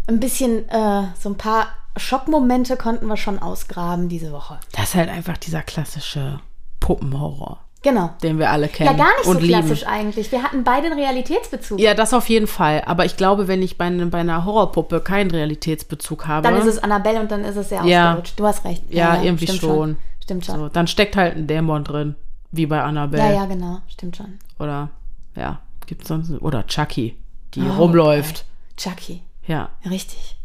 ein 0.07 0.19
bisschen, 0.19 0.67
äh, 0.69 1.03
so 1.19 1.30
ein 1.30 1.38
paar 1.38 1.67
Schockmomente 1.97 2.77
konnten 2.77 3.07
wir 3.07 3.17
schon 3.17 3.39
ausgraben 3.39 4.09
diese 4.09 4.32
Woche. 4.32 4.59
Das 4.73 4.89
ist 4.89 4.95
halt 4.95 5.09
einfach 5.09 5.38
dieser 5.38 5.61
klassische 5.61 6.39
Puppenhorror, 6.80 7.59
Genau. 7.82 8.11
den 8.23 8.39
wir 8.39 8.49
alle 8.51 8.67
kennen. 8.67 8.89
Ja, 8.91 8.97
gar 8.97 9.13
nicht 9.17 9.25
so 9.25 9.32
und 9.32 9.41
lieben. 9.41 9.49
klassisch 9.53 9.86
eigentlich. 9.86 10.32
Wir 10.32 10.43
hatten 10.43 10.63
beide 10.63 10.88
einen 10.88 10.99
Realitätsbezug. 10.99 11.80
Ja, 11.80 11.93
das 11.93 12.13
auf 12.13 12.27
jeden 12.30 12.47
Fall. 12.47 12.84
Aber 12.86 13.05
ich 13.05 13.15
glaube, 13.17 13.47
wenn 13.47 13.61
ich 13.61 13.77
bei, 13.77 13.89
ne- 13.89 14.05
bei 14.07 14.19
einer 14.19 14.45
Horrorpuppe 14.45 15.01
keinen 15.01 15.32
Realitätsbezug 15.32 16.27
habe, 16.27 16.47
Dann 16.47 16.57
ist 16.57 16.65
es 16.67 16.82
Annabelle 16.82 17.19
und 17.19 17.32
dann 17.32 17.43
ist 17.43 17.55
es 17.57 17.69
sehr 17.69 17.84
Ja. 17.86 18.09
ausgerutscht. 18.11 18.39
Du 18.39 18.45
hast 18.47 18.65
recht. 18.65 18.84
Ja, 18.89 19.21
irgendwie 19.21 19.45
stimmt 19.47 19.59
schon. 19.61 19.97
Stimmt 20.23 20.45
schon. 20.45 20.55
so, 20.59 20.69
dann 20.69 20.88
steckt 20.88 21.15
halt 21.15 21.36
ein 21.36 21.47
Dämon 21.47 21.84
drin, 21.84 22.15
wie 22.52 22.66
bei 22.66 22.82
Annabelle. 22.82 23.24
Ja, 23.24 23.32
ja, 23.32 23.45
genau. 23.45 23.80
Stimmt 23.88 24.18
schon. 24.18 24.38
Oder, 24.60 24.89
ja, 25.36 25.60
gibt's 25.86 26.08
sonst, 26.08 26.32
oder 26.41 26.66
Chucky, 26.68 27.16
die 27.54 27.62
Oh, 27.62 27.74
rumläuft. 27.84 28.45
Chucky. 28.78 29.22
Ja, 29.47 29.70
Richtig. 29.89 30.36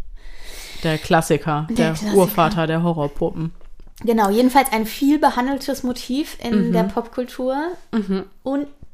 der 0.83 0.99
Klassiker, 0.99 1.67
der, 1.71 1.93
Klassiker. 1.93 2.15
Urvater 2.15 2.67
der 2.67 2.83
Horrorpuppen. 2.83 3.53
Genau, 4.03 4.29
jedenfalls 4.29 4.73
ein 4.73 4.87
viel 4.87 5.19
behandeltes 5.19 5.83
Motiv 5.83 6.37
in 6.43 6.69
Mhm. 6.69 6.73
der 6.73 6.83
Popkultur. 6.85 7.55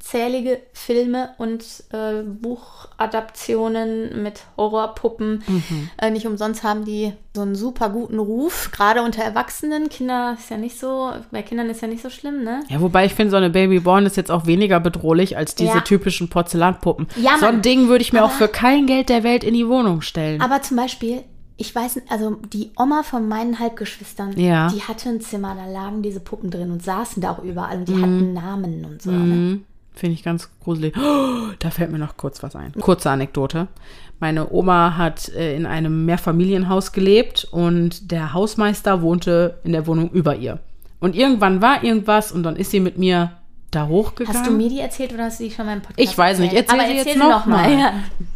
Unzählige 0.03 0.59
Filme 0.73 1.29
und 1.37 1.63
äh, 1.93 2.23
Buchadaptionen 2.23 4.23
mit 4.23 4.41
Horrorpuppen. 4.57 5.43
Mhm. 5.47 5.89
Äh, 5.97 6.09
nicht 6.09 6.25
umsonst 6.25 6.63
haben 6.63 6.83
die 6.85 7.13
so 7.35 7.41
einen 7.43 7.53
super 7.55 7.89
guten 7.89 8.17
Ruf, 8.19 8.71
gerade 8.73 9.03
unter 9.03 9.23
Erwachsenen. 9.23 9.89
Kinder 9.89 10.35
ist 10.39 10.49
ja 10.49 10.57
nicht 10.57 10.77
so, 10.79 11.11
bei 11.29 11.43
Kindern 11.43 11.69
ist 11.69 11.81
ja 11.81 11.87
nicht 11.87 12.01
so 12.01 12.09
schlimm, 12.09 12.43
ne? 12.43 12.61
Ja, 12.67 12.81
wobei 12.81 13.05
ich 13.05 13.13
finde, 13.13 13.29
so 13.31 13.37
eine 13.37 13.51
Babyborn 13.51 14.05
ist 14.07 14.17
jetzt 14.17 14.31
auch 14.31 14.47
weniger 14.47 14.79
bedrohlich 14.79 15.37
als 15.37 15.53
diese 15.55 15.75
Ja. 15.75 15.81
typischen 15.81 16.29
Porzellanpuppen. 16.29 17.07
Ja, 17.17 17.37
so 17.39 17.45
ein. 17.45 17.61
Ding 17.61 17.87
würde 17.87 18.01
ich 18.01 18.11
mir 18.11 18.21
auch 18.23 18.29
Aber- 18.29 18.37
für 18.37 18.47
kein 18.47 18.87
Geld 18.87 19.09
der 19.09 19.23
Welt 19.23 19.43
in 19.43 19.53
die 19.53 19.67
Wohnung 19.67 20.01
stellen. 20.01 20.41
Aber 20.41 20.61
zum 20.63 20.77
Beispiel, 20.77 21.21
ich 21.57 21.73
weiß, 21.75 21.97
nicht, 21.97 22.11
also 22.11 22.37
die 22.51 22.71
Oma 22.75 23.03
von 23.03 23.27
meinen 23.27 23.59
Halbgeschwistern, 23.59 24.33
Ja. 24.37 24.69
die 24.73 24.81
hatte 24.81 25.09
ein 25.09 25.21
Zimmer, 25.21 25.55
da 25.55 25.71
lagen 25.71 26.01
diese 26.01 26.19
Puppen 26.19 26.49
drin 26.49 26.71
und 26.71 26.83
saßen 26.83 27.21
da 27.21 27.31
auch 27.33 27.43
überall 27.43 27.77
und 27.77 27.87
die 27.87 27.93
Mhm. 27.93 28.01
hatten 28.01 28.33
Namen 28.33 28.83
und 28.85 29.01
so. 29.01 29.11
Ne? 29.11 29.59
Finde 29.93 30.13
ich 30.13 30.23
ganz 30.23 30.49
gruselig. 30.63 30.95
Oh, 30.97 31.53
da 31.59 31.69
fällt 31.69 31.91
mir 31.91 31.99
noch 31.99 32.17
kurz 32.17 32.41
was 32.43 32.55
ein. 32.55 32.73
Kurze 32.73 33.09
Anekdote. 33.09 33.67
Meine 34.19 34.51
Oma 34.51 34.97
hat 34.97 35.29
äh, 35.29 35.55
in 35.55 35.65
einem 35.65 36.05
Mehrfamilienhaus 36.05 36.91
gelebt 36.91 37.47
und 37.51 38.11
der 38.11 38.33
Hausmeister 38.33 39.01
wohnte 39.01 39.59
in 39.63 39.71
der 39.71 39.87
Wohnung 39.87 40.11
über 40.11 40.35
ihr. 40.35 40.59
Und 40.99 41.15
irgendwann 41.15 41.61
war 41.61 41.83
irgendwas 41.83 42.31
und 42.31 42.43
dann 42.43 42.55
ist 42.55 42.71
sie 42.71 42.79
mit 42.79 42.97
mir 42.97 43.31
da 43.71 43.87
hochgegangen. 43.87 44.37
Hast 44.37 44.47
du 44.47 44.53
mir 44.53 44.69
die 44.69 44.79
erzählt 44.79 45.13
oder 45.13 45.23
hast 45.25 45.39
du 45.39 45.45
die 45.45 45.51
schon 45.51 45.67
im 45.67 45.81
Podcast 45.81 45.99
Ich 45.99 46.15
weiß 46.15 46.39
nicht, 46.39 46.53
erzähl 46.53 46.79
Aber 46.79 46.87
sie 46.87 46.95
jetzt 46.95 47.07
erzähl 47.07 47.19
noch 47.19 47.45
mal. 47.45 47.71
Ja. 47.71 47.93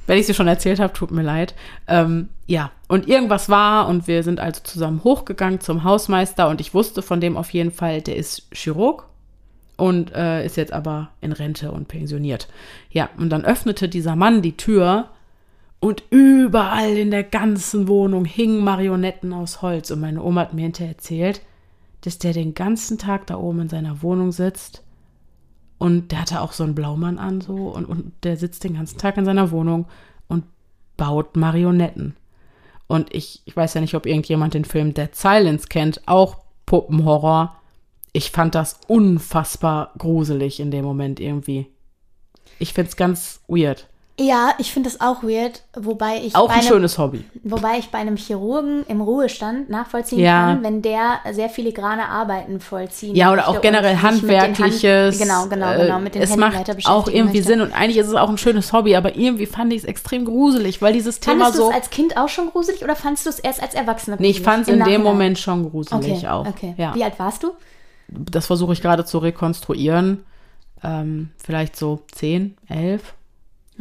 Wenn 0.07 0.17
ich 0.17 0.25
sie 0.25 0.33
schon 0.33 0.47
erzählt 0.47 0.79
habe, 0.79 0.93
tut 0.93 1.11
mir 1.11 1.21
leid. 1.21 1.53
Ähm, 1.87 2.29
ja, 2.47 2.71
und 2.87 3.07
irgendwas 3.07 3.49
war 3.49 3.87
und 3.87 4.07
wir 4.07 4.23
sind 4.23 4.39
also 4.39 4.61
zusammen 4.63 5.03
hochgegangen 5.03 5.59
zum 5.59 5.83
Hausmeister 5.83 6.47
und 6.47 6.61
ich 6.61 6.73
wusste 6.73 7.01
von 7.01 7.21
dem 7.21 7.37
auf 7.37 7.51
jeden 7.51 7.71
Fall, 7.71 8.01
der 8.01 8.15
ist 8.15 8.47
Chirurg 8.51 9.05
und 9.77 10.13
äh, 10.13 10.45
ist 10.45 10.57
jetzt 10.57 10.73
aber 10.73 11.09
in 11.21 11.31
Rente 11.31 11.71
und 11.71 11.87
pensioniert. 11.87 12.47
Ja, 12.89 13.09
und 13.17 13.29
dann 13.29 13.45
öffnete 13.45 13.89
dieser 13.89 14.15
Mann 14.15 14.41
die 14.41 14.57
Tür 14.57 15.09
und 15.79 16.03
überall 16.09 16.97
in 16.97 17.11
der 17.11 17.23
ganzen 17.23 17.87
Wohnung 17.87 18.25
hingen 18.25 18.63
Marionetten 18.63 19.33
aus 19.33 19.61
Holz 19.61 19.91
und 19.91 20.01
meine 20.01 20.23
Oma 20.23 20.41
hat 20.41 20.53
mir 20.53 20.63
hinterher 20.63 20.93
erzählt, 20.93 21.41
dass 22.01 22.17
der 22.17 22.33
den 22.33 22.53
ganzen 22.53 22.97
Tag 22.97 23.27
da 23.27 23.37
oben 23.37 23.61
in 23.61 23.69
seiner 23.69 24.01
Wohnung 24.01 24.31
sitzt 24.31 24.83
und 25.77 26.11
der 26.11 26.21
hatte 26.21 26.41
auch 26.41 26.53
so 26.53 26.63
einen 26.63 26.75
Blaumann 26.75 27.17
an 27.17 27.41
so 27.41 27.69
und, 27.69 27.85
und 27.85 28.13
der 28.23 28.37
sitzt 28.37 28.63
den 28.63 28.75
ganzen 28.75 28.97
Tag 28.97 29.17
in 29.17 29.25
seiner 29.25 29.51
Wohnung 29.51 29.85
und 30.27 30.45
baut 30.97 31.35
Marionetten. 31.35 32.15
Und 32.87 33.13
ich, 33.13 33.41
ich 33.45 33.55
weiß 33.55 33.73
ja 33.73 33.81
nicht, 33.81 33.95
ob 33.95 34.05
irgendjemand 34.05 34.53
den 34.53 34.65
Film 34.65 34.93
Dead 34.93 35.13
Silence 35.13 35.67
kennt, 35.67 36.01
auch 36.07 36.37
Puppenhorror. 36.65 37.55
Ich 38.15 38.31
fand 38.31 38.55
das 38.55 38.79
unfassbar 38.87 39.91
gruselig 39.97 40.61
in 40.61 40.71
dem 40.71 40.85
Moment 40.85 41.19
irgendwie. 41.19 41.67
Ich 42.59 42.71
find's 42.73 42.95
ganz 42.95 43.41
weird. 43.49 43.87
Ja, 44.17 44.53
ich 44.59 44.71
finde 44.71 44.89
das 44.89 45.01
auch 45.01 45.23
weird, 45.23 45.63
wobei 45.75 46.21
ich, 46.23 46.33
Auch 46.37 46.47
ein 46.49 46.59
einem, 46.61 46.67
schönes 46.69 46.97
Hobby. 46.97 47.25
wobei 47.43 47.79
ich 47.79 47.89
bei 47.89 47.97
einem 47.97 48.15
Chirurgen 48.15 48.85
im 48.87 49.01
Ruhestand 49.01 49.69
nachvollziehen 49.69 50.19
Ja. 50.19 50.45
kann, 50.53 50.63
wenn 50.63 50.81
der 50.81 51.19
sehr 51.33 51.49
filigrane 51.49 52.07
Arbeiten 52.07 52.61
vollziehen 52.61 53.13
Ja, 53.13 53.33
oder 53.33 53.49
auch 53.49 53.59
generell 53.59 53.95
den 53.95 54.01
Hand- 54.01 54.21
handwerkliches. 54.21 55.19
Genau, 55.19 55.47
genau, 55.47 55.73
äh, 55.73 55.77
genau, 55.85 55.99
mit 55.99 56.15
den 56.15 56.21
Es 56.21 56.29
Händen 56.29 56.39
macht 56.39 56.87
auch 56.87 57.09
irgendwie 57.09 57.39
möchte. 57.39 57.43
Sinn 57.51 57.59
und 57.59 57.73
eigentlich 57.73 57.97
ist 57.97 58.07
es 58.07 58.13
auch 58.15 58.29
ein 58.29 58.37
schönes 58.37 58.71
Hobby, 58.71 58.95
aber 58.95 59.17
irgendwie 59.17 59.47
fand 59.47 59.73
ich 59.73 59.79
es 59.79 59.83
extrem 59.83 60.23
gruselig, 60.23 60.81
weil 60.81 60.93
dieses 60.93 61.19
Thema 61.19 61.47
Fandest 61.51 61.59
du 61.59 61.63
so. 61.63 61.69
es 61.71 61.75
als 61.75 61.89
Kind 61.89 62.15
auch 62.15 62.29
schon 62.29 62.49
gruselig 62.51 62.81
oder 62.85 62.95
fandest 62.95 63.25
du 63.25 63.29
es 63.31 63.39
erst 63.39 63.61
als 63.61 63.73
Erwachsener 63.73 64.15
Nee, 64.17 64.29
ich 64.29 64.39
fand 64.39 64.61
es 64.65 64.73
in 64.73 64.81
dem? 64.81 65.03
Moment 65.03 65.37
schon 65.37 65.69
gruselig 65.69 66.15
Okay, 66.19 66.27
auch. 66.29 66.47
okay. 66.47 66.73
Ja. 66.77 66.95
Wie 66.95 67.03
alt 67.03 67.19
warst 67.19 67.43
du? 67.43 67.51
Das 68.07 68.47
versuche 68.47 68.73
ich 68.73 68.81
gerade 68.81 69.05
zu 69.05 69.17
rekonstruieren. 69.17 70.23
Ähm, 70.83 71.29
vielleicht 71.37 71.75
so 71.75 72.03
10, 72.11 72.57
11. 72.67 73.13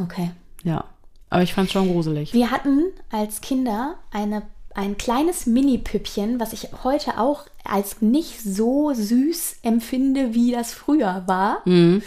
Okay. 0.01 0.31
Ja. 0.63 0.85
Aber 1.31 1.43
ich 1.43 1.55
fand 1.55 1.67
es 1.67 1.73
schon 1.73 1.89
gruselig. 1.89 2.33
Wir 2.33 2.51
hatten 2.51 2.85
als 3.11 3.41
Kinder 3.41 3.97
eine, 4.11 4.43
ein 4.75 4.97
kleines 4.97 5.47
Mini-Püppchen, 5.47 6.39
was 6.41 6.53
ich 6.53 6.69
heute 6.85 7.19
auch 7.19 7.47
als 7.65 8.01
nicht 8.01 8.41
so 8.41 8.93
süß 8.95 9.59
empfinde, 9.63 10.35
wie 10.35 10.53
das 10.53 10.73
früher 10.73 11.25
war. 11.27 11.63
Mhm. 11.65 12.03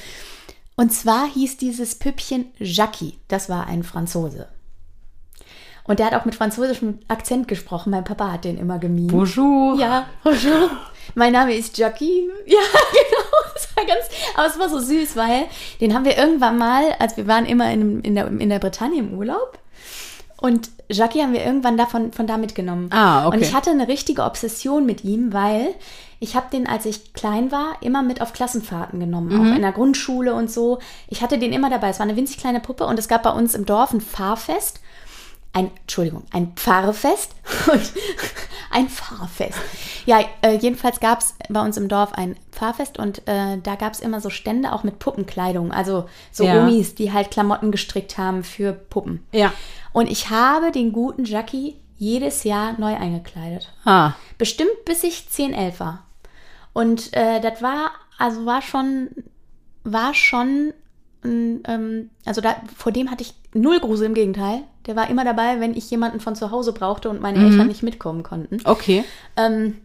Und 0.75 0.93
zwar 0.93 1.27
hieß 1.27 1.57
dieses 1.57 1.95
Püppchen 1.95 2.45
Jackie. 2.59 3.17
Das 3.27 3.49
war 3.49 3.67
ein 3.67 3.83
Franzose. 3.83 4.47
Und 5.83 5.99
der 5.99 6.07
hat 6.07 6.13
auch 6.13 6.25
mit 6.25 6.35
französischem 6.35 6.99
Akzent 7.07 7.47
gesprochen. 7.47 7.91
Mein 7.91 8.03
Papa 8.03 8.31
hat 8.31 8.45
den 8.45 8.57
immer 8.57 8.77
gemimt. 8.77 9.11
Bonjour. 9.11 9.79
Ja, 9.79 10.07
bonjour. 10.23 10.69
Mein 11.15 11.33
Name 11.33 11.55
ist 11.55 11.77
Jackie. 11.77 12.29
Ja, 12.45 12.59
genau. 12.91 13.53
Das 13.53 13.67
war 13.75 13.85
ganz, 13.85 14.05
aber 14.35 14.47
es 14.47 14.59
war 14.59 14.69
so 14.69 14.79
süß, 14.79 15.15
weil 15.15 15.45
den 15.81 15.93
haben 15.93 16.05
wir 16.05 16.17
irgendwann 16.17 16.57
mal, 16.57 16.83
als 16.99 17.17
wir 17.17 17.27
waren 17.27 17.45
immer 17.45 17.71
in, 17.71 18.01
in, 18.01 18.15
der, 18.15 18.27
in 18.27 18.49
der 18.49 18.59
Bretagne 18.59 18.99
im 18.99 19.13
Urlaub. 19.17 19.57
Und 20.39 20.69
Jackie 20.89 21.21
haben 21.21 21.33
wir 21.33 21.43
irgendwann 21.43 21.77
davon 21.77 22.13
von 22.13 22.27
da 22.27 22.37
mitgenommen. 22.37 22.89
Ah, 22.91 23.27
okay. 23.27 23.35
Und 23.37 23.43
ich 23.43 23.53
hatte 23.55 23.71
eine 23.71 23.87
richtige 23.87 24.23
Obsession 24.23 24.85
mit 24.85 25.03
ihm, 25.03 25.33
weil 25.33 25.73
ich 26.19 26.35
habe 26.35 26.47
den, 26.51 26.67
als 26.67 26.85
ich 26.85 27.13
klein 27.13 27.51
war, 27.51 27.77
immer 27.81 28.03
mit 28.03 28.21
auf 28.21 28.33
Klassenfahrten 28.33 28.99
genommen, 28.99 29.29
Mhm. 29.33 29.51
auch 29.51 29.55
in 29.55 29.61
der 29.61 29.71
Grundschule 29.71 30.33
und 30.35 30.49
so. 30.51 30.79
Ich 31.07 31.21
hatte 31.23 31.37
den 31.39 31.53
immer 31.53 31.69
dabei. 31.69 31.89
Es 31.89 31.99
war 31.99 32.05
eine 32.05 32.15
winzig 32.15 32.37
kleine 32.37 32.59
Puppe 32.59 32.85
und 32.85 32.97
es 32.99 33.07
gab 33.07 33.23
bei 33.23 33.31
uns 33.31 33.55
im 33.55 33.65
Dorf 33.65 33.91
ein 33.93 34.01
Fahrfest. 34.01 34.79
Ein, 35.57 35.71
Entschuldigung, 35.81 36.23
ein 36.31 36.53
Pfarrfest 36.55 37.31
und 37.71 37.91
ein 38.69 38.89
Fahrfest. 38.89 39.57
Ja, 40.05 40.19
äh, 40.43 40.55
jedenfalls 40.57 40.99
gab 40.99 41.21
es 41.21 41.33
bei 41.49 41.59
uns 41.61 41.77
im 41.77 41.87
Dorf 41.87 42.13
ein 42.13 42.35
Pfarrfest 42.51 42.99
und 42.99 43.27
äh, 43.27 43.57
da 43.57 43.73
gab 43.73 43.93
es 43.93 43.99
immer 43.99 44.21
so 44.21 44.29
Stände 44.29 44.71
auch 44.71 44.83
mit 44.83 44.99
Puppenkleidung. 44.99 45.71
Also 45.71 46.07
so 46.31 46.43
Ja. 46.43 46.61
Omis, 46.61 46.93
die 46.93 47.11
halt 47.11 47.31
Klamotten 47.31 47.71
gestrickt 47.71 48.19
haben 48.19 48.43
für 48.43 48.71
Puppen. 48.71 49.25
Ja. 49.31 49.51
Und 49.93 50.11
ich 50.11 50.29
habe 50.29 50.71
den 50.71 50.91
guten 50.91 51.25
Jackie 51.25 51.77
jedes 51.97 52.43
Jahr 52.43 52.79
neu 52.79 52.95
eingekleidet. 52.95 53.73
Ah. 53.83 54.13
Bestimmt 54.37 54.85
bis 54.85 55.03
ich 55.03 55.27
10, 55.27 55.53
11 55.53 55.79
war. 55.79 56.05
Und 56.73 57.15
äh, 57.15 57.41
das 57.41 57.63
war, 57.63 57.89
also 58.19 58.45
war 58.45 58.61
schon, 58.61 59.09
war 59.83 60.13
schon, 60.13 60.75
ähm, 61.23 62.11
also 62.25 62.41
da, 62.41 62.57
vor 62.75 62.91
dem 62.91 63.09
hatte 63.09 63.23
ich 63.23 63.33
null 63.55 63.79
Grusel, 63.79 64.05
im 64.05 64.13
Gegenteil. 64.13 64.61
Der 64.87 64.95
war 64.95 65.09
immer 65.09 65.25
dabei, 65.25 65.59
wenn 65.59 65.75
ich 65.75 65.89
jemanden 65.91 66.19
von 66.21 66.35
zu 66.35 66.49
Hause 66.51 66.71
brauchte 66.73 67.09
und 67.09 67.21
meine 67.21 67.39
Eltern 67.45 67.67
nicht 67.67 67.83
mitkommen 67.83 68.23
konnten. 68.23 68.59
Okay. 68.63 69.03
Ähm, 69.35 69.75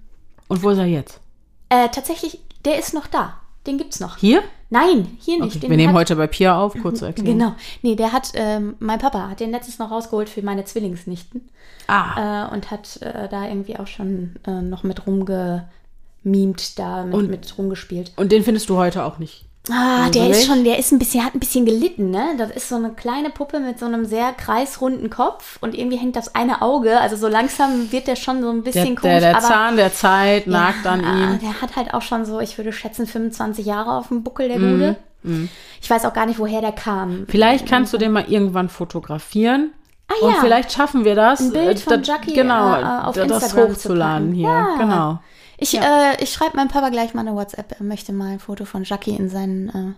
Und 0.49 0.63
wo 0.63 0.71
ist 0.71 0.79
er 0.79 0.87
jetzt? 0.87 1.21
äh, 1.69 1.89
tatsächlich, 1.89 2.39
der 2.65 2.79
ist 2.79 2.95
noch 2.95 3.07
da. 3.09 3.35
Den 3.67 3.79
gibt's 3.79 4.01
noch. 4.01 4.17
Hier? 4.17 4.43
Nein, 4.71 5.17
hier 5.21 5.41
nicht. 5.41 5.57
Okay. 5.57 5.69
Wir 5.71 5.77
nehmen 5.77 5.91
hat- 5.93 6.01
heute 6.01 6.17
bei 6.17 6.27
Pia 6.27 6.59
auf, 6.61 6.75
kurze 6.81 7.07
Erklärung. 7.09 7.39
Genau. 7.39 7.55
Nee, 7.83 7.95
der 7.97 8.13
hat, 8.13 8.31
ähm, 8.35 8.75
mein 8.81 8.99
Papa 8.99 9.29
hat 9.29 9.41
den 9.41 9.51
letztens 9.51 9.79
noch 9.79 9.91
rausgeholt 9.91 10.29
für 10.29 10.43
meine 10.43 10.65
Zwillingsnichten. 10.65 11.49
Ah. 11.89 12.47
äh, 12.49 12.55
und 12.55 12.71
hat 12.71 13.03
äh, 13.03 13.29
da 13.29 13.47
irgendwie 13.49 13.77
auch 13.79 13.87
schon 13.89 14.37
äh, 14.47 14.63
noch 14.63 14.83
mit 14.85 15.05
rumgemimt, 15.07 16.79
da 16.79 17.05
mit, 17.05 17.15
Und- 17.15 17.31
mit 17.31 17.59
rumgespielt. 17.59 18.13
Und 18.17 18.33
den 18.33 18.43
findest 18.45 18.69
du 18.69 18.77
heute 18.77 19.05
auch 19.05 19.19
nicht 19.19 19.47
Ah, 19.71 20.07
Also 20.07 20.13
der 20.19 20.31
ist 20.31 20.37
nicht? 20.39 20.47
schon, 20.49 20.65
der 20.65 20.79
ist 20.79 20.91
ein 20.91 20.99
bisschen, 20.99 21.25
hat 21.25 21.35
ein 21.35 21.41
bisschen 21.41 21.65
gelitten, 21.65 22.11
ne? 22.11 22.31
Das 22.37 22.51
ist 22.51 22.69
so 22.69 22.75
eine 22.75 22.91
kleine 22.91 23.31
Puppe 23.31 23.61
mit 23.61 23.79
so 23.79 23.87
einem 23.87 24.05
sehr 24.05 24.33
kreisrunden 24.33 25.09
Kopf 25.09 25.59
und 25.61 25.77
irgendwie 25.79 25.99
hängt 25.99 26.17
das 26.17 26.35
eine 26.35 26.63
Auge. 26.63 26.99
Also 27.01 27.15
so 27.17 27.29
langsam 27.29 27.93
wird 27.93 28.09
der 28.09 28.17
schon 28.17 28.43
so 28.43 28.51
ein 28.51 28.65
Der, 28.65 28.73
bisschen 28.73 28.97
der, 28.97 29.01
komisch. 29.01 29.21
der 29.21 29.37
aber 29.37 29.47
Zahn 29.47 29.77
der 29.77 29.95
Zeit 29.95 30.47
nagt 30.49 30.85
an 30.87 31.05
ah, 31.05 31.13
ihm. 31.35 31.39
Der 31.39 31.63
hat 31.63 31.77
halt 31.77 31.95
auch 31.95 32.03
schon 32.03 32.25
so, 32.25 32.41
ich 32.41 32.59
würde 32.59 32.73
schätzen, 32.73 33.07
25 33.07 33.65
Jahre 33.65 33.93
auf 33.93 34.09
dem 34.09 34.25
Buckel, 34.25 34.49
der 34.49 34.59
Mhm, 34.59 34.97
Gute. 35.25 35.49
Ich 35.81 35.89
weiß 35.89 36.05
auch 36.07 36.13
gar 36.13 36.27
nicht, 36.27 36.41
woher 36.41 36.61
der 36.61 36.73
kam. 36.73 37.27
Vielleicht 37.29 37.69
kannst 37.69 37.93
du 37.93 37.99
den 37.99 38.11
mal 38.11 38.25
irgendwann 38.27 38.69
fotografieren. 38.69 39.71
Ah, 40.09 40.15
Und 40.27 40.33
ja. 40.33 40.37
vielleicht 40.41 40.73
schaffen 40.73 41.05
wir 41.05 41.15
das, 41.15 41.39
Ein 41.41 41.53
Bild 41.53 41.77
äh, 41.79 41.81
von 41.81 41.99
das- 42.01 42.09
Jackie, 42.09 42.33
genau, 42.35 42.75
äh, 42.75 42.83
auf 43.05 43.15
das 43.15 43.31
Instagram 43.31 43.69
zu 43.69 43.75
hochzuladen 43.75 44.33
hier. 44.33 44.49
Ja. 44.49 44.75
Genau. 44.79 45.19
Ich, 45.63 45.79
äh, 45.79 46.17
ich 46.23 46.33
schreibe 46.33 46.57
meinem 46.57 46.69
Papa 46.69 46.89
gleich 46.91 47.15
mal 47.15 47.21
eine 47.27 47.35
WhatsApp. 47.35 47.77
Er 47.79 47.85
möchte 47.85 48.13
mal 48.13 48.33
ein 48.33 48.41
Foto 48.41 48.65
von 48.65 48.85
Jackie 48.85 49.15
in 49.17 49.29
seinen, 49.29 49.97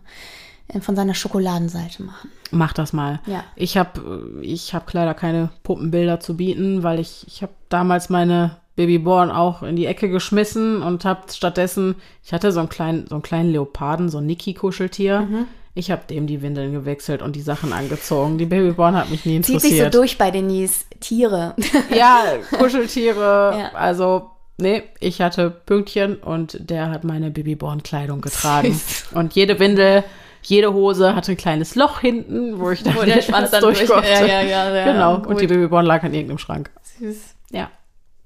äh, 0.69 0.81
von 0.81 0.95
seiner 0.97 1.15
Schokoladenseite 1.15 2.03
machen. 2.03 2.31
Mach 2.51 2.73
das 2.73 2.93
mal. 2.93 3.21
Ja. 3.27 3.45
Ich 3.57 3.77
habe 3.77 4.39
ich 4.43 4.75
hab 4.75 4.93
leider 4.93 5.15
keine 5.15 5.51
Puppenbilder 5.63 6.21
zu 6.21 6.37
bieten, 6.37 6.83
weil 6.83 7.01
ich, 7.01 7.25
ich 7.27 7.43
habe 7.43 7.53
damals 7.69 8.09
meine 8.11 8.57
Babyborn 8.77 9.31
auch 9.31 9.63
in 9.63 9.77
die 9.77 9.87
Ecke 9.87 10.09
geschmissen 10.09 10.83
und 10.83 11.05
habe 11.05 11.23
stattdessen, 11.33 11.95
ich 12.25 12.33
hatte 12.33 12.51
so 12.53 12.61
einen 12.61 12.69
kleinen, 12.69 13.07
so 13.07 13.15
einen 13.15 13.23
kleinen 13.23 13.51
Leoparden, 13.53 14.09
so 14.09 14.19
ein 14.19 14.27
Niki-Kuscheltier. 14.27 15.21
Mhm. 15.21 15.47
Ich 15.77 15.91
habe 15.91 16.03
dem 16.09 16.27
die 16.29 16.43
Windeln 16.43 16.73
gewechselt 16.73 17.21
und 17.23 17.35
die 17.35 17.41
Sachen 17.41 17.73
angezogen. 17.73 18.39
Die 18.39 18.47
Babyborn 18.47 18.95
hat 18.97 19.11
mich 19.11 19.25
nie 19.27 19.41
Zieht 19.41 19.61
sich 19.61 19.71
so 19.73 19.77
interessiert. 19.77 19.95
durch 19.95 20.19
bei 20.19 20.31
Denise. 20.31 20.85
Tiere. 21.01 21.55
ja, 21.97 22.23
Kuscheltiere, 22.59 23.55
Ja. 23.59 23.71
also 23.79 24.31
nee, 24.59 24.83
ich 25.01 25.21
hatte 25.21 25.51
Pünktchen 25.51 26.17
und 26.17 26.59
der 26.71 26.91
hat 26.91 27.05
meine 27.05 27.31
Babyborn-Kleidung 27.31 28.21
getragen. 28.21 28.81
Und 29.13 29.35
jede 29.35 29.59
Windel, 29.59 30.05
jede 30.43 30.73
Hose 30.73 31.15
hatte 31.15 31.33
ein 31.33 31.37
kleines 31.37 31.75
Loch 31.75 32.01
hinten, 32.01 32.59
wo 32.59 32.71
ich 32.71 32.83
dann 32.83 32.97
Wo 32.97 33.03
der 33.03 33.23
Schwanz 33.23 33.51
dann 33.51 33.63
durch 33.63 33.87
konnte. 33.87 34.09
ja, 34.09 34.25
ja, 34.27 34.43
ja, 34.43 34.75
ja, 34.75 34.93
genau, 34.93 35.19
gut. 35.19 35.27
und 35.29 35.41
die 35.41 35.47
Babyborn 35.47 35.87
lag 35.87 36.03
in 36.05 36.15
irgendeinem 36.15 36.39
Schrank. 36.39 36.71
Süß. 36.99 37.35
Ja. 37.51 37.71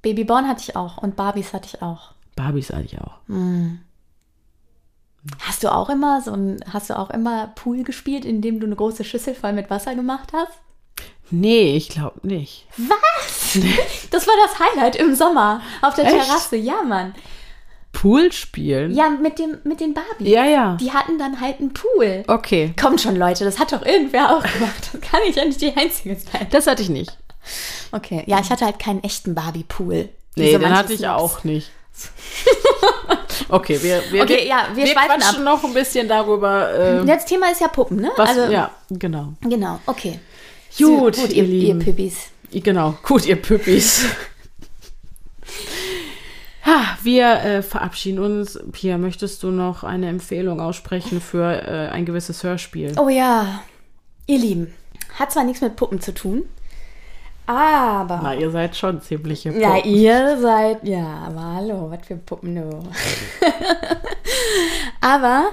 Babyborn 0.03 0.49
hatte 0.49 0.63
ich 0.63 0.77
auch 0.77 0.99
und 0.99 1.17
Barbies 1.17 1.53
hatte 1.53 1.69
ich 1.73 1.83
auch. 1.83 2.13
Barbies 2.37 2.71
eigentlich 2.71 3.01
auch. 3.01 3.19
Hast 5.41 5.65
du 5.65 5.73
auch 5.73 5.91
immer 5.91 6.21
so 6.23 6.33
ein, 6.33 6.59
hast 6.73 6.91
du 6.91 6.97
auch 6.99 7.11
immer 7.11 7.49
Pool 7.57 7.83
gespielt, 7.83 8.25
in 8.25 8.41
dem 8.41 8.61
du 8.61 8.67
eine 8.67 8.77
große 8.77 9.05
Schüssel 9.05 9.35
voll 9.35 9.53
mit 9.53 9.71
Wasser 9.71 9.95
gemacht 9.95 10.33
hast? 10.33 10.59
Nee, 11.31 11.77
ich 11.77 11.89
glaube 11.89 12.27
nicht. 12.27 12.67
Was? 12.77 13.59
Das 14.11 14.27
war 14.27 14.35
das 14.47 14.59
Highlight 14.59 14.97
im 14.97 15.15
Sommer 15.15 15.61
auf 15.83 15.95
der 15.95 16.05
Echt? 16.07 16.15
Terrasse. 16.15 16.57
Ja, 16.57 16.83
Mann. 16.83 17.15
Pool 17.93 18.31
spielen? 18.33 18.95
Ja, 18.95 19.09
mit 19.11 19.39
dem 19.39 19.59
mit 19.65 19.81
den 19.81 19.95
Barbies. 19.95 20.29
Ja, 20.29 20.45
ja. 20.45 20.77
Die 20.81 20.93
hatten 20.93 21.19
dann 21.19 21.41
halt 21.41 21.59
einen 21.59 21.73
Pool. 21.73 22.25
Okay. 22.27 22.75
Kommt 22.81 23.01
schon, 23.01 23.17
Leute, 23.17 23.45
das 23.45 23.59
hat 23.59 23.73
doch 23.73 23.85
irgendwer 23.85 24.37
auch 24.37 24.43
gemacht. 24.43 24.91
Das 24.93 25.01
kann 25.01 25.21
ich 25.29 25.37
ja 25.37 25.45
nicht 25.45 25.61
die 25.61 25.75
Einzige 25.77 26.15
sein. 26.17 26.47
Das 26.51 26.67
hatte 26.67 26.83
ich 26.83 26.91
nicht. 26.91 27.17
Okay, 27.93 28.23
ja, 28.27 28.39
ich 28.41 28.51
hatte 28.51 28.67
halt 28.67 28.79
keinen 28.79 29.03
echten 29.03 29.35
Barbie-Pool. 29.35 30.09
Nee, 30.37 30.53
so 30.53 30.59
den 30.59 30.77
hatte 30.77 30.93
ich 30.93 31.01
Snobs. 31.01 31.23
auch 31.23 31.45
nicht. 31.45 31.71
okay, 33.49 33.83
wir, 33.83 34.03
wir, 34.11 34.23
Okay, 34.23 34.47
ja, 34.47 34.69
wir 34.75 34.87
schweifen 34.87 35.19
quatschen 35.21 35.45
noch 35.45 35.65
ein 35.65 35.75
bisschen 35.75 36.07
darüber. 36.09 36.73
Äh, 36.73 37.05
Das 37.07 37.25
Thema 37.25 37.51
ist 37.51 37.61
ja 37.61 37.69
Puppen, 37.69 38.01
ne? 38.01 38.11
was, 38.17 38.29
also, 38.31 38.53
ja, 38.53 38.71
genau. 38.91 39.33
Genau, 39.41 39.81
okay. 39.87 40.21
Gut, 40.79 41.17
gut 41.17 41.33
ihr 41.33 41.45
ihr, 41.45 41.75
ihr. 41.75 41.79
Püppis. 41.79 42.31
Genau, 42.53 42.95
gut, 43.03 43.27
ihr 43.27 43.37
Püppis. 43.37 44.07
Wir 47.03 47.43
äh, 47.43 47.63
verabschieden 47.63 48.19
uns. 48.19 48.59
Pia, 48.73 48.99
möchtest 48.99 49.43
du 49.43 49.51
noch 49.51 49.85
eine 49.85 50.09
Empfehlung 50.09 50.61
aussprechen 50.61 51.21
für 51.21 51.45
äh, 51.45 51.89
ein 51.89 52.05
gewisses 52.05 52.43
Hörspiel? 52.43 52.95
Oh 52.99 53.09
ja, 53.09 53.63
ihr 54.27 54.39
Lieben, 54.39 54.75
hat 55.19 55.33
zwar 55.33 55.45
nichts 55.45 55.63
mit 55.63 55.77
Puppen 55.77 56.01
zu 56.01 56.13
tun, 56.13 56.45
aber... 57.47 58.21
Na, 58.23 58.35
ihr 58.35 58.51
seid 58.51 58.77
schon 58.77 59.01
ziemliche 59.01 59.53
Puppen. 59.53 59.63
Ja, 59.63 59.79
ihr 59.79 60.39
seid, 60.39 60.87
ja, 60.87 61.25
aber 61.29 61.43
hallo, 61.55 61.91
was 61.91 62.07
für 62.07 62.17
Puppen 62.17 62.57
du. 62.57 62.69
aber 65.01 65.51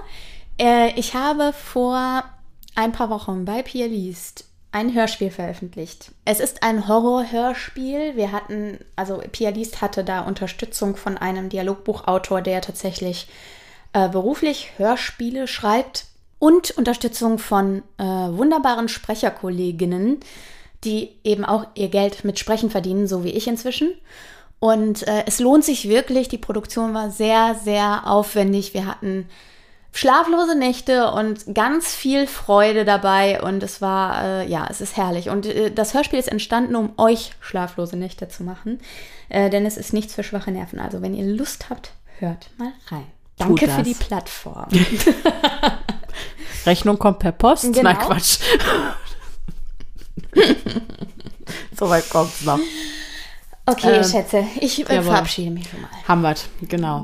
äh, 0.59 0.91
ich 0.99 1.13
habe 1.13 1.53
vor 1.53 2.23
ein 2.75 2.91
paar 2.91 3.09
Wochen 3.09 3.45
bei 3.45 3.61
Pia 3.61 3.85
Liest 3.85 4.45
ein 4.75 4.93
Hörspiel 4.93 5.31
veröffentlicht. 5.31 6.11
Es 6.25 6.41
ist 6.41 6.61
ein 6.61 6.89
Horror-Hörspiel. 6.89 8.17
Wir 8.17 8.33
hatten, 8.33 8.77
also 8.97 9.23
Pia 9.31 9.49
Liest 9.49 9.81
hatte 9.81 10.03
da 10.03 10.19
Unterstützung 10.19 10.97
von 10.97 11.17
einem 11.17 11.47
Dialogbuchautor, 11.47 12.41
der 12.41 12.59
tatsächlich 12.59 13.29
äh, 13.93 14.09
beruflich 14.09 14.71
Hörspiele 14.75 15.47
schreibt 15.47 16.07
und 16.39 16.71
Unterstützung 16.71 17.39
von 17.39 17.83
äh, 17.97 18.03
wunderbaren 18.03 18.89
Sprecherkolleginnen, 18.89 20.19
die 20.83 21.15
eben 21.23 21.45
auch 21.45 21.67
ihr 21.75 21.87
Geld 21.87 22.25
mit 22.25 22.37
Sprechen 22.37 22.69
verdienen, 22.69 23.07
so 23.07 23.23
wie 23.23 23.29
ich 23.29 23.47
inzwischen. 23.47 23.93
Und 24.59 25.07
äh, 25.07 25.23
es 25.25 25.39
lohnt 25.39 25.63
sich 25.63 25.87
wirklich. 25.87 26.27
Die 26.27 26.37
Produktion 26.37 26.93
war 26.93 27.11
sehr, 27.11 27.55
sehr 27.63 28.07
aufwendig. 28.07 28.73
Wir 28.73 28.87
hatten 28.87 29.29
schlaflose 29.95 30.55
Nächte 30.57 31.09
und 31.11 31.55
ganz 31.55 31.95
viel 31.95 32.27
Freude 32.27 32.83
dabei. 32.83 33.41
Und 33.41 33.63
es 33.63 33.81
war, 33.81 34.23
äh, 34.23 34.47
ja, 34.47 34.67
es 34.69 34.81
ist 34.81 34.97
herrlich. 34.97 35.29
Und 35.29 35.45
äh, 35.45 35.71
das 35.71 35.93
Hörspiel 35.93 36.19
ist 36.19 36.27
entstanden, 36.27 36.75
um 36.75 36.91
euch 36.97 37.31
schlaflose 37.39 37.95
Nächte 37.95 38.27
zu 38.27 38.43
machen. 38.43 38.79
Äh, 39.29 39.49
denn 39.49 39.65
es 39.65 39.77
ist 39.77 39.93
nichts 39.93 40.13
für 40.13 40.23
schwache 40.23 40.51
Nerven. 40.51 40.79
Also, 40.79 41.01
wenn 41.01 41.15
ihr 41.15 41.25
Lust 41.25 41.69
habt, 41.69 41.93
hört 42.19 42.49
mal 42.57 42.73
rein. 42.87 43.07
Danke 43.37 43.67
für 43.69 43.83
die 43.83 43.93
Plattform. 43.93 44.67
Rechnung 46.65 46.99
kommt 46.99 47.19
per 47.19 47.31
Post? 47.31 47.63
Genau. 47.63 47.83
Nein, 47.83 47.97
Quatsch. 47.97 48.39
Soweit 51.77 52.09
kommt's 52.09 52.43
noch. 52.43 52.59
Okay, 53.65 53.97
Ähm, 53.97 54.03
Schätze, 54.03 54.45
ich 54.59 54.87
äh, 54.89 55.01
verabschiede 55.01 55.51
mich 55.51 55.67
schon 55.69 55.81
mal. 55.81 56.21
Wir's, 56.21 56.47
genau. 56.61 57.03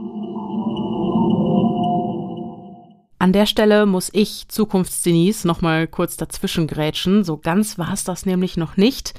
An 3.22 3.34
der 3.34 3.46
Stelle 3.46 3.86
muss 3.86 4.10
ich 4.14 4.48
Zukunftsdenise 4.48 5.48
noch 5.48 5.62
mal 5.62 5.86
kurz 5.88 6.18
dazwischen 6.18 6.66
grätschen. 6.66 7.24
So 7.24 7.38
ganz 7.38 7.78
war 7.78 7.94
es 7.94 8.04
das 8.04 8.26
nämlich 8.26 8.58
noch 8.58 8.78
nicht. 8.78 9.14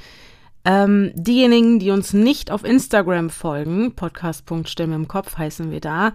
Ähm, 0.65 1.13
diejenigen, 1.15 1.79
die 1.79 1.89
uns 1.89 2.11
nicht 2.11 2.51
auf 2.51 2.65
Instagram 2.65 3.29
folgen, 3.29 3.95
podcast.stimme 3.95 4.93
im 4.93 5.07
Kopf 5.07 5.37
heißen 5.37 5.71
wir 5.71 5.79
da, 5.79 6.11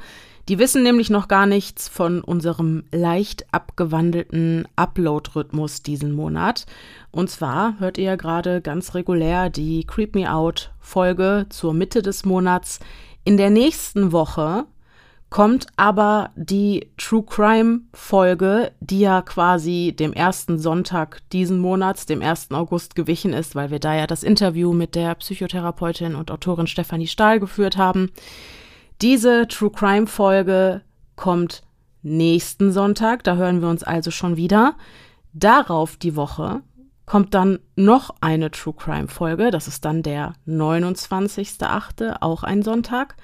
die 0.51 0.59
wissen 0.59 0.83
nämlich 0.83 1.09
noch 1.09 1.29
gar 1.29 1.47
nichts 1.47 1.89
von 1.89 2.21
unserem 2.21 2.85
leicht 2.93 3.47
abgewandelten 3.53 4.69
Upload-Rhythmus 4.77 5.83
diesen 5.83 6.13
Monat. 6.13 6.67
Und 7.11 7.31
zwar 7.31 7.81
hört 7.81 7.97
ihr 7.97 8.05
ja 8.05 8.17
gerade 8.17 8.61
ganz 8.61 8.95
regulär 8.95 9.49
die 9.49 9.87
Creep 9.87 10.15
Me 10.15 10.31
Out 10.31 10.73
Folge 10.79 11.47
zur 11.49 11.73
Mitte 11.73 12.03
des 12.03 12.27
Monats. 12.27 12.81
In 13.25 13.39
der 13.39 13.49
nächsten 13.49 14.13
Woche 14.13 14.67
kommt 15.31 15.67
aber 15.77 16.31
die 16.37 16.91
True 16.97 17.23
Crime 17.23 17.81
Folge, 17.93 18.73
die 18.81 19.01
ja 19.01 19.21
quasi 19.21 19.95
dem 19.99 20.13
ersten 20.13 20.59
Sonntag 20.59 21.21
diesen 21.33 21.59
Monats, 21.61 22.07
dem 22.07 22.23
1. 22.23 22.51
August 22.53 22.95
gewichen 22.95 23.35
ist, 23.35 23.55
weil 23.55 23.71
wir 23.71 23.79
da 23.79 23.95
ja 23.95 24.07
das 24.07 24.23
Interview 24.23 24.73
mit 24.73 24.95
der 24.95 25.15
Psychotherapeutin 25.17 26.15
und 26.15 26.31
Autorin 26.31 26.67
Stefanie 26.67 27.07
Stahl 27.07 27.41
geführt 27.41 27.77
haben. 27.77 28.11
Diese 29.03 29.47
True 29.49 29.71
Crime 29.71 30.07
Folge 30.07 30.81
kommt 31.15 31.63
nächsten 32.03 32.73
Sonntag, 32.73 33.23
da 33.25 33.37
hören 33.37 33.61
wir 33.61 33.69
uns 33.69 33.83
also 33.83 34.11
schon 34.11 34.37
wieder. 34.37 34.77
Darauf 35.35 35.97
die 35.97 36.17
Woche 36.17 36.63
kommt 37.05 37.35
dann 37.35 37.59
noch 37.77 38.15
eine 38.21 38.51
True 38.51 38.75
Crime 38.75 39.09
Folge, 39.09 39.51
das 39.51 39.69
ist 39.69 39.85
dann 39.85 40.03
der 40.03 40.35
29.8., 40.47 42.17
auch 42.21 42.45
ein 42.45 42.63
Sonntag. 42.63 43.17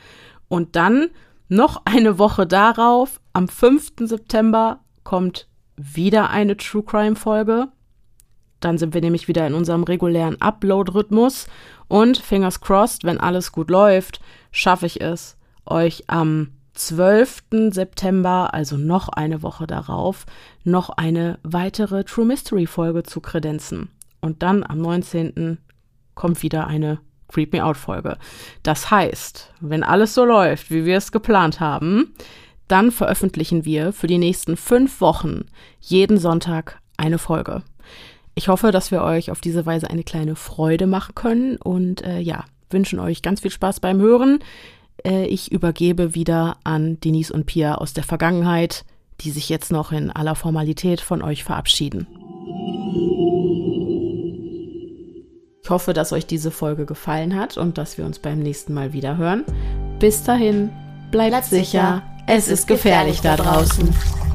Und 0.48 0.76
dann 0.76 1.08
noch 1.48 1.82
eine 1.84 2.18
Woche 2.18 2.46
darauf, 2.46 3.20
am 3.32 3.48
5. 3.48 3.92
September, 4.00 4.80
kommt 5.02 5.48
wieder 5.76 6.30
eine 6.30 6.56
True 6.56 6.82
Crime 6.82 7.16
Folge. 7.16 7.68
Dann 8.60 8.78
sind 8.78 8.94
wir 8.94 9.00
nämlich 9.00 9.28
wieder 9.28 9.46
in 9.46 9.54
unserem 9.54 9.84
regulären 9.84 10.40
Upload-Rhythmus. 10.40 11.46
Und 11.88 12.16
fingers 12.16 12.60
crossed, 12.60 13.04
wenn 13.04 13.20
alles 13.20 13.52
gut 13.52 13.70
läuft, 13.70 14.20
schaffe 14.50 14.86
ich 14.86 15.00
es, 15.00 15.36
euch 15.66 16.04
am 16.06 16.52
12. 16.74 17.42
September, 17.70 18.52
also 18.52 18.76
noch 18.76 19.08
eine 19.08 19.42
Woche 19.42 19.66
darauf, 19.66 20.26
noch 20.64 20.90
eine 20.90 21.38
weitere 21.42 22.04
True 22.04 22.24
Mystery 22.24 22.66
Folge 22.66 23.02
zu 23.02 23.20
kredenzen. 23.20 23.90
Und 24.20 24.42
dann 24.42 24.64
am 24.64 24.78
19. 24.78 25.58
kommt 26.14 26.42
wieder 26.42 26.66
eine 26.66 27.00
Creep 27.28 27.52
Me 27.52 27.64
Out 27.64 27.76
Folge. 27.76 28.16
Das 28.62 28.90
heißt, 28.90 29.52
wenn 29.60 29.82
alles 29.82 30.14
so 30.14 30.24
läuft, 30.24 30.70
wie 30.70 30.84
wir 30.84 30.96
es 30.96 31.12
geplant 31.12 31.60
haben, 31.60 32.14
dann 32.68 32.90
veröffentlichen 32.90 33.64
wir 33.64 33.92
für 33.92 34.06
die 34.06 34.18
nächsten 34.18 34.56
fünf 34.56 35.00
Wochen 35.00 35.46
jeden 35.80 36.18
Sonntag 36.18 36.80
eine 36.96 37.18
Folge. 37.18 37.62
Ich 38.34 38.48
hoffe, 38.48 38.72
dass 38.72 38.90
wir 38.90 39.02
euch 39.02 39.30
auf 39.30 39.40
diese 39.40 39.64
Weise 39.66 39.90
eine 39.90 40.02
kleine 40.02 40.34
Freude 40.34 40.86
machen 40.86 41.14
können 41.14 41.56
und 41.56 42.02
äh, 42.02 42.18
ja, 42.18 42.44
wünschen 42.70 42.98
euch 42.98 43.22
ganz 43.22 43.40
viel 43.40 43.50
Spaß 43.50 43.80
beim 43.80 44.00
Hören. 44.00 44.40
Äh, 45.04 45.26
ich 45.26 45.52
übergebe 45.52 46.14
wieder 46.14 46.56
an 46.64 46.98
Denise 47.00 47.32
und 47.32 47.46
Pia 47.46 47.76
aus 47.76 47.92
der 47.92 48.04
Vergangenheit, 48.04 48.84
die 49.20 49.30
sich 49.30 49.48
jetzt 49.48 49.70
noch 49.70 49.92
in 49.92 50.10
aller 50.10 50.34
Formalität 50.34 51.00
von 51.00 51.22
euch 51.22 51.44
verabschieden. 51.44 52.06
Ich 55.64 55.70
hoffe, 55.70 55.94
dass 55.94 56.12
euch 56.12 56.26
diese 56.26 56.50
Folge 56.50 56.84
gefallen 56.84 57.34
hat 57.34 57.56
und 57.56 57.78
dass 57.78 57.96
wir 57.96 58.04
uns 58.04 58.18
beim 58.18 58.38
nächsten 58.38 58.74
Mal 58.74 58.92
wieder 58.92 59.16
hören. 59.16 59.44
Bis 59.98 60.22
dahin, 60.22 60.68
bleibt, 61.10 61.30
bleibt 61.30 61.46
sicher, 61.46 61.62
sicher, 61.64 62.02
es 62.26 62.48
ist 62.48 62.66
gefährlich, 62.66 63.22
gefährlich 63.22 63.38
da 63.38 63.54
draußen. 63.54 64.33